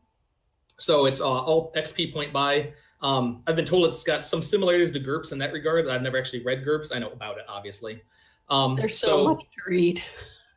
So 0.77 1.05
it's 1.05 1.19
uh, 1.21 1.27
all 1.27 1.71
XP 1.75 2.13
point 2.13 2.33
by. 2.33 2.73
Um, 3.01 3.43
I've 3.47 3.55
been 3.55 3.65
told 3.65 3.85
it's 3.85 4.03
got 4.03 4.23
some 4.25 4.41
similarities 4.41 4.91
to 4.91 4.99
GURPS 4.99 5.31
in 5.31 5.39
that 5.39 5.53
regard. 5.53 5.87
I've 5.87 6.01
never 6.01 6.17
actually 6.17 6.43
read 6.43 6.65
GURPS. 6.65 6.93
I 6.93 6.99
know 6.99 7.11
about 7.11 7.37
it, 7.37 7.45
obviously. 7.47 8.01
Um, 8.49 8.75
There's 8.75 8.97
so, 8.97 9.23
much 9.23 9.43
to 9.43 9.61
read. 9.67 10.01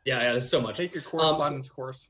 Yeah, 0.05 0.21
yeah, 0.21 0.31
there's 0.31 0.49
so 0.49 0.59
much. 0.59 0.77
Take 0.77 0.93
your 0.93 1.03
correspondence 1.03 1.69
course. 1.69 2.07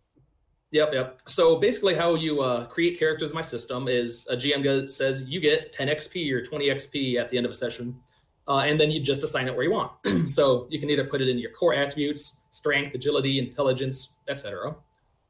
Yep, 0.71 0.93
yep. 0.93 1.21
So 1.27 1.57
basically, 1.59 1.93
how 1.93 2.15
you 2.15 2.41
uh, 2.41 2.65
create 2.65 2.97
characters 2.97 3.29
in 3.29 3.35
my 3.35 3.43
system 3.43 3.87
is 3.87 4.27
a 4.27 4.35
GM 4.35 4.89
says 4.89 5.23
you 5.23 5.39
get 5.39 5.71
10 5.71 5.87
XP 5.87 6.31
or 6.31 6.43
20 6.43 6.69
XP 6.69 7.19
at 7.19 7.29
the 7.29 7.37
end 7.37 7.45
of 7.45 7.51
a 7.51 7.55
session, 7.55 7.99
uh, 8.47 8.59
and 8.59 8.79
then 8.79 8.91
you 8.91 8.99
just 8.99 9.23
assign 9.23 9.47
it 9.47 9.55
where 9.55 9.63
you 9.63 9.71
want. 9.71 9.91
so 10.27 10.67
you 10.69 10.79
can 10.79 10.89
either 10.89 11.05
put 11.05 11.21
it 11.21 11.27
into 11.27 11.41
your 11.41 11.51
core 11.51 11.73
attributes, 11.73 12.41
strength, 12.51 12.93
agility, 12.93 13.39
intelligence, 13.39 14.17
etc. 14.27 14.75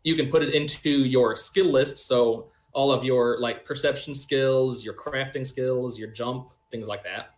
You 0.03 0.15
can 0.15 0.29
put 0.29 0.43
it 0.43 0.53
into 0.53 0.89
your 0.89 1.35
skill 1.35 1.71
list, 1.71 1.99
so 1.99 2.49
all 2.73 2.91
of 2.91 3.03
your 3.03 3.39
like 3.39 3.65
perception 3.65 4.15
skills, 4.15 4.83
your 4.83 4.95
crafting 4.95 5.45
skills, 5.45 5.97
your 5.97 6.09
jump, 6.09 6.49
things 6.71 6.87
like 6.87 7.03
that. 7.03 7.35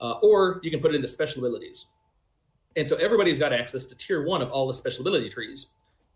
Uh, 0.00 0.18
or 0.22 0.60
you 0.62 0.70
can 0.70 0.80
put 0.80 0.92
it 0.92 0.96
into 0.96 1.08
special 1.08 1.44
abilities. 1.44 1.86
And 2.76 2.86
so 2.86 2.96
everybody's 2.96 3.38
got 3.38 3.52
access 3.52 3.84
to 3.86 3.96
tier 3.96 4.26
one 4.26 4.42
of 4.42 4.50
all 4.50 4.66
the 4.66 4.74
special 4.74 5.02
ability 5.02 5.30
trees. 5.30 5.68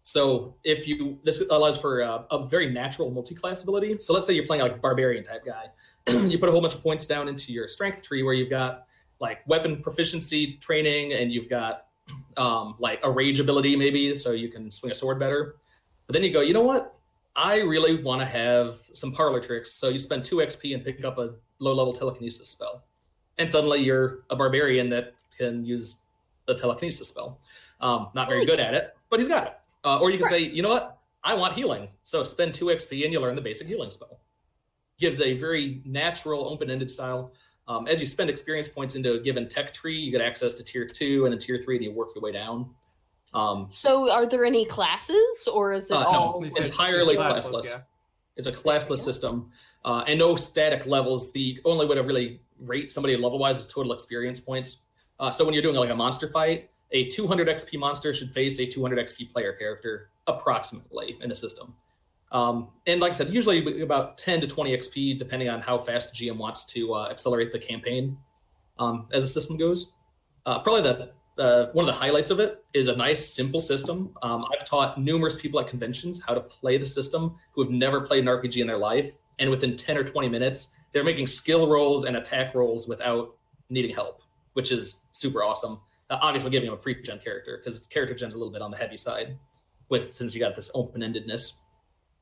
So 0.02 0.56
if 0.64 0.88
you 0.88 1.18
this 1.22 1.42
allows 1.50 1.78
for 1.78 2.00
a, 2.00 2.24
a 2.30 2.46
very 2.48 2.72
natural 2.72 3.10
multi-class 3.10 3.62
ability. 3.62 3.98
So 4.00 4.12
let's 4.12 4.26
say 4.26 4.32
you're 4.32 4.46
playing 4.46 4.62
like 4.62 4.82
barbarian 4.82 5.22
type 5.22 5.44
guy, 5.44 5.66
you 6.28 6.38
put 6.38 6.48
a 6.48 6.52
whole 6.52 6.60
bunch 6.60 6.74
of 6.74 6.82
points 6.82 7.06
down 7.06 7.28
into 7.28 7.52
your 7.52 7.68
strength 7.68 8.02
tree 8.02 8.22
where 8.22 8.34
you've 8.34 8.50
got 8.50 8.87
like 9.20 9.46
weapon 9.46 9.82
proficiency 9.82 10.58
training 10.60 11.12
and 11.12 11.32
you've 11.32 11.48
got 11.48 11.86
um, 12.36 12.76
like 12.78 13.00
a 13.02 13.10
rage 13.10 13.40
ability 13.40 13.76
maybe, 13.76 14.14
so 14.16 14.32
you 14.32 14.48
can 14.48 14.70
swing 14.70 14.92
a 14.92 14.94
sword 14.94 15.18
better. 15.18 15.56
But 16.06 16.14
then 16.14 16.22
you 16.22 16.32
go, 16.32 16.40
you 16.40 16.54
know 16.54 16.62
what? 16.62 16.94
I 17.36 17.60
really 17.60 18.02
want 18.02 18.20
to 18.20 18.26
have 18.26 18.78
some 18.92 19.12
parlor 19.12 19.40
tricks. 19.40 19.72
So 19.72 19.88
you 19.90 19.98
spend 19.98 20.24
two 20.24 20.36
XP 20.36 20.74
and 20.74 20.84
pick 20.84 21.04
up 21.04 21.18
a 21.18 21.34
low-level 21.60 21.92
telekinesis 21.92 22.48
spell, 22.48 22.84
and 23.38 23.48
suddenly 23.48 23.80
you're 23.80 24.24
a 24.30 24.36
barbarian 24.36 24.88
that 24.90 25.14
can 25.36 25.64
use 25.64 26.00
a 26.48 26.54
telekinesis 26.54 27.08
spell. 27.08 27.40
Um, 27.80 28.08
not 28.14 28.28
very 28.28 28.44
good 28.44 28.58
at 28.58 28.74
it, 28.74 28.96
but 29.10 29.20
he's 29.20 29.28
got 29.28 29.46
it. 29.46 29.52
Uh, 29.84 30.00
or 30.00 30.10
you 30.10 30.18
can 30.18 30.26
say, 30.28 30.40
you 30.40 30.62
know 30.62 30.68
what? 30.70 30.98
I 31.22 31.34
want 31.34 31.54
healing. 31.54 31.88
So 32.04 32.24
spend 32.24 32.54
two 32.54 32.66
XP 32.66 33.04
and 33.04 33.12
you 33.12 33.20
learn 33.20 33.36
the 33.36 33.42
basic 33.42 33.66
healing 33.66 33.90
spell. 33.90 34.20
Gives 34.98 35.20
a 35.20 35.34
very 35.34 35.80
natural, 35.84 36.48
open 36.48 36.70
ended 36.70 36.90
style. 36.90 37.32
Um, 37.68 37.86
as 37.86 38.00
you 38.00 38.06
spend 38.06 38.30
experience 38.30 38.66
points 38.66 38.94
into 38.94 39.12
a 39.12 39.20
given 39.20 39.46
tech 39.46 39.72
tree, 39.74 39.98
you 39.98 40.10
get 40.10 40.22
access 40.22 40.54
to 40.54 40.64
tier 40.64 40.86
two 40.86 41.26
and 41.26 41.32
then 41.32 41.38
tier 41.38 41.58
three, 41.58 41.76
and 41.76 41.84
you 41.84 41.92
work 41.92 42.08
your 42.14 42.22
way 42.22 42.32
down. 42.32 42.70
Um, 43.34 43.68
So, 43.70 44.10
are 44.10 44.24
there 44.26 44.46
any 44.46 44.64
classes, 44.64 45.46
or 45.52 45.72
is 45.72 45.90
it 45.90 45.94
Uh, 45.94 46.02
no, 46.04 46.08
all 46.18 46.44
It's 46.44 46.56
entirely 46.56 47.14
classless, 47.16 47.50
classless. 47.50 47.64
yeah. 47.66 47.80
It's 48.36 48.46
a 48.46 48.52
classless 48.52 48.98
Yeah. 48.98 49.04
system, 49.04 49.52
uh, 49.84 50.04
and 50.06 50.18
no 50.18 50.34
static 50.36 50.86
levels. 50.86 51.30
The 51.32 51.60
only 51.66 51.84
way 51.84 51.96
to 51.96 52.02
really 52.02 52.40
rate 52.60 52.90
somebody 52.90 53.16
level 53.18 53.38
wise 53.38 53.58
is 53.58 53.66
total 53.66 53.92
experience 53.92 54.40
points. 54.40 54.78
Uh, 55.20 55.30
so 55.30 55.44
when 55.44 55.52
you're 55.52 55.62
doing 55.62 55.76
like 55.76 55.90
a 55.90 55.94
monster 55.94 56.28
fight, 56.28 56.70
a 56.92 57.04
200 57.08 57.48
XP 57.50 57.76
monster 57.76 58.14
should 58.14 58.32
face 58.32 58.58
a 58.60 58.66
200 58.66 58.98
XP 58.98 59.26
player 59.30 59.52
character 59.52 60.08
approximately 60.26 61.18
in 61.20 61.28
the 61.28 61.36
system. 61.36 61.74
Um, 62.30 62.68
and 62.86 63.00
like 63.00 63.12
I 63.12 63.14
said, 63.14 63.32
usually 63.32 63.80
about 63.80 64.18
10 64.18 64.42
to 64.42 64.46
20 64.46 64.76
XP, 64.76 65.18
depending 65.18 65.48
on 65.48 65.60
how 65.60 65.78
fast 65.78 66.12
the 66.12 66.26
GM 66.26 66.36
wants 66.36 66.66
to 66.66 66.94
uh, 66.94 67.08
accelerate 67.10 67.52
the 67.52 67.58
campaign 67.58 68.18
um, 68.78 69.08
as 69.12 69.22
the 69.22 69.28
system 69.28 69.56
goes. 69.56 69.94
Uh, 70.44 70.58
probably 70.60 70.82
the 70.82 71.12
uh, 71.38 71.70
one 71.72 71.88
of 71.88 71.94
the 71.94 71.98
highlights 71.98 72.30
of 72.30 72.40
it 72.40 72.64
is 72.74 72.88
a 72.88 72.96
nice, 72.96 73.32
simple 73.32 73.60
system. 73.60 74.12
Um, 74.22 74.44
I've 74.52 74.66
taught 74.66 75.00
numerous 75.00 75.36
people 75.36 75.60
at 75.60 75.68
conventions 75.68 76.20
how 76.20 76.34
to 76.34 76.40
play 76.40 76.78
the 76.78 76.86
system 76.86 77.36
who 77.52 77.62
have 77.62 77.70
never 77.70 78.00
played 78.00 78.24
an 78.24 78.26
RPG 78.26 78.56
in 78.56 78.66
their 78.66 78.78
life, 78.78 79.12
and 79.38 79.48
within 79.48 79.76
10 79.76 79.96
or 79.96 80.04
20 80.04 80.28
minutes, 80.28 80.70
they're 80.92 81.04
making 81.04 81.28
skill 81.28 81.68
rolls 81.68 82.04
and 82.04 82.16
attack 82.16 82.54
rolls 82.54 82.88
without 82.88 83.36
needing 83.70 83.94
help, 83.94 84.22
which 84.54 84.72
is 84.72 85.04
super 85.12 85.44
awesome. 85.44 85.78
Uh, 86.10 86.18
obviously, 86.20 86.50
giving 86.50 86.68
them 86.68 86.74
a 86.74 86.80
pre-gen 86.80 87.18
character 87.20 87.60
because 87.62 87.86
character 87.86 88.14
gen's 88.14 88.34
a 88.34 88.38
little 88.38 88.52
bit 88.52 88.62
on 88.62 88.70
the 88.70 88.76
heavy 88.76 88.96
side, 88.96 89.38
with 89.90 90.10
since 90.10 90.34
you 90.34 90.40
got 90.40 90.56
this 90.56 90.70
open-endedness. 90.74 91.58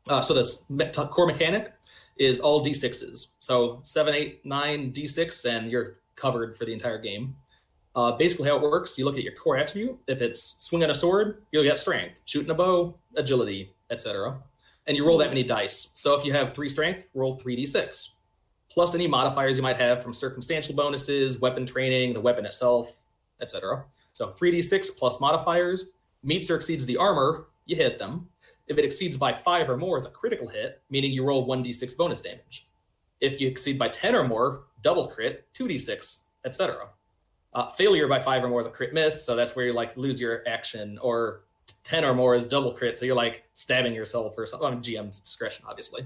Uh, 0.09 0.23
so 0.23 0.35
this 0.35 0.69
me- 0.71 0.91
core 0.93 1.27
mechanic 1.27 1.73
is 2.19 2.41
all 2.41 2.65
d6s. 2.65 3.29
So 3.41 3.81
seven, 3.83 4.15
eight, 4.15 4.45
nine 4.45 4.93
d6, 4.93 5.45
and 5.45 5.71
you're 5.71 5.99
covered 6.15 6.57
for 6.57 6.65
the 6.65 6.73
entire 6.73 6.99
game. 6.99 7.37
Uh, 7.95 8.13
basically, 8.13 8.49
how 8.49 8.57
it 8.57 8.63
works: 8.63 8.99
you 8.99 9.05
look 9.05 9.17
at 9.17 9.23
your 9.23 9.35
core 9.35 9.57
attribute. 9.57 9.99
If 10.07 10.21
it's 10.21 10.57
swinging 10.59 10.91
a 10.91 10.95
sword, 10.95 11.43
you'll 11.51 11.65
get 11.65 11.79
strength. 11.79 12.21
Shooting 12.25 12.51
a 12.51 12.55
bow, 12.55 12.99
agility, 13.17 13.75
etc. 13.91 14.39
And 14.87 14.97
you 14.97 15.07
roll 15.07 15.19
that 15.19 15.29
many 15.29 15.43
dice. 15.43 15.91
So 15.95 16.17
if 16.19 16.25
you 16.25 16.33
have 16.33 16.55
three 16.55 16.69
strength, 16.69 17.09
roll 17.15 17.35
three 17.35 17.57
d6, 17.57 18.11
plus 18.71 18.95
any 18.95 19.09
modifiers 19.09 19.57
you 19.57 19.63
might 19.63 19.79
have 19.79 20.03
from 20.03 20.13
circumstantial 20.13 20.75
bonuses, 20.75 21.41
weapon 21.41 21.67
training, 21.67 22.13
the 22.13 22.21
weapon 22.21 22.47
itself, 22.47 22.93
etc. 23.41 23.85
So 24.13 24.31
three 24.31 24.53
d6 24.53 24.97
plus 24.97 25.21
modifiers 25.21 25.87
meets 26.23 26.51
or 26.51 26.57
exceeds 26.57 26.87
the 26.87 26.97
armor, 26.97 27.49
you 27.67 27.77
hit 27.77 27.99
them. 27.99 28.29
If 28.69 28.79
it 28.79 28.85
exceeds 28.85 29.17
by 29.17 29.33
five 29.33 29.71
or 29.71 29.77
more, 29.77 29.97
it's 29.97 30.07
a 30.07 30.11
critical 30.11 30.49
hit, 30.49 30.83
meaning 30.91 31.13
you 31.13 31.25
roll 31.25 31.47
one 31.47 31.65
d6 31.65 31.97
bonus 31.97 32.21
damage. 32.21 32.69
If 33.21 33.41
you 33.41 33.49
exceed 33.49 33.79
by 33.79 33.89
10 33.89 34.15
or 34.15 34.27
more, 34.27 34.65
double 34.83 35.09
crit, 35.09 35.47
2d6, 35.55 36.25
etc. 36.45 36.89
Uh, 37.55 37.71
failure 37.71 38.09
by 38.09 38.21
five 38.21 38.45
or 38.45 38.49
more 38.49 38.61
is 38.61 38.67
a 38.67 38.71
crit 38.71 38.93
miss, 38.93 39.25
so 39.25 39.35
that's 39.35 39.57
where 39.57 39.67
you 39.67 39.73
like 39.73 39.97
lose 39.97 40.21
your 40.21 40.43
action, 40.47 40.99
or 41.01 41.45
10 41.85 42.05
or 42.05 42.15
more 42.15 42.35
is 42.35 42.47
double 42.47 42.73
crit, 42.73 42.99
so 42.99 43.05
you're 43.05 43.17
like 43.17 43.45
stabbing 43.55 43.95
yourself 43.95 44.35
or 44.37 44.47
something 44.47 44.67
on 44.67 44.83
GM's 44.83 45.21
discretion, 45.21 45.65
obviously. 45.69 46.03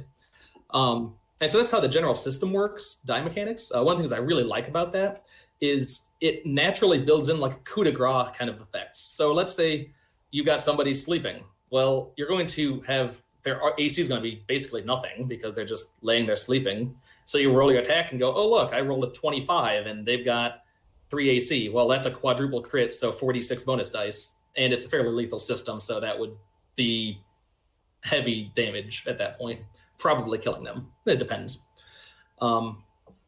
Um, 0.73 1.15
and 1.41 1.51
so 1.51 1.59
that's 1.59 1.71
how 1.71 1.81
the 1.81 1.89
general 1.89 2.15
system 2.15 2.53
works, 2.53 2.97
die 3.07 3.23
mechanics. 3.23 3.73
Uh, 3.75 3.83
one 3.83 3.93
of 3.93 3.99
the 3.99 4.03
things 4.03 4.13
I 4.13 4.23
really 4.23 4.45
like 4.45 4.69
about 4.69 4.93
that 4.93 5.25
is 5.61 6.07
it 6.21 6.45
naturally 6.45 6.99
builds 6.99 7.29
in 7.29 7.41
like 7.41 7.65
coup 7.65 7.85
de 7.85 7.93
grace 7.93 8.29
kind 8.37 8.51
of 8.51 8.61
effects. 8.61 9.01
So 9.01 9.33
let's 9.33 9.55
say 9.55 9.91
you 10.31 10.45
got 10.45 10.61
somebody 10.63 10.95
sleeping. 10.95 11.43
Well, 11.71 12.13
you're 12.17 12.29
going 12.29 12.47
to 12.49 12.81
have 12.83 13.23
their 13.43 13.61
AC 13.79 14.01
is 14.01 14.09
going 14.09 14.23
to 14.23 14.29
be 14.29 14.45
basically 14.47 14.83
nothing 14.83 15.27
because 15.27 15.55
they're 15.55 15.65
just 15.65 15.95
laying 16.03 16.27
there 16.27 16.37
sleeping. 16.37 16.95
So 17.25 17.39
you 17.39 17.53
roll 17.53 17.73
your 17.73 17.81
attack 17.81 18.11
and 18.11 18.21
go, 18.21 18.35
oh 18.35 18.49
look, 18.49 18.73
I 18.73 18.81
rolled 18.81 19.05
a 19.05 19.11
25 19.11 19.87
and 19.87 20.07
they've 20.07 20.25
got 20.25 20.63
three 21.09 21.31
AC. 21.31 21.69
Well, 21.71 21.89
that's 21.89 22.07
a 22.07 22.11
quadruple 22.11 22.63
crit, 22.63 22.93
so 22.93 23.13
46 23.13 23.65
bonus 23.65 23.91
dice, 23.91 24.39
and 24.57 24.73
it's 24.73 24.85
a 24.85 24.89
fairly 24.89 25.11
lethal 25.11 25.41
system, 25.41 25.81
so 25.81 26.01
that 26.01 26.19
would 26.19 26.37
be 26.77 27.21
heavy 28.03 28.53
damage 28.55 29.05
at 29.07 29.19
that 29.19 29.39
point, 29.39 29.61
probably 29.99 30.39
killing 30.39 30.65
them. 30.65 30.89
It 31.07 31.19
depends. 31.19 31.67
Um, 32.41 32.85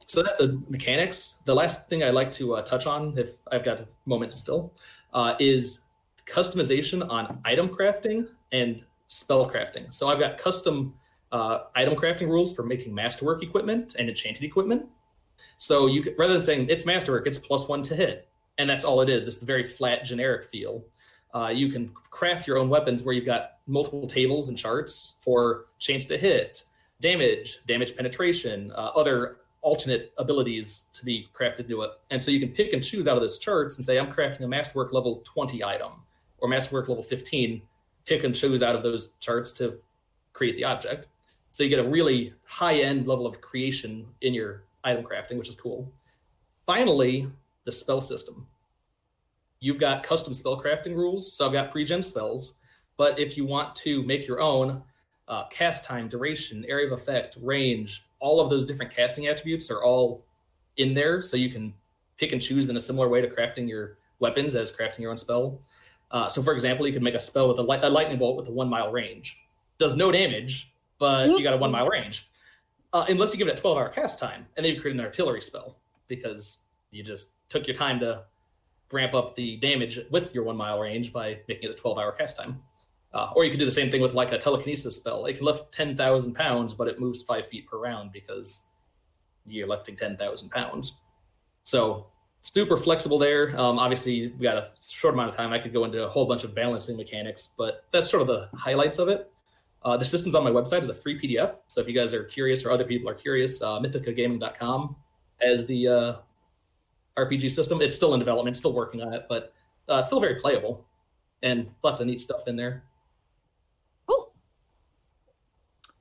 so 0.06 0.22
that's 0.22 0.36
the 0.36 0.62
mechanics. 0.68 1.36
The 1.44 1.54
last 1.54 1.88
thing 1.88 2.02
I'd 2.02 2.14
like 2.14 2.32
to 2.32 2.56
uh, 2.56 2.62
touch 2.62 2.86
on, 2.86 3.16
if 3.18 3.30
I've 3.50 3.64
got 3.64 3.80
a 3.80 3.88
moment 4.04 4.34
still, 4.34 4.74
uh, 5.12 5.34
is 5.38 5.81
customization 6.26 7.08
on 7.08 7.40
item 7.44 7.68
crafting 7.68 8.28
and 8.52 8.84
spell 9.08 9.48
crafting. 9.48 9.92
So 9.92 10.08
I've 10.08 10.18
got 10.18 10.38
custom 10.38 10.94
uh, 11.32 11.64
item 11.74 11.94
crafting 11.96 12.28
rules 12.28 12.54
for 12.54 12.62
making 12.62 12.94
masterwork 12.94 13.42
equipment 13.42 13.96
and 13.98 14.08
enchanted 14.08 14.44
equipment. 14.44 14.86
So 15.58 15.86
you 15.86 16.02
could, 16.02 16.14
rather 16.18 16.32
than 16.32 16.42
saying 16.42 16.66
it's 16.68 16.84
masterwork, 16.84 17.26
it's 17.26 17.38
plus 17.38 17.68
one 17.68 17.82
to 17.82 17.96
hit, 17.96 18.28
and 18.58 18.68
that's 18.68 18.84
all 18.84 19.00
it 19.00 19.08
is. 19.08 19.26
It's 19.26 19.38
the 19.38 19.46
very 19.46 19.64
flat, 19.64 20.04
generic 20.04 20.44
feel. 20.50 20.84
Uh, 21.34 21.48
you 21.48 21.70
can 21.70 21.90
craft 22.10 22.46
your 22.46 22.58
own 22.58 22.68
weapons 22.68 23.02
where 23.02 23.14
you've 23.14 23.26
got 23.26 23.52
multiple 23.66 24.06
tables 24.06 24.48
and 24.48 24.58
charts 24.58 25.14
for 25.20 25.66
chance 25.78 26.04
to 26.06 26.18
hit, 26.18 26.64
damage, 27.00 27.60
damage 27.66 27.96
penetration, 27.96 28.70
uh, 28.72 28.90
other 28.94 29.38
alternate 29.62 30.12
abilities 30.18 30.86
to 30.92 31.04
be 31.04 31.28
crafted 31.32 31.60
into 31.60 31.82
it. 31.82 31.90
And 32.10 32.20
so 32.20 32.30
you 32.30 32.40
can 32.40 32.50
pick 32.50 32.72
and 32.72 32.82
choose 32.82 33.06
out 33.06 33.16
of 33.16 33.22
those 33.22 33.38
charts 33.38 33.76
and 33.76 33.84
say, 33.84 33.98
I'm 33.98 34.12
crafting 34.12 34.40
a 34.40 34.48
masterwork 34.48 34.92
level 34.92 35.22
20 35.32 35.64
item 35.64 36.02
or 36.42 36.48
masterwork 36.48 36.88
level 36.88 37.02
15. 37.02 37.62
Pick 38.04 38.24
and 38.24 38.34
choose 38.34 38.62
out 38.62 38.76
of 38.76 38.82
those 38.82 39.10
charts 39.20 39.52
to 39.52 39.78
create 40.32 40.56
the 40.56 40.64
object. 40.64 41.06
So 41.52 41.62
you 41.62 41.70
get 41.70 41.78
a 41.78 41.88
really 41.88 42.34
high 42.44 42.80
end 42.80 43.06
level 43.06 43.26
of 43.26 43.40
creation 43.40 44.06
in 44.20 44.34
your 44.34 44.64
item 44.84 45.04
crafting, 45.04 45.38
which 45.38 45.48
is 45.48 45.54
cool. 45.54 45.90
Finally, 46.66 47.30
the 47.64 47.72
spell 47.72 48.00
system. 48.00 48.46
You've 49.60 49.78
got 49.78 50.02
custom 50.02 50.34
spell 50.34 50.60
crafting 50.60 50.96
rules. 50.96 51.32
So 51.32 51.46
I've 51.46 51.52
got 51.52 51.70
pre 51.70 51.84
gen 51.84 52.02
spells. 52.02 52.58
But 52.96 53.18
if 53.18 53.36
you 53.36 53.46
want 53.46 53.74
to 53.76 54.02
make 54.02 54.26
your 54.26 54.40
own, 54.40 54.82
uh, 55.28 55.46
cast 55.48 55.84
time, 55.84 56.08
duration, 56.08 56.64
area 56.68 56.86
of 56.86 56.92
effect, 56.92 57.36
range, 57.40 58.04
all 58.18 58.40
of 58.40 58.50
those 58.50 58.66
different 58.66 58.92
casting 58.92 59.28
attributes 59.28 59.70
are 59.70 59.82
all 59.82 60.24
in 60.76 60.94
there. 60.94 61.22
So 61.22 61.36
you 61.36 61.50
can 61.50 61.72
pick 62.18 62.32
and 62.32 62.42
choose 62.42 62.68
in 62.68 62.76
a 62.76 62.80
similar 62.80 63.08
way 63.08 63.20
to 63.20 63.28
crafting 63.28 63.68
your 63.68 63.98
weapons 64.18 64.54
as 64.54 64.72
crafting 64.72 65.00
your 65.00 65.10
own 65.10 65.16
spell. 65.16 65.60
Uh, 66.12 66.28
so, 66.28 66.42
for 66.42 66.52
example, 66.52 66.86
you 66.86 66.92
can 66.92 67.02
make 67.02 67.14
a 67.14 67.20
spell 67.20 67.48
with 67.48 67.58
a, 67.58 67.62
light, 67.62 67.82
a 67.82 67.88
lightning 67.88 68.18
bolt 68.18 68.36
with 68.36 68.48
a 68.48 68.52
one 68.52 68.68
mile 68.68 68.92
range. 68.92 69.38
Does 69.78 69.96
no 69.96 70.12
damage, 70.12 70.72
but 70.98 71.28
you 71.28 71.42
got 71.42 71.54
a 71.54 71.56
one 71.56 71.72
mile 71.72 71.88
range. 71.88 72.28
Uh, 72.92 73.06
unless 73.08 73.32
you 73.32 73.38
give 73.38 73.48
it 73.48 73.58
a 73.58 73.60
12 73.60 73.78
hour 73.78 73.88
cast 73.88 74.18
time, 74.18 74.46
and 74.56 74.64
then 74.64 74.74
you 74.74 74.80
create 74.80 74.94
an 74.94 75.00
artillery 75.00 75.40
spell 75.40 75.78
because 76.08 76.66
you 76.90 77.02
just 77.02 77.32
took 77.48 77.66
your 77.66 77.74
time 77.74 77.98
to 78.00 78.24
ramp 78.92 79.14
up 79.14 79.34
the 79.34 79.56
damage 79.56 79.98
with 80.10 80.34
your 80.34 80.44
one 80.44 80.56
mile 80.56 80.78
range 80.78 81.12
by 81.12 81.38
making 81.48 81.70
it 81.70 81.72
a 81.72 81.80
12 81.80 81.98
hour 81.98 82.12
cast 82.12 82.36
time. 82.36 82.60
Uh, 83.14 83.30
or 83.34 83.44
you 83.44 83.50
could 83.50 83.58
do 83.58 83.64
the 83.64 83.70
same 83.70 83.90
thing 83.90 84.02
with 84.02 84.14
like 84.14 84.32
a 84.32 84.38
telekinesis 84.38 84.96
spell. 84.96 85.24
It 85.26 85.36
can 85.36 85.46
lift 85.46 85.72
10,000 85.72 86.34
pounds, 86.34 86.74
but 86.74 86.88
it 86.88 87.00
moves 87.00 87.22
five 87.22 87.46
feet 87.48 87.66
per 87.66 87.78
round 87.78 88.12
because 88.12 88.66
you're 89.46 89.68
lifting 89.68 89.96
10,000 89.96 90.50
pounds. 90.50 91.00
So 91.64 92.06
super 92.42 92.76
flexible 92.76 93.18
there. 93.18 93.58
Um, 93.58 93.78
obviously, 93.78 94.28
we 94.28 94.42
got 94.42 94.56
a 94.56 94.70
short 94.80 95.14
amount 95.14 95.30
of 95.30 95.36
time. 95.36 95.52
I 95.52 95.58
could 95.58 95.72
go 95.72 95.84
into 95.84 96.04
a 96.04 96.08
whole 96.08 96.26
bunch 96.26 96.44
of 96.44 96.54
balancing 96.54 96.96
mechanics, 96.96 97.50
but 97.56 97.84
that's 97.92 98.10
sort 98.10 98.22
of 98.22 98.28
the 98.28 98.48
highlights 98.56 98.98
of 98.98 99.08
it. 99.08 99.30
Uh, 99.84 99.96
the 99.96 100.04
system's 100.04 100.34
on 100.34 100.44
my 100.44 100.50
website 100.50 100.80
as 100.80 100.88
a 100.88 100.94
free 100.94 101.20
PDF. 101.20 101.56
So 101.66 101.80
if 101.80 101.88
you 101.88 101.94
guys 101.94 102.14
are 102.14 102.24
curious 102.24 102.64
or 102.64 102.70
other 102.70 102.84
people 102.84 103.08
are 103.08 103.14
curious, 103.14 103.60
uh, 103.62 103.80
mythicagaming.com 103.80 104.94
as 105.40 105.66
the 105.66 105.88
uh, 105.88 106.14
RPG 107.16 107.50
system. 107.50 107.80
It's 107.80 107.94
still 107.94 108.14
in 108.14 108.20
development, 108.20 108.56
still 108.56 108.72
working 108.72 109.02
on 109.02 109.12
it, 109.12 109.26
but 109.28 109.52
uh, 109.88 110.02
still 110.02 110.20
very 110.20 110.40
playable 110.40 110.86
and 111.42 111.70
lots 111.82 112.00
of 112.00 112.06
neat 112.06 112.20
stuff 112.20 112.46
in 112.46 112.56
there. 112.56 112.84
Cool. 114.06 114.32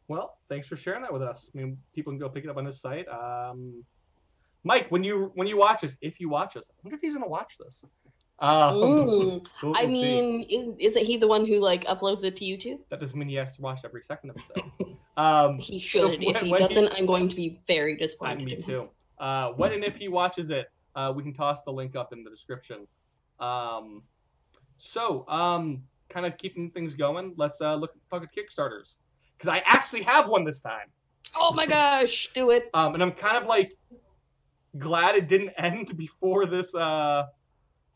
Well, 0.08 0.38
thanks 0.50 0.68
for 0.68 0.76
sharing 0.76 1.02
that 1.02 1.12
with 1.12 1.22
us. 1.22 1.50
I 1.54 1.58
mean, 1.58 1.78
people 1.94 2.12
can 2.12 2.20
go 2.20 2.30
pick 2.30 2.44
it 2.44 2.50
up 2.50 2.58
on 2.58 2.66
his 2.66 2.80
site. 2.80 3.08
Um, 3.08 3.84
Mike, 4.64 4.88
when 4.90 5.04
you 5.04 5.32
when 5.36 5.48
you 5.48 5.58
watch 5.58 5.84
us, 5.84 5.96
if 6.02 6.20
you 6.20 6.30
watch 6.30 6.56
us, 6.58 6.70
I 6.70 6.74
wonder 6.84 6.96
if 6.96 7.02
he's 7.02 7.14
gonna 7.14 7.28
watch 7.28 7.58
this. 7.58 7.84
Um, 8.40 8.74
Mm. 8.76 9.48
we'll- 9.64 9.76
I 9.76 9.86
see. 9.88 9.92
mean, 10.22 10.44
isn't, 10.50 10.80
isn't 10.82 11.06
he 11.06 11.18
the 11.18 11.28
one 11.28 11.46
who 11.46 11.58
like 11.60 11.84
uploads 11.86 12.24
it 12.24 12.36
to 12.38 12.46
YouTube? 12.46 12.80
that 12.90 13.00
doesn't 13.00 13.18
mean 13.18 13.30
he 13.30 13.36
has 13.36 13.56
to 13.56 13.62
watch 13.62 13.82
every 13.86 14.04
second 14.04 14.32
of 14.32 14.38
it. 14.38 14.64
Though. 14.80 15.22
um, 15.22 15.60
He 15.60 15.80
should. 15.80 16.20
when- 16.24 16.36
if 16.36 16.42
he 16.42 16.52
doesn't, 16.52 16.88
I'm 16.98 17.06
going 17.06 17.30
to 17.30 17.36
be 17.36 17.60
very 17.68 17.96
disappointed. 17.96 18.46
me 18.46 18.56
too. 18.56 18.90
Uh, 19.20 19.50
when 19.52 19.74
and 19.74 19.84
if 19.84 19.96
he 19.98 20.08
watches 20.08 20.50
it, 20.50 20.68
uh, 20.96 21.14
we 21.16 21.22
can 21.22 21.34
toss 21.34 21.62
the 21.64 21.72
link 21.72 21.96
up 21.96 22.12
in 22.14 22.24
the 22.24 22.30
description. 22.32 22.88
Um, 23.40 24.02
so, 24.78 25.28
um, 25.30 25.84
kind 26.10 26.26
of 26.26 26.36
keeping 26.38 26.72
things 26.72 26.96
going. 26.96 27.34
Let's 27.38 27.62
uh, 27.62 27.76
look 27.76 27.92
talk 28.10 28.24
at 28.24 28.30
Kickstarters 28.36 28.96
because 29.38 29.48
I 29.50 29.62
actually 29.66 30.02
have 30.04 30.28
one 30.28 30.44
this 30.44 30.60
time. 30.62 30.88
Oh 31.36 31.54
my 31.54 31.68
gosh, 31.68 32.30
do 32.34 32.50
it. 32.50 32.70
Um, 32.74 32.96
and 32.96 33.04
I'm 33.04 33.12
kind 33.12 33.38
of 33.38 33.46
like 33.46 33.78
glad 34.78 35.16
it 35.16 35.28
didn't 35.28 35.50
end 35.58 35.96
before 35.98 36.46
this 36.46 36.74
uh 36.76 37.24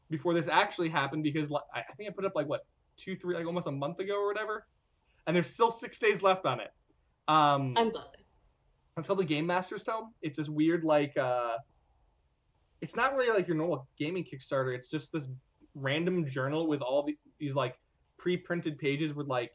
before 0.10 0.34
this 0.34 0.48
actually 0.48 0.90
happened 0.90 1.24
because 1.24 1.50
like, 1.50 1.64
I 1.74 1.80
I 1.80 1.94
think 1.96 2.10
I 2.10 2.14
put 2.14 2.26
up 2.26 2.34
like 2.36 2.48
what 2.48 2.66
two 2.98 3.16
three 3.16 3.36
like 3.36 3.46
almost 3.46 3.68
a 3.68 3.72
month 3.72 4.00
ago 4.00 4.16
or 4.16 4.28
whatever, 4.28 4.68
and 5.28 5.36
there's 5.36 5.50
still 5.50 5.72
six 5.72 5.98
days 5.98 6.22
left 6.22 6.46
on 6.46 6.60
it. 6.60 6.72
Um, 7.28 7.74
I'm 7.76 7.90
glad. 7.90 8.06
it's 8.98 9.08
called 9.08 9.20
the 9.20 9.26
Game 9.26 9.48
Master's 9.48 9.84
Tome. 9.84 10.14
It's 10.22 10.38
this 10.38 10.50
weird 10.50 10.84
like 10.84 11.18
uh 11.18 11.58
it's 12.82 12.96
not 12.96 13.16
really 13.16 13.34
like 13.36 13.48
your 13.48 13.58
normal 13.58 13.88
gaming 13.98 14.24
Kickstarter. 14.24 14.76
It's 14.76 14.90
just 14.90 15.12
this 15.12 15.28
random 15.74 16.26
journal 16.26 16.68
with 16.68 16.82
all 16.82 17.04
the, 17.04 17.18
these 17.40 17.56
like 17.56 17.76
pre-printed 18.18 18.78
pages 18.78 19.14
with 19.14 19.28
like 19.28 19.52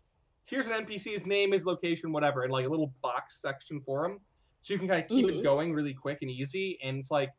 here's 0.47 0.67
an 0.67 0.73
NPC's 0.73 1.27
name, 1.27 1.53
his 1.53 1.65
location, 1.65 2.13
whatever, 2.13 2.43
and 2.43 2.53
like 2.53 2.67
a 2.67 2.69
little 2.69 2.93
box 3.03 3.41
section 3.41 3.81
for 3.81 4.05
him. 4.05 4.19
So 4.63 4.75
you 4.75 4.79
can 4.79 4.89
kind 4.89 5.03
of 5.03 5.09
keep 5.09 5.27
it 5.29 5.37
Mhm. 5.37 5.43
going 5.43 5.73
really 5.73 5.95
quick 5.95 6.19
and 6.23 6.31
easy. 6.31 6.79
And 6.83 6.99
it's 6.99 7.11
like, 7.11 7.31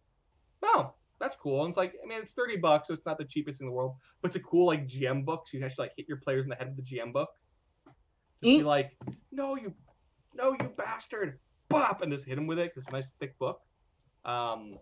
oh, 0.64 0.94
that's 1.20 1.36
cool. 1.36 1.64
And 1.64 1.70
it's 1.70 1.78
like, 1.78 1.94
I 2.04 2.08
mean, 2.08 2.20
it's 2.20 2.34
30 2.34 2.58
bucks, 2.58 2.88
so 2.88 2.94
it's 2.94 3.06
not 3.06 3.18
the 3.18 3.26
cheapest 3.26 3.62
in 3.62 3.68
the 3.68 3.74
world, 3.74 3.96
but 4.22 4.30
it's 4.30 4.36
a 4.38 4.40
cool 4.42 4.66
like 4.66 4.88
GM 4.88 5.24
book. 5.24 5.48
So 5.48 5.58
you 5.58 5.64
actually 5.66 5.86
like 5.86 5.94
hit 5.98 6.08
your 6.08 6.18
players 6.18 6.46
in 6.46 6.50
the 6.50 6.56
head 6.56 6.68
with 6.68 6.78
the 6.78 6.84
GM 6.98 7.12
book. 7.14 7.30
Just 8.44 8.58
be 8.58 8.64
Mm. 8.64 8.66
like, 8.66 8.98
no, 9.32 9.56
you 9.56 9.76
no, 10.34 10.54
you 10.54 10.74
bastard. 10.78 11.40
Bop, 11.70 12.02
and 12.02 12.12
just 12.12 12.26
hit 12.26 12.38
him 12.38 12.48
with 12.48 12.60
it 12.60 12.72
because 12.74 12.84
it's 12.84 12.90
a 12.90 12.92
nice 12.92 13.14
thick 13.20 13.38
book. 13.38 13.62
Um, 14.26 14.78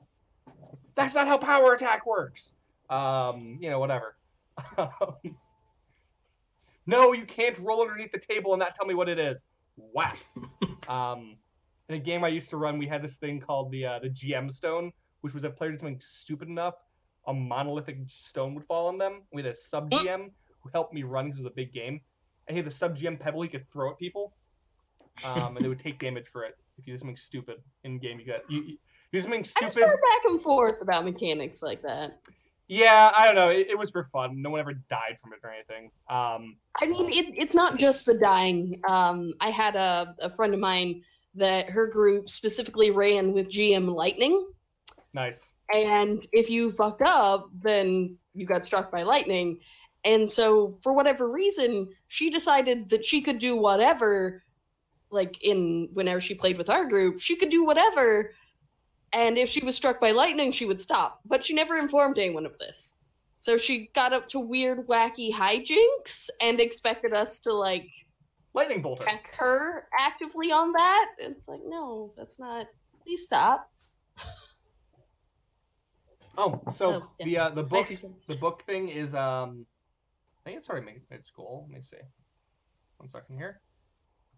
that's 0.96 1.14
not 1.14 1.28
how 1.28 1.38
power 1.38 1.74
attack 1.74 2.06
works. 2.06 2.54
Um, 2.90 3.58
you 3.62 3.70
know, 3.70 3.80
whatever. 3.80 4.18
no, 6.88 7.14
you 7.14 7.26
can't 7.26 7.58
roll 7.60 7.82
underneath 7.82 8.12
the 8.12 8.20
table 8.20 8.54
and 8.54 8.60
not 8.60 8.74
tell 8.76 8.86
me 8.86 8.96
what 8.96 9.08
it 9.10 9.20
is. 9.20 9.44
Whack. 9.76 10.18
um, 10.88 11.38
in 11.90 11.96
a 11.96 12.00
game 12.00 12.24
I 12.24 12.28
used 12.28 12.50
to 12.52 12.58
run, 12.58 12.78
we 12.78 12.88
had 12.88 13.02
this 13.04 13.18
thing 13.18 13.40
called 13.40 13.72
the 13.72 13.86
uh, 13.86 14.00
the 14.00 14.10
GM 14.10 14.52
stone, 14.52 14.94
which 15.22 15.34
was 15.34 15.44
if 15.44 15.56
players 15.56 15.74
did 15.74 15.80
something 15.80 16.00
stupid 16.00 16.48
enough, 16.48 16.76
a 17.28 17.34
monolithic 17.34 17.98
stone 18.08 18.56
would 18.56 18.66
fall 18.66 18.88
on 18.88 18.98
them. 18.98 19.24
We 19.34 19.42
had 19.42 19.52
a 19.52 19.56
sub 19.56 19.90
GM 19.90 20.30
who 20.62 20.70
helped 20.72 20.94
me 20.94 21.04
run 21.04 21.26
because 21.26 21.40
it 21.40 21.44
was 21.44 21.52
a 21.52 21.56
big 21.56 21.74
game, 21.74 22.00
and 22.48 22.56
he 22.56 22.58
had 22.58 22.66
the 22.66 22.76
sub 22.76 22.96
GM 22.96 23.20
pebble 23.20 23.42
he 23.42 23.50
could 23.50 23.68
throw 23.68 23.92
at 23.92 23.98
people, 23.98 24.34
um, 25.26 25.58
and 25.58 25.66
they 25.66 25.70
would 25.70 25.80
take 25.80 26.00
damage 26.00 26.28
for 26.28 26.44
it 26.44 26.58
if 26.78 26.88
you 26.88 26.94
did 26.94 27.00
something 27.00 27.18
stupid 27.18 27.58
in 27.84 27.98
game. 27.98 28.20
You 28.20 28.26
got 28.26 28.50
you, 28.50 28.62
you 28.62 28.78
do 29.12 29.22
something 29.22 29.44
stupid. 29.44 29.74
sort 29.74 29.90
of 29.90 30.00
back 30.00 30.32
and 30.32 30.40
forth 30.40 30.82
about 30.82 31.06
mechanics 31.06 31.64
like 31.64 31.82
that. 31.82 32.20
Yeah, 32.68 33.12
I 33.18 33.26
don't 33.26 33.34
know. 33.34 33.50
It, 33.50 33.68
it 33.72 33.78
was 33.80 33.90
for 33.90 34.04
fun. 34.04 34.44
No 34.44 34.52
one 34.52 34.60
ever 34.60 34.74
died 34.74 35.18
from 35.20 35.34
it 35.34 35.40
or 35.44 35.50
anything. 35.50 35.90
Um, 36.08 36.56
I 36.80 36.86
mean, 36.86 37.12
it, 37.12 37.34
it's 37.36 37.56
not 37.56 37.80
just 37.80 38.06
the 38.06 38.16
dying. 38.16 38.80
Um, 38.88 39.34
I 39.42 39.50
had 39.50 39.76
a, 39.76 40.16
a 40.22 40.30
friend 40.30 40.54
of 40.54 40.60
mine 40.60 41.02
that 41.40 41.70
her 41.70 41.88
group 41.88 42.30
specifically 42.30 42.92
ran 42.92 43.34
with 43.34 43.50
GM 43.50 43.94
Lightning, 43.94 44.48
nice. 45.14 45.52
and 45.74 46.26
if 46.32 46.50
you 46.50 46.72
fucked 46.72 47.02
up, 47.02 47.50
then 47.54 48.18
you 48.34 48.46
got 48.46 48.66
struck 48.66 48.92
by 48.92 49.04
lightning. 49.04 49.60
And 50.06 50.32
so, 50.32 50.78
for 50.82 50.94
whatever 50.94 51.30
reason, 51.30 51.90
she 52.08 52.30
decided 52.30 52.90
that 52.90 53.04
she 53.04 53.22
could 53.22 53.40
do 53.40 53.56
whatever. 53.58 54.44
Like 55.12 55.44
in 55.44 55.90
whenever 55.94 56.22
she 56.22 56.36
played 56.36 56.58
with 56.58 56.70
our 56.70 56.86
group, 56.86 57.20
she 57.20 57.36
could 57.36 57.50
do 57.50 57.66
whatever, 57.66 58.32
and 59.14 59.38
if 59.38 59.50
she 59.50 59.66
was 59.66 59.76
struck 59.76 60.00
by 60.00 60.12
lightning, 60.12 60.52
she 60.52 60.66
would 60.66 60.80
stop. 60.80 61.20
But 61.26 61.44
she 61.44 61.54
never 61.54 61.78
informed 61.78 62.18
anyone 62.18 62.46
of 62.46 62.58
this. 62.60 62.96
So 63.40 63.58
she 63.58 63.90
got 63.96 64.14
up 64.14 64.28
to 64.30 64.40
weird, 64.40 64.88
wacky 64.88 65.32
hijinks 65.32 66.30
and 66.42 66.60
expected 66.60 67.14
us 67.14 67.40
to 67.40 67.54
like 67.54 67.90
Lightning 68.60 68.82
bolter. 68.82 69.06
check 69.06 69.34
her 69.38 69.88
actively 69.98 70.52
on 70.52 70.74
that. 70.74 71.12
It's 71.18 71.48
like, 71.48 71.62
no, 71.66 72.12
that's 72.18 72.40
not. 72.40 72.68
Please 73.04 73.24
stop. 73.24 73.70
Oh, 76.38 76.62
so 76.72 76.88
Oh, 76.88 77.12
yeah. 77.20 77.26
the 77.26 77.38
uh, 77.38 77.50
the 77.50 77.64
book 77.64 77.88
the 78.28 78.36
book 78.36 78.64
thing 78.66 78.90
is 78.90 79.16
um, 79.16 79.66
I 80.46 80.50
think 80.50 80.60
it's 80.60 80.70
already 80.70 80.86
made 80.86 81.02
its 81.12 81.32
goal. 81.32 81.68
Let 81.70 81.76
me 81.78 81.82
see. 81.82 81.98
One 82.98 83.10
second 83.10 83.36
here. 83.38 83.62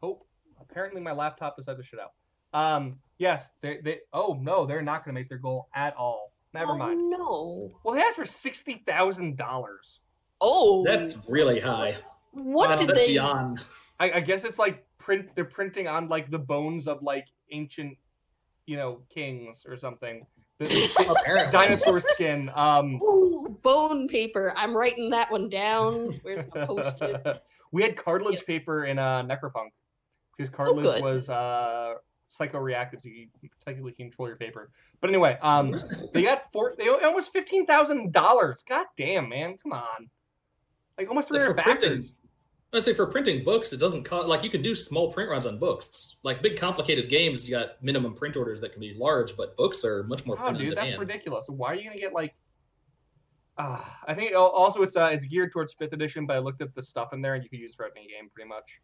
Oh, 0.01 0.25
apparently 0.59 1.01
my 1.01 1.11
laptop 1.11 1.57
decided 1.57 1.77
to 1.77 1.83
shut 1.83 1.99
out. 1.99 2.11
Um, 2.59 2.97
yes, 3.17 3.51
they 3.61 3.79
they. 3.83 3.99
Oh 4.13 4.37
no, 4.41 4.65
they're 4.65 4.81
not 4.81 5.03
going 5.05 5.15
to 5.15 5.19
make 5.19 5.29
their 5.29 5.37
goal 5.37 5.67
at 5.75 5.95
all. 5.95 6.33
Never 6.53 6.73
oh, 6.73 6.77
mind. 6.77 7.09
No. 7.09 7.71
Well, 7.83 7.95
they 7.95 8.01
asked 8.01 8.17
for 8.17 8.25
sixty 8.25 8.75
thousand 8.75 9.37
dollars. 9.37 9.99
Oh, 10.41 10.83
That's 10.85 11.17
really 11.29 11.59
high. 11.59 11.95
what 12.31 12.69
that's, 12.69 12.81
did 12.81 12.89
that's 12.89 12.99
they? 12.99 13.07
beyond. 13.13 13.61
I, 14.01 14.17
I 14.17 14.19
guess 14.19 14.43
it's 14.43 14.57
like 14.59 14.83
print. 14.97 15.29
They're 15.35 15.45
printing 15.45 15.87
on 15.87 16.09
like 16.09 16.31
the 16.31 16.39
bones 16.39 16.87
of 16.87 17.03
like 17.03 17.27
ancient, 17.51 17.97
you 18.65 18.75
know, 18.75 19.01
kings 19.13 19.63
or 19.67 19.77
something. 19.77 20.25
The, 20.57 20.65
the 20.65 21.11
Apparently. 21.19 21.51
dinosaur 21.51 21.99
skin. 21.99 22.49
Um, 22.55 22.95
Ooh, 23.01 23.57
bone 23.61 24.07
paper. 24.07 24.53
I'm 24.55 24.75
writing 24.75 25.09
that 25.11 25.31
one 25.31 25.49
down. 25.49 26.19
Where's 26.23 26.45
my 26.53 26.65
post-it? 26.65 27.41
we 27.71 27.83
had 27.83 27.95
cartilage 27.95 28.37
Yep. 28.37 28.45
paper 28.47 28.85
in 28.85 28.97
uh, 28.99 29.23
Necropunk 29.23 29.69
because 30.37 30.51
cartilage 30.53 30.85
good. 30.85 31.03
was 31.03 31.29
uh, 31.29 31.93
psychoreactive, 32.31 33.01
so 33.03 33.09
you 33.09 33.27
technically 33.65 33.91
can 33.91 34.07
control 34.09 34.27
your 34.27 34.37
paper. 34.37 34.71
But 34.99 35.09
anyway, 35.11 35.37
um, 35.41 35.75
they 36.13 36.23
got 36.23 36.51
four. 36.51 36.73
They 36.77 36.87
almost 36.89 37.31
fifteen 37.33 37.65
thousand 37.67 38.13
dollars. 38.13 38.63
God 38.67 38.85
damn, 38.97 39.29
man, 39.29 39.57
come 39.61 39.73
on! 39.73 40.09
Like 40.97 41.07
almost 41.07 41.27
three 41.27 41.39
But 41.39 41.45
for 41.47 41.53
printing- 41.55 41.89
backers. 41.89 42.13
I 42.73 42.79
say 42.79 42.93
for 42.93 43.05
printing 43.05 43.43
books, 43.43 43.73
it 43.73 43.77
doesn't 43.77 44.03
cost 44.03 44.27
like 44.27 44.43
you 44.43 44.49
can 44.49 44.61
do 44.61 44.75
small 44.75 45.11
print 45.11 45.29
runs 45.29 45.45
on 45.45 45.59
books. 45.59 46.15
Like 46.23 46.41
big 46.41 46.57
complicated 46.57 47.09
games, 47.09 47.47
you 47.47 47.53
got 47.55 47.81
minimum 47.83 48.13
print 48.15 48.37
orders 48.37 48.61
that 48.61 48.71
can 48.71 48.79
be 48.79 48.93
large, 48.97 49.35
but 49.35 49.57
books 49.57 49.83
are 49.83 50.03
much 50.03 50.25
more 50.25 50.37
Oh, 50.39 50.53
dude, 50.53 50.77
that's 50.77 50.91
demand. 50.93 50.99
ridiculous. 51.01 51.47
Why 51.49 51.69
are 51.71 51.75
you 51.75 51.83
gonna 51.83 51.99
get 51.99 52.13
like? 52.13 52.33
Uh, 53.57 53.83
I 54.07 54.13
think 54.13 54.33
also 54.35 54.83
it's 54.83 54.95
uh, 54.95 55.09
it's 55.11 55.25
geared 55.25 55.51
towards 55.51 55.73
fifth 55.73 55.91
edition, 55.91 56.25
but 56.25 56.37
I 56.37 56.39
looked 56.39 56.61
at 56.61 56.73
the 56.73 56.81
stuff 56.81 57.11
in 57.11 57.21
there 57.21 57.35
and 57.35 57.43
you 57.43 57.49
could 57.49 57.59
use 57.59 57.73
it 57.73 57.75
for 57.75 57.85
any 57.95 58.07
game 58.07 58.29
pretty 58.33 58.47
much. 58.47 58.79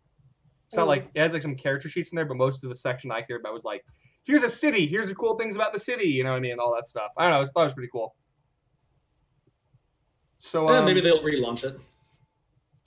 It's 0.68 0.76
not 0.76 0.84
Mm. 0.84 0.88
like 0.90 1.10
it 1.16 1.22
has 1.22 1.32
like 1.32 1.42
some 1.42 1.56
character 1.56 1.88
sheets 1.88 2.12
in 2.12 2.18
there, 2.18 2.26
but 2.26 2.36
most 2.36 2.66
of 2.66 2.70
the 2.70 2.76
section 2.76 3.10
I 3.10 3.22
cared 3.22 3.40
about 3.40 3.54
was 3.54 3.64
like, 3.64 3.86
here's 4.26 4.44
a 4.44 4.50
city, 4.50 4.86
here's 4.86 5.08
the 5.08 5.16
cool 5.16 5.38
things 5.38 5.56
about 5.56 5.72
the 5.72 5.80
city, 5.80 6.10
you 6.10 6.26
know 6.26 6.32
what 6.32 6.38
I 6.38 6.42
mean, 6.42 6.60
all 6.60 6.76
that 6.76 6.90
stuff. 6.90 7.12
I 7.16 7.24
don't 7.24 7.32
know, 7.32 7.42
I 7.42 7.46
thought 7.46 7.62
it 7.62 7.64
was 7.68 7.74
pretty 7.74 7.90
cool. 7.90 8.16
So 10.40 10.70
Yeah, 10.70 10.80
um, 10.80 10.86
maybe 10.86 11.00
they'll 11.00 11.24
relaunch 11.24 11.64
it. 11.64 11.80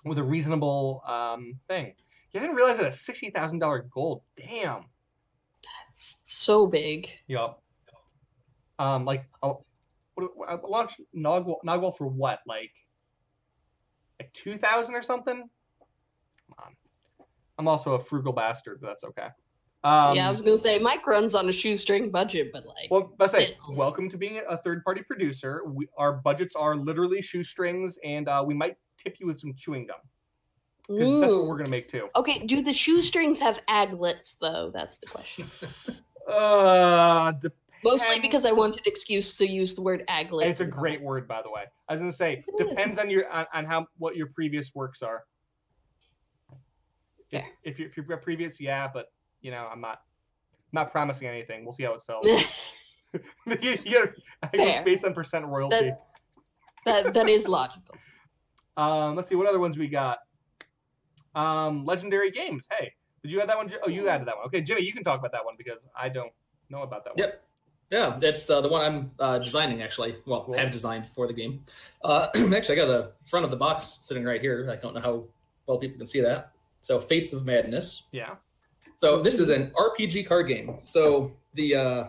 With 0.04 0.18
a 0.18 0.22
reasonable 0.22 1.02
um, 1.06 1.54
thing. 1.68 1.94
Yeah, 2.32 2.40
I 2.40 2.44
didn't 2.44 2.56
realize 2.56 2.78
that 2.78 2.86
a 2.86 2.92
sixty 2.92 3.30
thousand 3.30 3.58
dollar 3.58 3.86
goal. 3.92 4.24
Damn. 4.36 4.84
It's 5.90 6.22
so 6.24 6.66
big. 6.66 7.08
Yup. 7.26 7.62
Um, 8.78 9.04
like 9.04 9.24
a, 9.42 9.54
what, 10.14 10.30
a 10.62 10.66
launch 10.66 11.00
Nogwall 11.14 11.96
for 11.96 12.06
what? 12.06 12.38
Like, 12.46 12.70
like 14.20 14.32
two 14.32 14.56
thousand 14.56 14.94
or 14.94 15.02
something? 15.02 15.36
Come 15.38 16.56
on. 16.58 17.26
I'm 17.58 17.68
also 17.68 17.94
a 17.94 18.00
frugal 18.00 18.32
bastard, 18.32 18.78
but 18.80 18.86
that's 18.88 19.04
okay. 19.04 19.28
Um, 19.82 20.14
yeah, 20.14 20.28
I 20.28 20.30
was 20.30 20.42
gonna 20.42 20.58
say 20.58 20.78
Mike 20.78 21.06
runs 21.06 21.34
on 21.34 21.48
a 21.48 21.52
shoestring 21.52 22.10
budget, 22.10 22.50
but 22.52 22.66
like, 22.66 22.90
Well, 22.90 23.14
that's 23.18 23.32
it. 23.34 23.56
still. 23.60 23.74
Welcome 23.74 24.08
to 24.10 24.18
being 24.18 24.40
a 24.48 24.56
third-party 24.56 25.02
producer. 25.02 25.62
We, 25.66 25.88
our 25.96 26.12
budgets 26.12 26.54
are 26.54 26.76
literally 26.76 27.22
shoestrings, 27.22 27.98
and 28.04 28.28
uh, 28.28 28.44
we 28.46 28.54
might 28.54 28.76
tip 29.02 29.16
you 29.18 29.26
with 29.26 29.40
some 29.40 29.54
chewing 29.54 29.86
gum 29.86 29.96
because 30.88 31.20
that's 31.20 31.32
what 31.32 31.46
we're 31.46 31.58
gonna 31.58 31.70
make 31.70 31.88
too. 31.88 32.08
Okay, 32.16 32.44
do 32.46 32.62
the 32.62 32.72
shoestrings 32.72 33.40
have 33.40 33.60
aglets 33.68 34.38
though? 34.38 34.70
That's 34.72 34.98
the 34.98 35.06
question. 35.06 35.50
Uh, 36.28 37.32
Mostly 37.82 38.20
because 38.20 38.44
I 38.44 38.52
wanted 38.52 38.86
excuse 38.86 39.36
to 39.38 39.46
use 39.48 39.74
the 39.74 39.82
word 39.82 40.04
aglet. 40.08 40.42
And 40.42 40.50
it's 40.50 40.60
a 40.60 40.66
great 40.66 41.02
word, 41.02 41.26
by 41.26 41.42
the 41.42 41.50
way. 41.50 41.64
I 41.88 41.94
was 41.94 42.00
gonna 42.00 42.12
say 42.12 42.44
It 42.46 42.68
depends 42.68 42.98
on 43.00 43.10
your 43.10 43.28
on, 43.30 43.46
on 43.52 43.64
how 43.64 43.86
what 43.98 44.14
your 44.14 44.28
previous 44.28 44.72
works 44.72 45.02
are. 45.02 45.24
If, 46.50 47.40
Fair. 47.40 47.44
if 47.64 47.80
you 47.80 47.86
if 47.86 47.96
you've 47.96 48.06
got 48.06 48.22
previous, 48.22 48.60
yeah, 48.60 48.88
but 48.92 49.06
you 49.40 49.50
know 49.50 49.68
I'm 49.72 49.80
not 49.80 50.02
not 50.72 50.92
promising 50.92 51.26
anything. 51.26 51.64
We'll 51.64 51.72
see 51.72 51.84
how 51.84 51.94
it 51.94 52.02
sells. 52.02 52.26
you, 53.60 53.76
you, 53.84 54.08
I 54.42 54.46
think 54.46 54.68
it's 54.68 54.82
based 54.82 55.04
on 55.04 55.14
percent 55.14 55.44
royalty. 55.46 55.92
that 56.86 57.12
that 57.12 57.28
is 57.28 57.48
logical. 57.48 57.96
Um, 58.80 59.14
let's 59.16 59.28
see 59.28 59.34
what 59.34 59.46
other 59.46 59.58
ones 59.58 59.76
we 59.76 59.88
got. 59.88 60.18
Um, 61.34 61.84
legendary 61.84 62.30
games. 62.30 62.66
Hey, 62.70 62.92
did 63.22 63.30
you 63.30 63.40
add 63.40 63.48
that 63.48 63.56
one? 63.56 63.70
Oh, 63.84 63.88
you 63.88 64.08
added 64.08 64.26
that 64.26 64.36
one. 64.36 64.46
Okay, 64.46 64.62
Jimmy, 64.62 64.82
you 64.82 64.92
can 64.92 65.04
talk 65.04 65.18
about 65.18 65.32
that 65.32 65.44
one 65.44 65.54
because 65.58 65.86
I 65.94 66.08
don't 66.08 66.32
know 66.70 66.82
about 66.82 67.04
that 67.04 67.10
one. 67.10 67.18
Yep. 67.18 67.44
Yeah, 67.90 68.18
that's 68.20 68.48
uh, 68.48 68.60
the 68.60 68.68
one 68.68 68.82
I'm 68.82 69.10
uh, 69.18 69.38
designing 69.38 69.82
actually. 69.82 70.16
Well, 70.24 70.44
Cool. 70.44 70.56
have 70.56 70.70
designed 70.70 71.08
for 71.14 71.26
the 71.26 71.32
game. 71.32 71.64
Uh, 72.04 72.28
actually, 72.54 72.80
I 72.80 72.86
got 72.86 72.86
the 72.86 73.12
front 73.26 73.44
of 73.44 73.50
the 73.50 73.56
box 73.56 73.98
sitting 74.02 74.24
right 74.24 74.40
here. 74.40 74.68
I 74.70 74.76
don't 74.76 74.94
know 74.94 75.00
how 75.00 75.24
well 75.66 75.78
people 75.78 75.98
can 75.98 76.06
see 76.06 76.20
that. 76.20 76.52
So, 76.82 77.00
Fates 77.00 77.32
of 77.32 77.44
Madness. 77.44 78.04
Yeah. 78.12 78.36
So 78.96 79.22
this 79.22 79.38
is 79.38 79.48
an 79.48 79.72
RPG 79.72 80.26
card 80.26 80.46
game. 80.46 80.78
So 80.82 81.32
the 81.54 81.74
uh, 81.74 82.04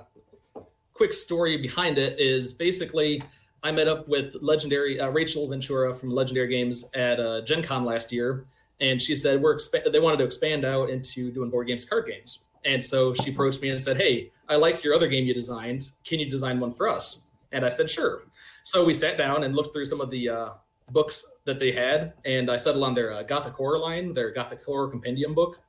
quick 0.94 1.14
story 1.14 1.58
behind 1.58 1.98
it 1.98 2.20
is 2.20 2.54
basically 2.54 3.22
I 3.64 3.72
met 3.72 3.88
up 3.88 4.08
with 4.08 4.36
legendary 4.42 5.00
uh, 5.00 5.10
Rachel 5.10 5.48
Ventura 5.48 5.94
from 5.94 6.10
Legendary 6.10 6.48
Games 6.48 6.86
at 6.94 7.20
uh, 7.20 7.42
Gen 7.42 7.62
Con 7.62 7.86
last 7.86 8.12
year, 8.12 8.46
and 8.80 9.00
she 9.00 9.16
said 9.16 9.42
we're 9.42 9.56
expa- 9.56 9.92
they 9.92 10.00
wanted 10.00 10.18
to 10.18 10.24
expand 10.24 10.66
out 10.66 10.90
into 10.90 11.32
doing 11.32 11.50
board 11.50 11.68
games, 11.68 11.86
card 11.86 12.08
games. 12.08 12.40
And 12.66 12.84
so 12.84 13.14
she 13.14 13.32
approached 13.32 13.62
me 13.62 13.70
and 13.70 13.82
said, 13.82 13.98
"Hey, 13.98 14.32
I 14.50 14.56
like 14.56 14.84
your 14.84 14.96
other 14.96 15.08
game 15.08 15.26
you 15.26 15.34
designed. 15.34 15.92
Can 16.06 16.20
you 16.20 16.30
design 16.30 16.60
one 16.60 16.74
for 16.74 16.90
us?" 16.90 17.26
And 17.52 17.64
I 17.64 17.70
said, 17.70 17.90
"Sure." 17.90 18.24
So 18.64 18.84
we 18.84 18.94
sat 18.94 19.18
down 19.18 19.44
and 19.44 19.56
looked 19.56 19.74
through 19.74 19.86
some 19.86 20.02
of 20.02 20.10
the 20.10 20.30
uh, 20.30 20.50
books 20.90 21.24
that 21.46 21.60
they 21.60 21.72
had, 21.72 22.14
and 22.26 22.50
I 22.50 22.58
settled 22.58 22.84
on 22.84 22.96
their 22.96 23.14
uh, 23.14 23.24
Gothic 23.24 23.54
Horror 23.54 23.80
line, 23.80 24.14
their 24.14 24.32
Gothic 24.32 24.64
Horror 24.64 24.90
Compendium 24.90 25.34
book 25.34 25.60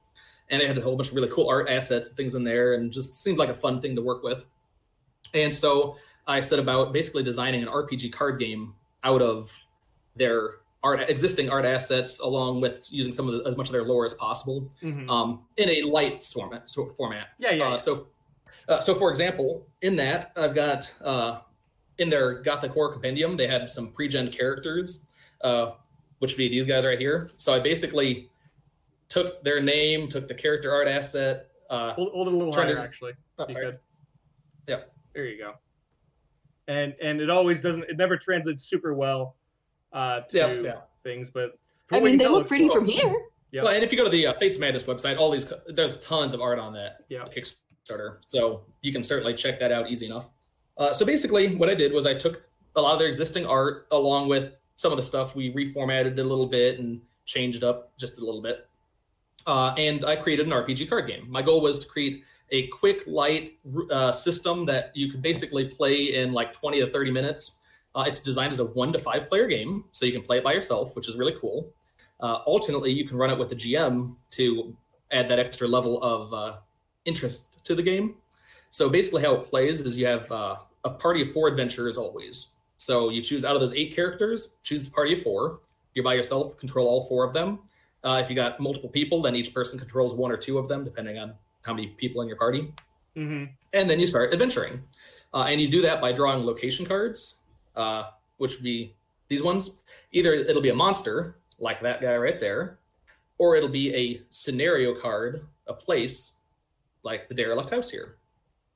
and 0.51 0.61
it 0.61 0.69
had 0.69 0.77
a 0.77 0.81
whole 0.81 0.97
bunch 0.97 1.09
of 1.09 1.15
really 1.15 1.29
cool 1.29 1.49
art 1.49 1.69
assets 1.69 2.09
and 2.09 2.17
things 2.17 2.35
in 2.35 2.45
there 2.45 2.75
and 2.75 2.93
just 2.93 3.23
seemed 3.23 3.39
like 3.39 3.49
a 3.49 3.55
fun 3.55 3.81
thing 3.81 3.95
to 3.95 4.03
work 4.03 4.23
with 4.23 4.45
and 5.35 5.55
so 5.55 5.97
i 6.27 6.41
set 6.41 6.59
about 6.59 6.93
basically 6.93 7.23
designing 7.23 7.63
an 7.63 7.69
rpg 7.69 8.13
card 8.13 8.39
game 8.39 8.75
out 9.05 9.21
of 9.23 9.57
their 10.17 10.51
art 10.85 11.09
existing 11.09 11.49
art 11.51 11.65
assets 11.65 12.21
along 12.21 12.61
with 12.61 12.89
using 12.93 13.13
some 13.13 13.29
of 13.29 13.35
the, 13.45 13.49
as 13.51 13.57
much 13.57 13.69
of 13.69 13.73
their 13.73 13.85
lore 13.85 14.05
as 14.05 14.15
possible 14.15 14.69
Mhm. 14.83 15.09
um, 15.09 15.45
in 15.57 15.69
a 15.69 15.83
light 15.83 16.23
format 16.25 16.69
format 16.97 17.29
Yeah, 17.39 17.53
yeah. 17.53 17.65
uh, 17.67 17.71
yeah. 17.71 17.77
so, 17.77 18.07
uh, 18.69 18.81
so 18.81 18.95
for 18.95 19.11
example, 19.11 19.67
in 19.83 19.97
that 19.97 20.33
I've 20.37 20.55
got 20.55 20.93
uh, 21.03 21.41
in 21.99 22.11
their 22.11 22.43
Gothic 22.43 22.73
Horror 22.73 22.93
Compendium, 22.93 23.37
they 23.37 23.47
had 23.47 23.69
some 23.69 23.93
pre-gen 23.93 24.31
characters, 24.31 25.05
uh, 25.43 25.73
which 26.19 26.33
would 26.33 26.39
be 26.39 26.49
these 26.49 26.67
guys 26.67 26.85
right 26.85 26.99
here. 26.99 27.31
So 27.39 27.53
I 27.55 27.61
basically 27.61 28.29
took 29.09 29.43
their 29.45 29.61
name, 29.61 30.09
took 30.09 30.27
the 30.27 30.35
character 30.35 30.73
art 30.73 30.89
asset. 30.89 31.49
Uh, 31.71 31.93
hold, 31.95 32.13
hold 32.13 32.29
it 32.29 32.35
a 32.35 32.37
little 32.37 32.53
higher, 32.53 32.75
to- 32.75 32.81
actually. 32.81 33.13
oh, 33.39 33.45
You 33.49 33.53
sorry. 33.53 33.67
could. 33.67 33.79
Yep. 34.69 34.93
There 35.15 35.25
you 35.27 35.39
go. 35.39 35.55
And 36.73 36.95
and 37.03 37.21
it 37.21 37.29
always 37.31 37.61
doesn't. 37.61 37.85
It 37.85 37.97
never 37.97 38.17
translates 38.17 38.65
super 38.65 38.95
well 38.95 39.37
uh, 39.93 40.21
to 40.21 40.37
Yeah, 40.37 40.53
yeah. 40.53 40.81
things, 41.03 41.31
but 41.31 41.59
I 41.91 42.01
mean, 42.01 42.17
they 42.17 42.25
tell, 42.25 42.33
look 42.33 42.49
pretty 42.49 42.69
cool. 42.69 42.77
from 42.77 42.87
here. 42.87 43.15
Yep. 43.53 43.65
Well, 43.65 43.75
and 43.75 43.85
if 43.85 43.93
you 43.93 43.99
go 43.99 44.05
to 44.05 44.11
the 44.11 44.29
uh, 44.29 44.33
Fates 44.39 44.59
Madness 44.59 44.85
website, 44.85 45.19
all 45.19 45.31
these 45.31 45.53
there's 45.67 45.99
tons 45.99 46.33
of 46.33 46.41
art 46.41 46.59
on 46.59 46.73
that 46.75 47.05
Yeah. 47.09 47.25
Kickstarter, 47.25 48.19
so 48.25 48.63
you 48.81 48.93
can 48.93 49.03
certainly 49.03 49.35
check 49.35 49.61
that 49.61 49.71
out 49.73 49.91
easy 49.91 50.07
enough. 50.07 50.31
Uh, 50.79 50.93
so 50.95 51.05
basically, 51.05 51.55
what 51.55 51.69
I 51.69 51.75
did 51.75 51.93
was 51.93 52.07
I 52.07 52.15
took 52.15 52.43
a 52.75 52.81
lot 52.81 52.95
of 52.95 52.99
their 52.99 53.09
existing 53.09 53.45
art 53.47 53.87
along 53.91 54.29
with 54.29 54.57
some 54.77 54.91
of 54.93 54.97
the 54.97 55.03
stuff 55.03 55.37
we 55.37 55.53
reformatted 55.53 56.13
it 56.13 56.19
a 56.19 56.25
little 56.25 56.47
bit 56.47 56.79
and 56.79 57.03
changed 57.27 57.63
up 57.63 57.93
just 57.99 58.17
a 58.17 58.25
little 58.25 58.41
bit, 58.41 58.67
uh, 59.47 59.75
and 59.77 60.05
I 60.07 60.17
created 60.17 60.47
an 60.47 60.53
RPG 60.53 60.89
card 60.89 61.07
game. 61.07 61.27
My 61.31 61.43
goal 61.43 61.61
was 61.61 61.79
to 61.81 61.87
create 61.87 62.25
a 62.53 62.69
quick, 62.69 63.03
light 63.07 63.51
uh, 63.91 64.13
system 64.13 64.67
that 64.67 64.93
you 64.95 65.11
can 65.11 65.21
basically 65.21 65.65
play 65.65 66.15
in 66.15 66.33
like 66.33 66.53
20 66.53 66.81
to 66.81 66.87
30 66.87 67.11
minutes. 67.11 67.59
Uh, 67.95 68.05
it's 68.07 68.21
designed 68.21 68.53
as 68.53 68.61
a 68.61 68.65
one 68.65 68.93
to 68.93 68.99
five 68.99 69.29
player 69.29 69.47
game, 69.47 69.85
so 69.93 70.07
you 70.07 70.13
can 70.13 70.23
play 70.23 70.39
it 70.39 70.45
by 70.45 70.53
yourself, 70.53 70.95
which 70.95 71.09
is 71.09 71.17
really 71.17 71.35
cool. 71.41 71.73
Uh, 72.21 72.37
alternately, 72.47 72.93
you 72.93 73.09
can 73.09 73.17
run 73.17 73.31
it 73.31 73.39
with 73.39 73.49
the 73.49 73.57
GM 73.57 74.15
to 74.31 74.77
add 75.11 75.29
that 75.29 75.39
extra 75.39 75.67
level 75.67 76.03
of 76.03 76.33
uh, 76.33 76.57
interest 77.05 77.59
to 77.65 77.75
the 77.75 77.83
game. 77.83 78.17
So 78.71 78.89
basically, 78.89 79.23
how 79.23 79.35
it 79.35 79.51
plays 79.51 79.81
is 79.81 79.97
you 79.97 80.07
have 80.07 80.31
uh, 80.31 80.57
a 80.85 80.91
party 80.91 81.23
of 81.23 81.33
four 81.33 81.49
adventurers 81.49 81.97
always. 81.97 82.53
So 82.79 83.11
you 83.11 83.23
choose 83.23 83.45
out 83.45 83.55
of 83.55 83.61
those 83.61 83.75
eight 83.75 83.95
characters, 83.95 84.57
choose 84.63 84.89
a 84.89 84.91
party 84.91 85.15
of 85.15 85.23
four. 85.23 85.61
You're 85.95 86.05
by 86.05 86.15
yourself, 86.15 86.59
control 86.59 86.87
all 86.87 87.05
four 87.07 87.25
of 87.25 87.33
them. 87.33 87.61
Uh, 88.05 88.21
if 88.23 88.29
you 88.29 88.37
got 88.37 88.59
multiple 88.59 88.89
people, 88.89 89.23
then 89.23 89.37
each 89.37 89.55
person 89.55 89.79
controls 89.79 90.15
one 90.15 90.33
or 90.33 90.37
two 90.37 90.59
of 90.59 90.69
them, 90.69 90.85
depending 90.85 91.19
on 91.19 91.35
how 91.63 91.73
many 91.75 91.89
people 91.89 92.23
in 92.23 92.29
your 92.29 92.37
party. 92.37 92.73
Mhm. 93.17 93.51
And 93.73 93.91
then 93.91 94.01
you 94.01 94.07
start 94.07 94.33
adventuring. 94.33 94.83
Uh, 95.35 95.45
and 95.49 95.61
you 95.61 95.69
do 95.69 95.83
that 95.83 96.01
by 96.01 96.13
drawing 96.13 96.45
location 96.45 96.85
cards, 96.85 97.41
uh, 97.75 98.05
which 98.37 98.55
would 98.57 98.65
be 98.65 98.95
these 99.29 99.43
ones. 99.43 99.81
Either 100.13 100.35
it'll 100.35 100.63
be 100.63 100.69
a 100.69 100.75
monster, 100.75 101.39
like 101.59 101.81
that 101.83 102.01
guy 102.01 102.17
right 102.17 102.41
there, 102.41 102.81
or 103.39 103.57
it'll 103.57 103.69
be 103.69 103.95
a 103.95 104.23
scenario 104.31 104.95
card, 104.95 105.47
a 105.67 105.73
place, 105.75 106.35
like 107.03 107.29
the 107.29 107.35
derelict 107.35 107.71
house 107.71 107.91
here. 107.91 108.19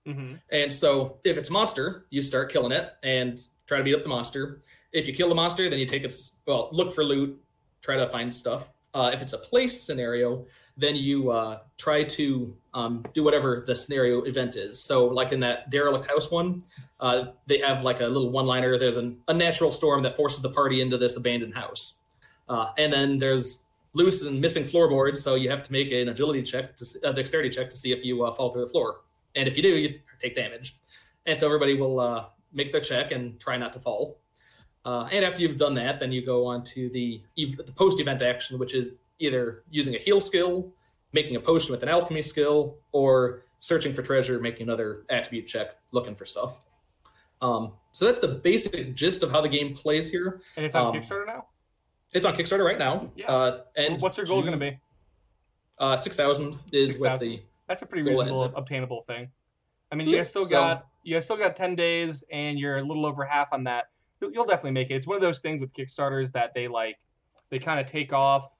Mhm. 0.07 0.41
And 0.51 0.73
so 0.73 1.21
if 1.25 1.37
it's 1.37 1.51
a 1.51 1.53
monster, 1.53 2.07
you 2.11 2.23
start 2.23 2.53
killing 2.53 2.73
it 2.73 2.95
and 3.03 3.41
try 3.67 3.79
to 3.79 3.85
beat 3.85 3.95
up 3.95 4.03
the 4.03 4.09
monster. 4.09 4.63
If 4.93 5.07
you 5.07 5.15
kill 5.15 5.29
the 5.29 5.35
monster, 5.35 5.69
then 5.69 5.79
you 5.79 5.87
take 5.87 6.05
its, 6.05 6.37
well, 6.47 6.71
look 6.73 6.95
for 6.95 7.05
loot, 7.05 7.43
try 7.83 7.97
to 7.97 8.09
find 8.09 8.35
stuff. 8.35 8.73
Uh, 8.95 9.11
if 9.13 9.21
it's 9.21 9.35
a 9.35 9.39
place 9.39 9.83
scenario, 9.83 10.47
then 10.77 10.95
you 10.95 11.31
uh, 11.31 11.61
try 11.79 12.05
to 12.05 12.55
um, 12.75 13.05
do 13.15 13.25
whatever 13.25 13.65
the 13.67 13.75
scenario 13.75 14.23
event 14.23 14.57
is. 14.57 14.83
So, 14.83 15.07
like 15.07 15.33
in 15.33 15.41
that 15.41 15.71
derelict 15.71 16.07
house 16.07 16.31
one, 16.31 16.63
uh, 17.01 17.27
they 17.47 17.59
have 17.59 17.83
like 17.83 18.01
a 18.01 18.07
little 18.07 18.31
one 18.31 18.47
liner. 18.47 18.79
There's 18.79 18.99
an 18.99 19.19
unnatural 19.29 19.73
storm 19.73 20.03
that 20.03 20.17
forces 20.17 20.43
the 20.43 20.51
party 20.51 20.83
into 20.83 20.99
this 20.99 21.17
abandoned 21.17 21.55
house. 21.55 21.95
Uh, 22.49 22.73
and 22.79 22.93
then 22.93 23.19
there's 23.19 23.65
loose 23.95 24.25
and 24.25 24.41
missing 24.41 24.65
floorboards. 24.65 25.23
So, 25.23 25.35
you 25.35 25.49
have 25.49 25.63
to 25.63 25.73
make 25.73 25.91
an 25.93 26.09
agility 26.09 26.43
check, 26.43 26.77
to, 26.77 26.87
a 27.05 27.13
dexterity 27.13 27.49
check 27.49 27.71
to 27.71 27.77
see 27.77 27.93
if 27.93 28.05
you 28.05 28.25
uh, 28.25 28.35
fall 28.35 28.53
through 28.53 28.67
the 28.67 28.71
floor. 28.71 29.01
And 29.35 29.49
if 29.49 29.57
you 29.57 29.63
do, 29.63 29.77
you 29.77 30.01
take 30.21 30.35
damage. 30.35 30.79
And 31.25 31.39
so, 31.39 31.47
everybody 31.47 31.75
will 31.75 32.01
uh, 32.01 32.27
make 32.53 32.71
their 32.71 32.83
check 32.83 33.13
and 33.13 33.41
try 33.41 33.57
not 33.57 33.73
to 33.73 33.81
fall. 33.81 34.19
Uh, 34.85 35.09
and 35.11 35.25
after 35.25 35.43
you've 35.43 35.57
done 35.57 35.75
that, 35.75 35.99
then 35.99 36.13
you 36.13 36.25
go 36.25 36.47
on 36.47 36.63
to 36.63 36.89
the, 36.91 37.21
the 37.37 37.73
post 37.75 37.99
event 37.99 38.23
action, 38.23 38.57
which 38.57 38.73
is 38.73 38.99
either 39.19 39.65
using 39.71 39.95
a 39.95 39.99
heal 39.99 40.21
skill, 40.21 40.73
making 41.13 41.37
a 41.37 41.41
potion 41.41 41.73
with 41.73 41.83
an 41.83 41.89
alchemy 41.89 42.23
skill, 42.23 42.79
or 42.93 43.45
searching 43.61 43.95
for 43.95 44.03
treasure, 44.03 44.39
making 44.39 44.63
another 44.67 45.05
attribute 45.11 45.47
check, 45.47 45.77
looking 45.93 46.15
for 46.15 46.25
stuff. 46.25 46.57
Um, 47.43 47.73
so 47.93 48.05
that's 48.07 48.21
the 48.21 48.29
basic 48.29 48.95
gist 48.95 49.23
of 49.23 49.31
how 49.31 49.41
the 49.41 49.49
game 49.49 49.75
plays 49.75 50.11
here. 50.11 50.41
And 50.57 50.65
it's 50.65 50.75
on 50.75 50.87
Um, 50.87 50.95
Kickstarter 50.95 51.27
now. 51.27 51.47
It's 52.15 52.25
on 52.25 52.35
Kickstarter 52.37 52.65
right 52.65 52.79
now. 52.79 53.11
Yeah. 53.17 53.27
Uh, 53.31 53.61
and 53.77 54.01
What's 54.01 54.17
your 54.17 54.27
goal 54.27 54.41
going 54.41 54.53
to 54.53 54.59
be? 54.59 54.79
Uh, 55.79 55.97
Six 55.97 56.17
thousand 56.17 56.59
is 56.73 56.93
6,000. 56.93 57.01
what 57.01 57.21
the 57.21 57.43
That's 57.69 57.83
a 57.83 57.87
pretty 57.87 58.09
reasonable, 58.09 58.45
obtainable 58.55 59.03
thing. 59.03 59.31
I 59.93 59.95
mean, 59.97 60.07
you 60.09 60.15
Yeah. 60.15 60.21
guys 60.21 60.31
still 60.31 60.45
So- 60.45 60.51
got 60.51 60.87
you 61.03 61.21
still 61.21 61.37
got 61.37 61.55
ten 61.55 61.77
days, 61.77 62.25
and 62.33 62.59
you're 62.59 62.79
a 62.79 62.83
little 62.83 63.07
over 63.07 63.25
half 63.25 63.53
on 63.53 63.63
that. 63.65 63.91
You'll, 64.21 64.33
you'll 64.33 64.45
definitely 64.47 64.73
make 64.73 64.91
it. 64.91 64.95
It's 64.95 65.07
one 65.07 65.15
of 65.15 65.23
those 65.23 65.39
things 65.41 65.61
with 65.61 65.73
Kickstarters 65.73 66.33
that 66.33 66.53
they 66.55 66.67
like, 66.67 66.97
they 67.51 67.59
kind 67.61 67.79
of 67.79 67.87
take 67.87 68.13
off 68.13 68.56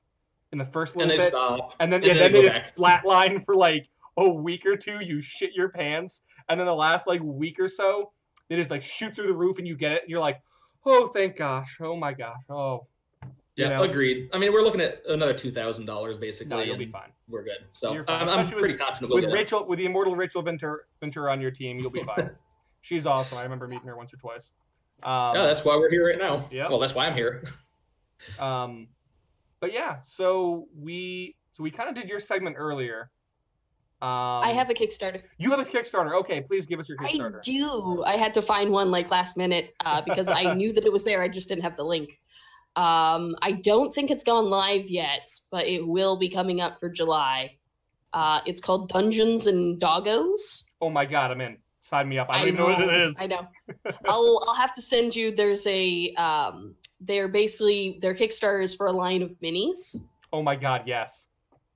in 0.53 0.59
the 0.59 0.65
first 0.65 0.95
and 0.95 1.03
little 1.03 1.17
they 1.17 1.23
bit, 1.25 1.29
stop. 1.29 1.75
and 1.81 1.93
then 1.93 2.03
and 2.03 2.07
yeah, 2.09 2.15
then 2.15 2.33
then 2.33 2.43
they 2.43 2.49
they 2.49 2.59
just 2.61 2.75
flatline 2.75 3.45
for 3.45 3.55
like 3.57 3.89
a 4.17 4.29
week 4.29 4.65
or 4.67 4.77
two. 4.77 5.01
You 5.05 5.21
shit 5.21 5.53
your 5.55 5.69
pants, 5.71 6.23
and 6.49 6.59
then 6.59 6.67
the 6.67 6.75
last 6.75 7.07
like 7.07 7.21
week 7.23 7.59
or 7.59 7.69
so, 7.69 8.13
they 8.49 8.57
just 8.57 8.71
like 8.71 8.83
shoot 8.83 9.15
through 9.15 9.27
the 9.27 9.35
roof, 9.35 9.59
and 9.59 9.67
you 9.67 9.77
get 9.77 9.93
it, 9.93 10.03
and 10.03 10.11
you're 10.11 10.21
like, 10.21 10.41
oh, 10.85 11.09
thank 11.09 11.37
gosh, 11.37 11.77
oh 11.81 11.97
my 11.97 12.13
gosh, 12.13 12.37
oh, 12.49 12.87
Yeah, 13.57 13.65
you 13.65 13.71
know. 13.75 13.83
agreed. 13.83 14.29
I 14.33 14.39
mean, 14.39 14.53
we're 14.53 14.63
looking 14.63 14.81
at 14.81 15.03
another 15.09 15.35
two 15.35 15.51
thousand 15.51 15.87
dollars 15.87 16.17
basically. 16.19 16.57
no, 16.57 16.63
you'll 16.63 16.77
be 16.77 16.87
fine. 16.87 17.11
We're 17.29 17.43
good. 17.43 17.65
So 17.73 18.05
I'm, 18.09 18.29
I'm 18.29 18.49
pretty 18.49 18.75
with- 18.75 18.81
confident 18.81 19.11
we'll 19.11 19.21
with 19.23 19.31
it. 19.31 19.35
Rachel, 19.35 19.67
with 19.67 19.79
the 19.79 19.87
immortal 19.87 20.15
Rachel 20.15 20.43
Ventura, 20.43 20.79
Ventura 21.01 21.33
on 21.33 21.41
your 21.41 21.51
team, 21.51 21.79
you'll 21.79 21.91
be 21.91 22.03
fine. 22.17 22.31
She's 22.83 23.05
awesome. 23.05 23.39
I 23.39 23.43
remember 23.43 23.67
meeting 23.67 23.89
her 23.89 23.97
once 23.97 24.15
or 24.15 24.17
twice. 24.19 24.51
Um, 25.03 25.35
yeah, 25.35 25.47
that's 25.47 25.65
why 25.65 25.77
we're 25.77 25.91
here 25.91 26.07
right 26.07 26.19
now. 26.19 26.49
Yeah. 26.53 26.69
Well, 26.69 26.79
that's 26.79 26.95
why 26.95 27.07
I'm 27.07 27.15
here. 27.15 27.43
Um, 28.39 28.87
but 29.67 29.75
yeah, 29.75 29.97
so 30.05 30.69
we 30.79 31.35
so 31.53 31.63
we 31.63 31.71
kind 31.71 31.89
of 31.89 31.95
did 31.95 32.09
your 32.09 32.21
segment 32.21 32.57
earlier. 32.59 33.11
Um, 34.01 34.09
I 34.45 34.53
have 34.55 34.71
a 34.71 34.75
Kickstarter. 34.75 35.23
You 35.39 35.51
have 35.51 35.59
a 35.59 35.65
Kickstarter. 35.65 36.15
Okay, 36.21 36.41
please 36.41 36.67
give 36.67 36.79
us 36.79 36.89
your 36.89 36.99
Kickstarter. 36.99 37.39
I 37.39 37.41
do. 37.43 38.03
I 38.05 38.17
had 38.17 38.33
to 38.35 38.43
find 38.43 38.71
one 38.71 38.91
like 38.91 39.11
last 39.11 39.37
minute 39.37 39.75
uh, 39.85 40.03
because 40.03 40.29
I 40.29 40.55
knew 40.55 40.73
that 40.73 40.85
it 40.85 40.93
was 40.93 41.03
there. 41.03 41.23
I 41.23 41.29
just 41.29 41.49
didn't 41.49 41.65
have 41.65 41.77
the 41.77 41.85
link. 41.85 42.21
Um, 42.77 43.35
I 43.41 43.53
don't 43.63 43.93
think 43.93 44.11
it's 44.11 44.23
gone 44.23 44.45
live 44.45 44.87
yet, 44.87 45.29
but 45.51 45.67
it 45.67 45.85
will 45.85 46.19
be 46.19 46.29
coming 46.29 46.61
up 46.61 46.79
for 46.79 46.91
July. 46.91 47.57
Uh, 48.13 48.41
it's 48.47 48.61
called 48.61 48.91
Dungeons 48.91 49.47
and 49.47 49.81
Doggos. 49.81 50.65
Oh 50.81 50.91
my 50.91 51.07
god, 51.07 51.31
I'm 51.31 51.41
in. 51.41 51.57
Sign 51.81 52.09
me 52.09 52.19
up. 52.19 52.29
I 52.29 52.39
don't 52.39 52.49
even 52.49 52.61
know 52.61 52.67
what 52.67 52.95
it 52.95 53.01
is. 53.01 53.19
I 53.21 53.27
know. 53.27 53.49
I'll 54.07 54.45
I'll 54.47 54.55
have 54.55 54.75
to 54.75 54.83
send 54.83 55.17
you. 55.17 55.35
There's 55.35 55.67
a 55.67 56.13
um. 56.15 56.75
They're 57.01 57.29
basically 57.29 57.99
their 58.01 58.15
Kickstarter 58.15 58.63
is 58.63 58.75
for 58.75 58.87
a 58.87 58.93
line 58.93 59.23
of 59.23 59.39
minis, 59.41 59.97
Oh 60.33 60.43
my 60.43 60.57
god, 60.57 60.83
yes. 60.87 61.27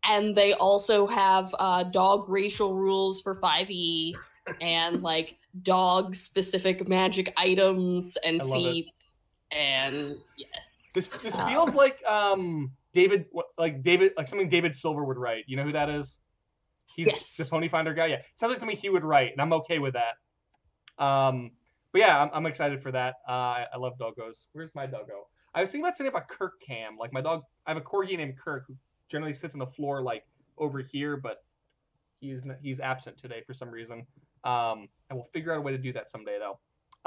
and 0.05 0.35
they 0.35 0.55
also 0.55 1.07
have 1.07 1.55
uh, 1.59 1.85
dog 1.85 2.29
racial 2.29 2.77
rules 2.79 3.21
for 3.21 3.37
5e, 3.41 4.15
and 4.61 5.03
like 5.03 5.37
dog 5.63 6.15
specific 6.15 6.89
magic 6.89 7.33
items 7.37 8.17
and 8.25 8.41
I 8.41 8.45
love 8.45 8.67
it. 8.67 8.73
feats, 8.73 9.19
and 9.53 10.17
yes. 10.37 10.93
This 10.95 11.09
this 11.09 11.37
Wow. 11.37 11.47
feels 11.47 11.75
like 11.75 12.03
um 12.05 12.73
David 12.95 13.27
like 13.59 13.83
David 13.83 14.13
like 14.17 14.27
something 14.27 14.49
David 14.49 14.75
Silver 14.75 15.05
would 15.05 15.19
write. 15.19 15.45
You 15.47 15.57
know 15.57 15.65
who 15.65 15.73
that 15.73 15.89
is? 15.91 16.17
He's 16.87 17.07
Yes. 17.07 17.37
the 17.37 17.45
Pony 17.45 17.69
Finder 17.69 17.95
guy. 17.95 18.07
Yeah, 18.07 18.17
sounds 18.37 18.51
like 18.51 18.59
something 18.59 18.77
he 18.77 18.89
would 18.89 19.05
write, 19.05 19.31
and 19.33 19.41
I'm 19.41 19.53
okay 19.53 19.79
with 19.79 19.95
that. 19.95 21.05
Um, 21.05 21.53
but 21.93 22.01
yeah, 22.01 22.23
I'm, 22.23 22.31
I'm 22.33 22.47
excited 22.47 22.83
for 22.83 22.93
that. 22.93 23.17
Uh, 23.29 23.33
I, 23.33 23.67
I 23.75 23.77
love 23.79 23.99
doggos. 23.99 24.47
Where's 24.53 24.71
my 24.75 24.87
doggo? 24.87 25.27
I 25.55 25.61
was 25.61 25.71
thinking 25.71 25.85
about 25.85 25.97
setting 25.97 26.13
up 26.15 26.23
a 26.23 26.33
Kirk 26.33 26.61
cam. 26.61 26.97
Like 26.97 27.13
my 27.13 27.21
dog, 27.21 27.43
I 27.67 27.73
have 27.73 27.79
a 27.79 27.85
corgi 27.85 28.17
named 28.17 28.39
Kirk 28.39 28.65
who 28.69 28.77
generally 29.09 29.35
sits 29.35 29.55
on 29.55 29.59
the 29.59 29.67
floor 29.67 30.03
like 30.03 30.25
over 30.59 30.81
here, 30.81 31.17
but 31.17 31.45
he's 32.21 32.41
he's 32.63 32.81
absent 32.81 33.19
today 33.19 33.43
for 33.47 33.55
some 33.55 33.71
reason. 33.71 34.07
Um, 34.45 34.89
and 35.09 35.19
we'll 35.19 35.29
figure 35.33 35.53
out 35.53 35.59
a 35.59 35.61
way 35.61 35.73
to 35.73 35.79
do 35.79 35.93
that 35.93 36.11
someday 36.11 36.39
though. 36.39 36.59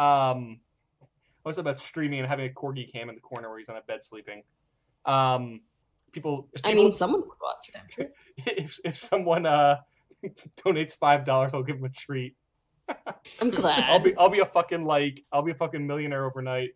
Um, 0.03 0.59
I 1.45 1.49
was 1.49 1.57
about 1.57 1.79
streaming 1.79 2.19
and 2.19 2.27
having 2.27 2.49
a 2.49 2.53
corgi 2.53 2.91
cam 2.91 3.09
in 3.09 3.15
the 3.15 3.21
corner 3.21 3.49
where 3.49 3.59
he's 3.59 3.69
on 3.69 3.77
a 3.77 3.81
bed 3.81 4.03
sleeping. 4.03 4.43
Um, 5.05 5.61
people, 6.11 6.47
if 6.53 6.61
I 6.63 6.73
mean, 6.73 6.93
someone 6.93 7.21
would 7.21 7.37
watch 7.41 7.69
it. 7.69 7.75
I'm 7.79 7.89
sure. 7.89 8.07
if 8.37 8.79
if 8.83 8.97
someone 8.97 9.45
uh 9.45 9.77
donates 10.65 10.95
five 10.95 11.25
dollars, 11.25 11.53
I'll 11.53 11.63
give 11.63 11.77
him 11.77 11.85
a 11.85 11.89
treat. 11.89 12.35
I'm 13.41 13.49
glad. 13.51 13.83
I'll 13.89 13.99
be 13.99 14.15
I'll 14.17 14.29
be 14.29 14.39
a 14.39 14.45
fucking 14.45 14.85
like 14.85 15.23
I'll 15.31 15.41
be 15.41 15.51
a 15.51 15.55
fucking 15.55 15.85
millionaire 15.85 16.25
overnight, 16.25 16.69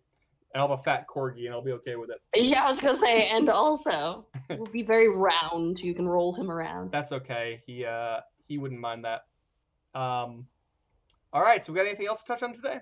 and 0.54 0.62
I'll 0.62 0.70
have 0.70 0.80
a 0.80 0.84
fat 0.84 1.06
corgi, 1.08 1.46
and 1.46 1.54
I'll 1.54 1.62
be 1.64 1.74
okay 1.74 1.96
with 1.96 2.10
it. 2.10 2.22
yeah, 2.36 2.64
I 2.64 2.68
was 2.68 2.80
gonna 2.80 2.98
say, 2.98 3.30
and 3.30 3.50
also 3.50 4.26
will 4.50 4.66
be 4.68 4.84
very 4.84 5.10
round. 5.10 5.80
You 5.82 5.94
can 5.94 6.08
roll 6.08 6.34
him 6.34 6.50
around. 6.52 6.92
That's 6.92 7.12
okay. 7.12 7.62
He 7.66 7.86
uh 7.86 8.22
he 8.48 8.58
wouldn't 8.58 8.80
mind 8.80 9.06
that. 9.06 9.26
Um, 10.00 10.48
all 11.34 11.42
right. 11.42 11.64
So 11.66 11.74
we 11.74 11.78
got 11.78 11.86
anything 11.88 12.08
else 12.08 12.22
to 12.24 12.28
touch 12.28 12.44
on 12.44 12.54
today? 12.54 12.80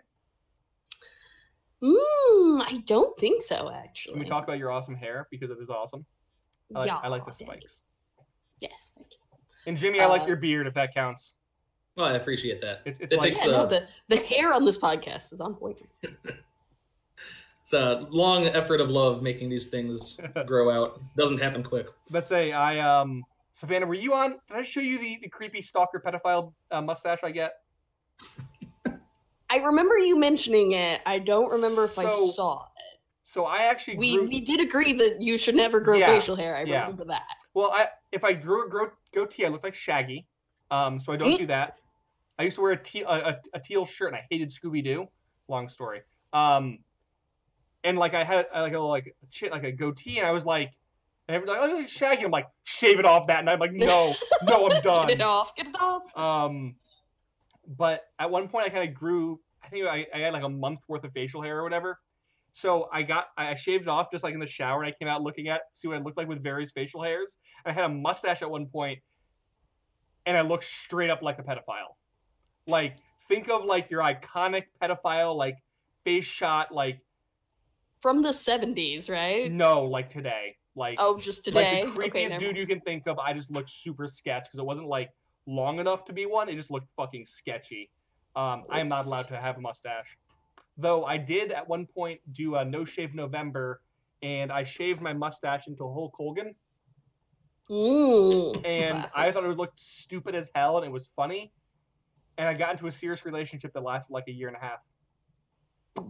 Mm, 1.84 2.62
I 2.66 2.82
don't 2.86 3.18
think 3.20 3.42
so, 3.42 3.72
actually. 3.74 4.14
Can 4.14 4.24
we 4.24 4.30
talk 4.30 4.44
about 4.44 4.58
your 4.58 4.72
awesome 4.72 4.96
hair 4.96 5.28
because 5.30 5.52
it 5.52 5.58
is 5.62 5.70
awesome? 5.70 6.06
I 6.76 6.80
like, 6.80 6.88
yeah, 6.88 6.98
I 6.98 7.08
like 7.10 7.26
the 7.26 7.32
spikes. 7.34 7.82
Yes, 8.60 8.94
thank 8.96 9.08
you. 9.12 9.18
And 9.68 9.78
Jimmy, 9.78 10.00
I 10.00 10.06
like 10.08 10.24
Uh, 10.24 10.28
your 10.28 10.38
beard 10.38 10.68
if 10.68 10.74
that 10.76 10.94
counts. 10.94 11.34
Well, 11.96 12.08
I 12.08 12.14
appreciate 12.16 12.62
that. 12.62 12.82
It's 12.86 13.00
it's 13.00 13.14
it 13.14 13.18
like 13.18 13.30
takes 13.30 13.46
Yeah, 13.46 13.54
uh, 13.54 13.58
no, 13.64 13.66
the 13.68 13.88
the 14.10 14.18
hair 14.18 14.54
on 14.54 14.66
this 14.66 14.78
podcast 14.78 15.32
is 15.32 15.40
on 15.40 15.56
point. 15.56 15.82
it's 17.62 17.74
a 17.74 18.06
long 18.10 18.48
effort 18.48 18.82
of 18.82 18.90
love 18.92 19.22
making 19.24 19.50
these 19.50 19.68
things 19.68 20.20
grow 20.46 20.70
out. 20.70 21.02
Doesn't 21.18 21.40
happen 21.40 21.64
quick. 21.64 21.88
let's 22.12 22.28
say 22.28 22.52
I 22.52 22.80
um 22.80 23.24
Savannah, 23.54 23.86
were 23.86 23.94
you 23.94 24.14
on? 24.14 24.32
Did 24.50 24.58
I 24.58 24.64
show 24.64 24.82
you 24.82 25.00
the 25.00 25.20
the 25.22 25.30
creepy 25.30 25.62
stalker 25.62 26.02
pedophile 26.06 26.52
uh, 26.72 26.82
mustache 26.82 27.20
I 27.24 27.32
get? 27.32 27.54
I 29.50 29.58
remember 29.58 29.98
you 29.98 30.18
mentioning 30.20 30.74
it. 30.74 31.02
I 31.06 31.20
don't 31.20 31.50
remember 31.52 31.86
if 31.86 31.98
I 31.98 32.10
saw 32.10 32.64
it. 32.64 33.00
So 33.24 33.46
I 33.46 33.64
actually 33.64 33.98
We 33.98 34.18
grew, 34.18 34.28
we 34.28 34.42
did 34.42 34.60
agree 34.60 34.94
that 34.94 35.22
you 35.22 35.38
should 35.38 35.56
never 35.56 35.80
grow 35.80 35.98
Yeah, 35.98 36.08
facial 36.08 36.36
hair. 36.36 36.56
I 36.58 36.64
yeah. 36.64 36.82
remember 36.82 37.06
that. 37.06 37.24
well 37.54 37.72
I 37.72 37.88
if 38.12 38.24
I 38.26 38.34
grew 38.34 38.68
a 38.68 38.70
grow, 38.70 38.90
goatee 39.14 39.46
I 39.46 39.50
look 39.50 39.64
like 39.64 39.74
Shaggy, 39.76 40.26
um 40.72 41.00
so 41.00 41.14
I 41.14 41.18
don't 41.18 41.38
do 41.38 41.46
that. 41.48 41.78
I 42.38 42.44
used 42.44 42.56
to 42.56 42.62
wear 42.62 42.72
a 42.72 42.78
teal 42.78 43.08
a, 43.08 43.20
a, 43.20 43.38
a 43.54 43.60
teal 43.60 43.86
shirt 43.86 44.08
and 44.08 44.18
I 44.18 44.26
hated 44.30 44.50
Scooby 44.50 44.84
Doo. 44.84 45.08
Long 45.48 45.70
story. 45.70 46.02
Um, 46.34 46.80
and 47.84 47.98
like 47.98 48.14
I 48.14 48.24
had 48.24 48.48
like 48.54 48.74
a 48.74 48.80
like 48.80 49.16
a 49.42 49.50
like 49.50 49.64
a 49.64 49.72
goatee 49.72 50.20
and 50.20 50.28
I 50.28 50.32
was 50.32 50.46
like, 50.46 50.72
and 51.28 51.36
everyone's 51.36 51.60
like, 51.60 51.70
oh, 51.72 51.88
Shaggy. 51.88 52.26
I'm 52.26 52.32
like, 52.32 52.48
shave 52.64 53.00
it 53.00 53.06
off 53.06 53.28
that, 53.28 53.40
and 53.40 53.50
I'm 53.50 53.60
like, 53.60 53.74
no, 53.74 54.14
no, 54.44 54.70
I'm 54.70 54.82
done. 54.82 55.08
Get 55.08 55.20
it 55.20 55.22
off. 55.22 55.56
Get 55.56 55.68
it 55.68 55.76
off. 55.80 56.16
Um, 56.18 56.76
but 57.78 58.04
at 58.20 58.30
one 58.30 58.48
point, 58.48 58.66
I 58.66 58.70
kind 58.70 58.88
of 58.88 58.94
grew. 58.96 59.40
I 59.64 59.70
think 59.70 59.88
I, 59.88 60.06
I 60.14 60.20
had 60.20 60.34
like 60.34 60.44
a 60.44 60.50
month 60.50 60.82
worth 60.88 61.04
of 61.04 61.14
facial 61.14 61.42
hair 61.42 61.60
or 61.60 61.64
whatever. 61.64 62.00
So 62.54 62.88
I 62.94 63.04
got 63.04 63.28
I 63.38 63.56
shaved 63.56 63.84
it 63.84 63.90
off 63.90 64.12
just 64.12 64.24
like 64.24 64.34
in 64.34 64.40
the 64.40 64.48
shower, 64.48 64.84
and 64.84 64.94
I 64.94 64.96
came 64.98 65.08
out 65.08 65.22
looking 65.22 65.48
at 65.48 65.62
see 65.74 65.88
what 65.88 65.98
I 65.98 66.00
looked 66.02 66.18
like 66.18 66.28
with 66.28 66.44
various 66.44 66.72
facial 66.72 67.02
hairs. 67.02 67.38
I 67.66 67.72
had 67.72 67.86
a 67.86 67.90
mustache 67.90 68.42
at 68.42 68.50
one 68.50 68.68
point, 68.68 69.00
and 70.26 70.38
I 70.38 70.42
looked 70.42 70.64
straight 70.64 71.10
up 71.10 71.22
like 71.22 71.40
a 71.40 71.44
pedophile. 71.44 71.96
Like 72.68 72.96
think 73.28 73.50
of 73.50 73.66
like 73.66 73.90
your 73.90 74.02
iconic 74.02 74.64
pedophile 74.82 75.36
like 75.36 75.58
face 76.04 76.26
shot 76.26 76.74
like 76.74 77.00
From 78.02 78.22
the 78.22 78.34
seventies, 78.34 79.10
right? 79.10 79.52
no 79.52 79.84
like 79.84 80.10
today 80.10 80.58
like 80.76 80.98
Oh, 81.00 81.18
just 81.18 81.46
today. 81.46 81.84
like 81.84 81.94
the 81.94 82.00
creepiest 82.02 82.26
okay, 82.26 82.38
dude 82.38 82.58
you 82.58 82.68
can 82.68 82.82
think 82.82 83.08
of. 83.08 83.18
I 83.20 83.34
just 83.34 83.50
looked 83.50 83.70
super 83.70 84.08
sketch 84.08 84.46
because 84.46 84.60
it 84.60 84.66
wasn't 84.66 84.88
like 84.88 85.10
long 85.48 85.80
enough 85.80 86.06
to 86.06 86.14
be 86.14 86.26
one. 86.26 86.50
It 86.50 86.56
just 86.56 86.72
looked 86.72 86.88
fucking 86.98 87.26
sketchy. 87.26 87.90
Um, 88.36 88.64
I 88.70 88.82
am 88.82 88.90
not 88.90 89.06
allowed 89.06 89.28
to 89.30 89.38
have 89.38 89.58
a 89.58 89.62
mustache, 89.62 90.18
though. 90.78 91.06
I 91.06 91.18
did 91.18 91.52
at 91.52 91.68
one 91.68 91.86
point 91.86 92.20
do 92.34 92.56
a 92.56 92.66
no 92.66 92.84
shave 92.84 93.16
November, 93.16 93.82
and 94.22 94.52
I 94.52 94.64
shaved 94.64 95.02
my 95.02 95.14
mustache 95.14 95.68
into 95.68 95.86
a 95.86 95.94
Hulk 95.94 96.14
Hogan, 96.18 96.54
Ooh, 97.72 98.52
and 98.66 99.00
classic. 99.00 99.18
I 99.18 99.32
thought 99.32 99.46
it 99.46 99.48
would 99.48 99.58
look 99.58 99.72
stupid 99.78 100.36
as 100.36 100.50
hell, 100.54 100.78
and 100.78 100.86
it 100.86 100.92
was 100.92 101.10
funny. 101.16 101.54
And 102.38 102.48
I 102.48 102.54
got 102.54 102.72
into 102.72 102.88
a 102.88 102.92
serious 102.92 103.26
relationship 103.26 103.74
that 103.74 103.84
lasted 103.84 104.14
like 104.14 104.28
a 104.28 104.32
year 104.32 104.48
and 104.48 104.58
a 104.58 104.60
half. 104.60 104.80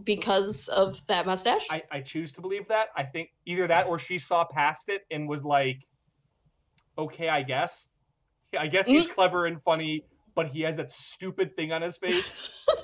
because 0.04 0.68
of 0.68 1.04
that 1.06 1.26
mustache. 1.26 1.66
I, 1.70 1.82
I 1.90 2.00
choose 2.00 2.32
to 2.32 2.40
believe 2.40 2.66
that. 2.68 2.88
I 2.96 3.04
think 3.04 3.30
either 3.44 3.66
that 3.68 3.86
or 3.86 3.98
she 3.98 4.18
saw 4.18 4.44
past 4.44 4.88
it 4.88 5.02
and 5.10 5.28
was 5.28 5.44
like, 5.44 5.78
okay, 6.98 7.28
I 7.28 7.42
guess. 7.42 7.86
I 8.58 8.66
guess 8.66 8.86
he's 8.86 9.04
mm-hmm. 9.04 9.14
clever 9.14 9.46
and 9.46 9.62
funny, 9.62 10.04
but 10.34 10.48
he 10.48 10.62
has 10.62 10.76
that 10.78 10.90
stupid 10.90 11.54
thing 11.54 11.72
on 11.72 11.82
his 11.82 11.96
face. 11.96 12.64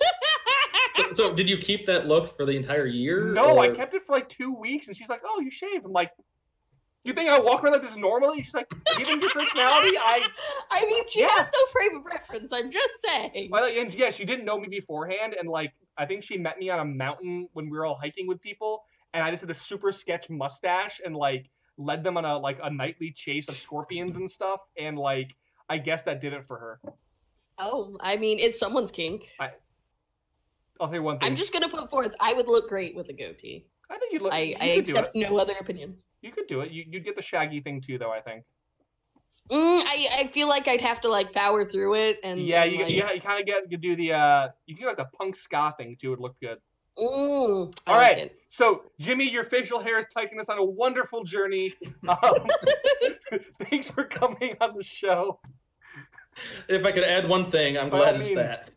So, 0.95 1.13
so 1.13 1.33
did 1.33 1.49
you 1.49 1.57
keep 1.57 1.87
that 1.87 2.07
look 2.07 2.37
for 2.37 2.45
the 2.45 2.53
entire 2.53 2.87
year? 2.87 3.33
no, 3.33 3.59
I 3.59 3.71
kept 3.71 3.95
it 3.95 4.05
for 4.05 4.13
like 4.13 4.29
two 4.29 4.55
weeks, 4.55 4.89
and 4.89 4.97
she's 4.97 5.09
like, 5.09 5.23
oh, 5.25 5.41
you 5.41 5.51
shaved. 5.51 5.87
I'm 5.87 5.93
like, 5.93 6.11
you 7.05 7.13
think 7.13 7.29
I 7.29 7.39
walk 7.41 7.65
around 7.65 7.73
like 7.73 7.83
this 7.83 7.97
normally? 7.97 8.43
She's 8.43 8.55
like, 8.55 8.73
given 8.97 9.21
your 9.21 9.31
personality, 9.31 9.97
I, 9.99 10.23
I 10.71 10.85
mean, 10.87 11.03
she 11.09 11.21
Yeah. 11.21 11.29
has 11.31 11.51
no 11.53 11.67
frame 11.73 11.99
of 11.99 12.05
reference. 12.05 12.53
I'm 12.53 12.71
just 12.71 13.01
saying. 13.01 13.51
I 13.53 13.61
like, 13.61 13.77
and 13.77 13.93
yeah, 13.93 14.11
she 14.11 14.25
didn't 14.25 14.45
know 14.45 14.59
me 14.59 14.69
beforehand, 14.69 15.35
and 15.39 15.49
like, 15.49 15.73
I 15.99 16.07
think 16.07 16.23
she 16.23 16.39
met 16.39 16.59
me 16.59 16.71
on 16.71 16.81
a 16.81 16.85
mountain 16.85 17.49
when 17.55 17.69
we 17.69 17.77
were 17.77 17.85
all 17.87 17.99
hiking 18.01 18.27
with 18.27 18.41
people, 18.41 18.85
and 19.15 19.23
I 19.25 19.31
just 19.31 19.41
had 19.41 19.51
a 19.51 19.55
super 19.55 19.91
sketch 19.93 20.31
mustache 20.31 21.01
and 21.05 21.17
like 21.17 21.51
led 21.77 22.05
them 22.05 22.17
on 22.17 22.25
a 22.25 22.39
like 22.39 22.59
a 22.63 22.71
nightly 22.71 23.11
chase 23.11 23.49
of 23.49 23.57
scorpions 23.57 24.17
and 24.17 24.31
stuff, 24.31 24.61
and 24.79 24.97
like, 24.97 25.35
I 25.69 25.79
guess 25.79 26.03
that 26.05 26.21
did 26.21 26.33
it 26.33 26.45
for 26.47 26.59
her. 26.59 26.81
Oh, 27.59 27.97
I 28.01 28.17
mean, 28.17 28.39
it's 28.39 28.59
someone's 28.59 28.91
kink. 28.91 29.29
I'll 30.81 30.91
say 30.91 30.99
one 30.99 31.19
thing. 31.19 31.29
I'm 31.29 31.37
just 31.37 31.53
gonna 31.53 31.69
put 31.69 31.91
forth. 31.91 32.15
I 32.21 32.33
would 32.33 32.49
look 32.49 32.69
great 32.69 32.97
with 32.97 33.09
a 33.09 33.13
goatee. 33.13 33.67
I 33.93 33.99
think 33.99 34.13
you'd 34.13 34.23
look. 34.23 34.33
I, 34.33 34.41
you 34.41 34.57
I 34.59 34.75
could 34.77 34.85
do 34.85 34.97
it. 34.97 34.99
accept 34.99 35.17
no 35.17 35.37
other 35.37 35.55
opinions. 35.61 36.05
You 36.23 36.33
could 36.33 36.47
do 36.47 36.63
it. 36.63 36.71
You, 36.71 36.85
you'd 36.89 37.05
get 37.05 37.15
the 37.15 37.23
shaggy 37.23 37.61
thing 37.61 37.81
too, 37.81 37.99
though. 37.99 38.11
I 38.11 38.21
think. 38.21 38.45
Mm, 39.51 39.83
I, 39.85 40.07
I 40.21 40.27
feel 40.29 40.49
like 40.49 40.69
I'd 40.69 40.81
have 40.81 41.01
to 41.03 41.09
like 41.09 41.33
power 41.33 41.65
through 41.65 41.95
it 41.95 42.19
and 42.23 42.41
yeah, 42.41 42.63
and, 42.63 42.73
you, 42.73 42.79
like, 42.79 42.91
you, 42.91 43.05
you 43.15 43.21
kind 43.21 43.41
of 43.41 43.47
get 43.47 43.71
you 43.71 43.77
do 43.77 43.97
the 43.97 44.13
uh 44.13 44.49
you 44.67 44.77
can 44.77 44.85
do 44.85 44.89
like 44.89 44.97
the 44.97 45.09
punk 45.17 45.35
ska 45.37 45.75
thing 45.77 45.97
too. 46.01 46.09
it 46.09 46.11
Would 46.11 46.21
look 46.21 46.37
good. 46.41 46.59
Mm, 46.97 47.75
I 47.87 47.91
All 47.91 47.99
like 47.99 48.09
right. 48.09 48.19
it. 48.19 48.39
So, 48.51 48.83
Jimmy, 48.99 49.29
your 49.29 49.45
facial 49.45 49.81
hair 49.81 49.99
is 49.99 50.05
taking 50.17 50.39
us 50.39 50.49
on 50.49 50.59
a 50.59 50.65
wonderful 50.65 51.25
journey. 51.25 51.73
Um, 52.09 52.17
thanks 53.69 53.91
for 53.91 54.05
coming 54.05 54.57
on 54.61 54.77
the 54.77 54.85
show. 54.85 55.41
If 56.69 56.85
I 56.85 56.93
could 56.93 57.05
add 57.05 57.29
one 57.29 57.51
thing, 57.51 57.79
I'm 57.79 57.91
By 57.91 57.99
glad 57.99 58.17
it's 58.17 58.29
means. 58.29 58.37
that. 58.41 58.71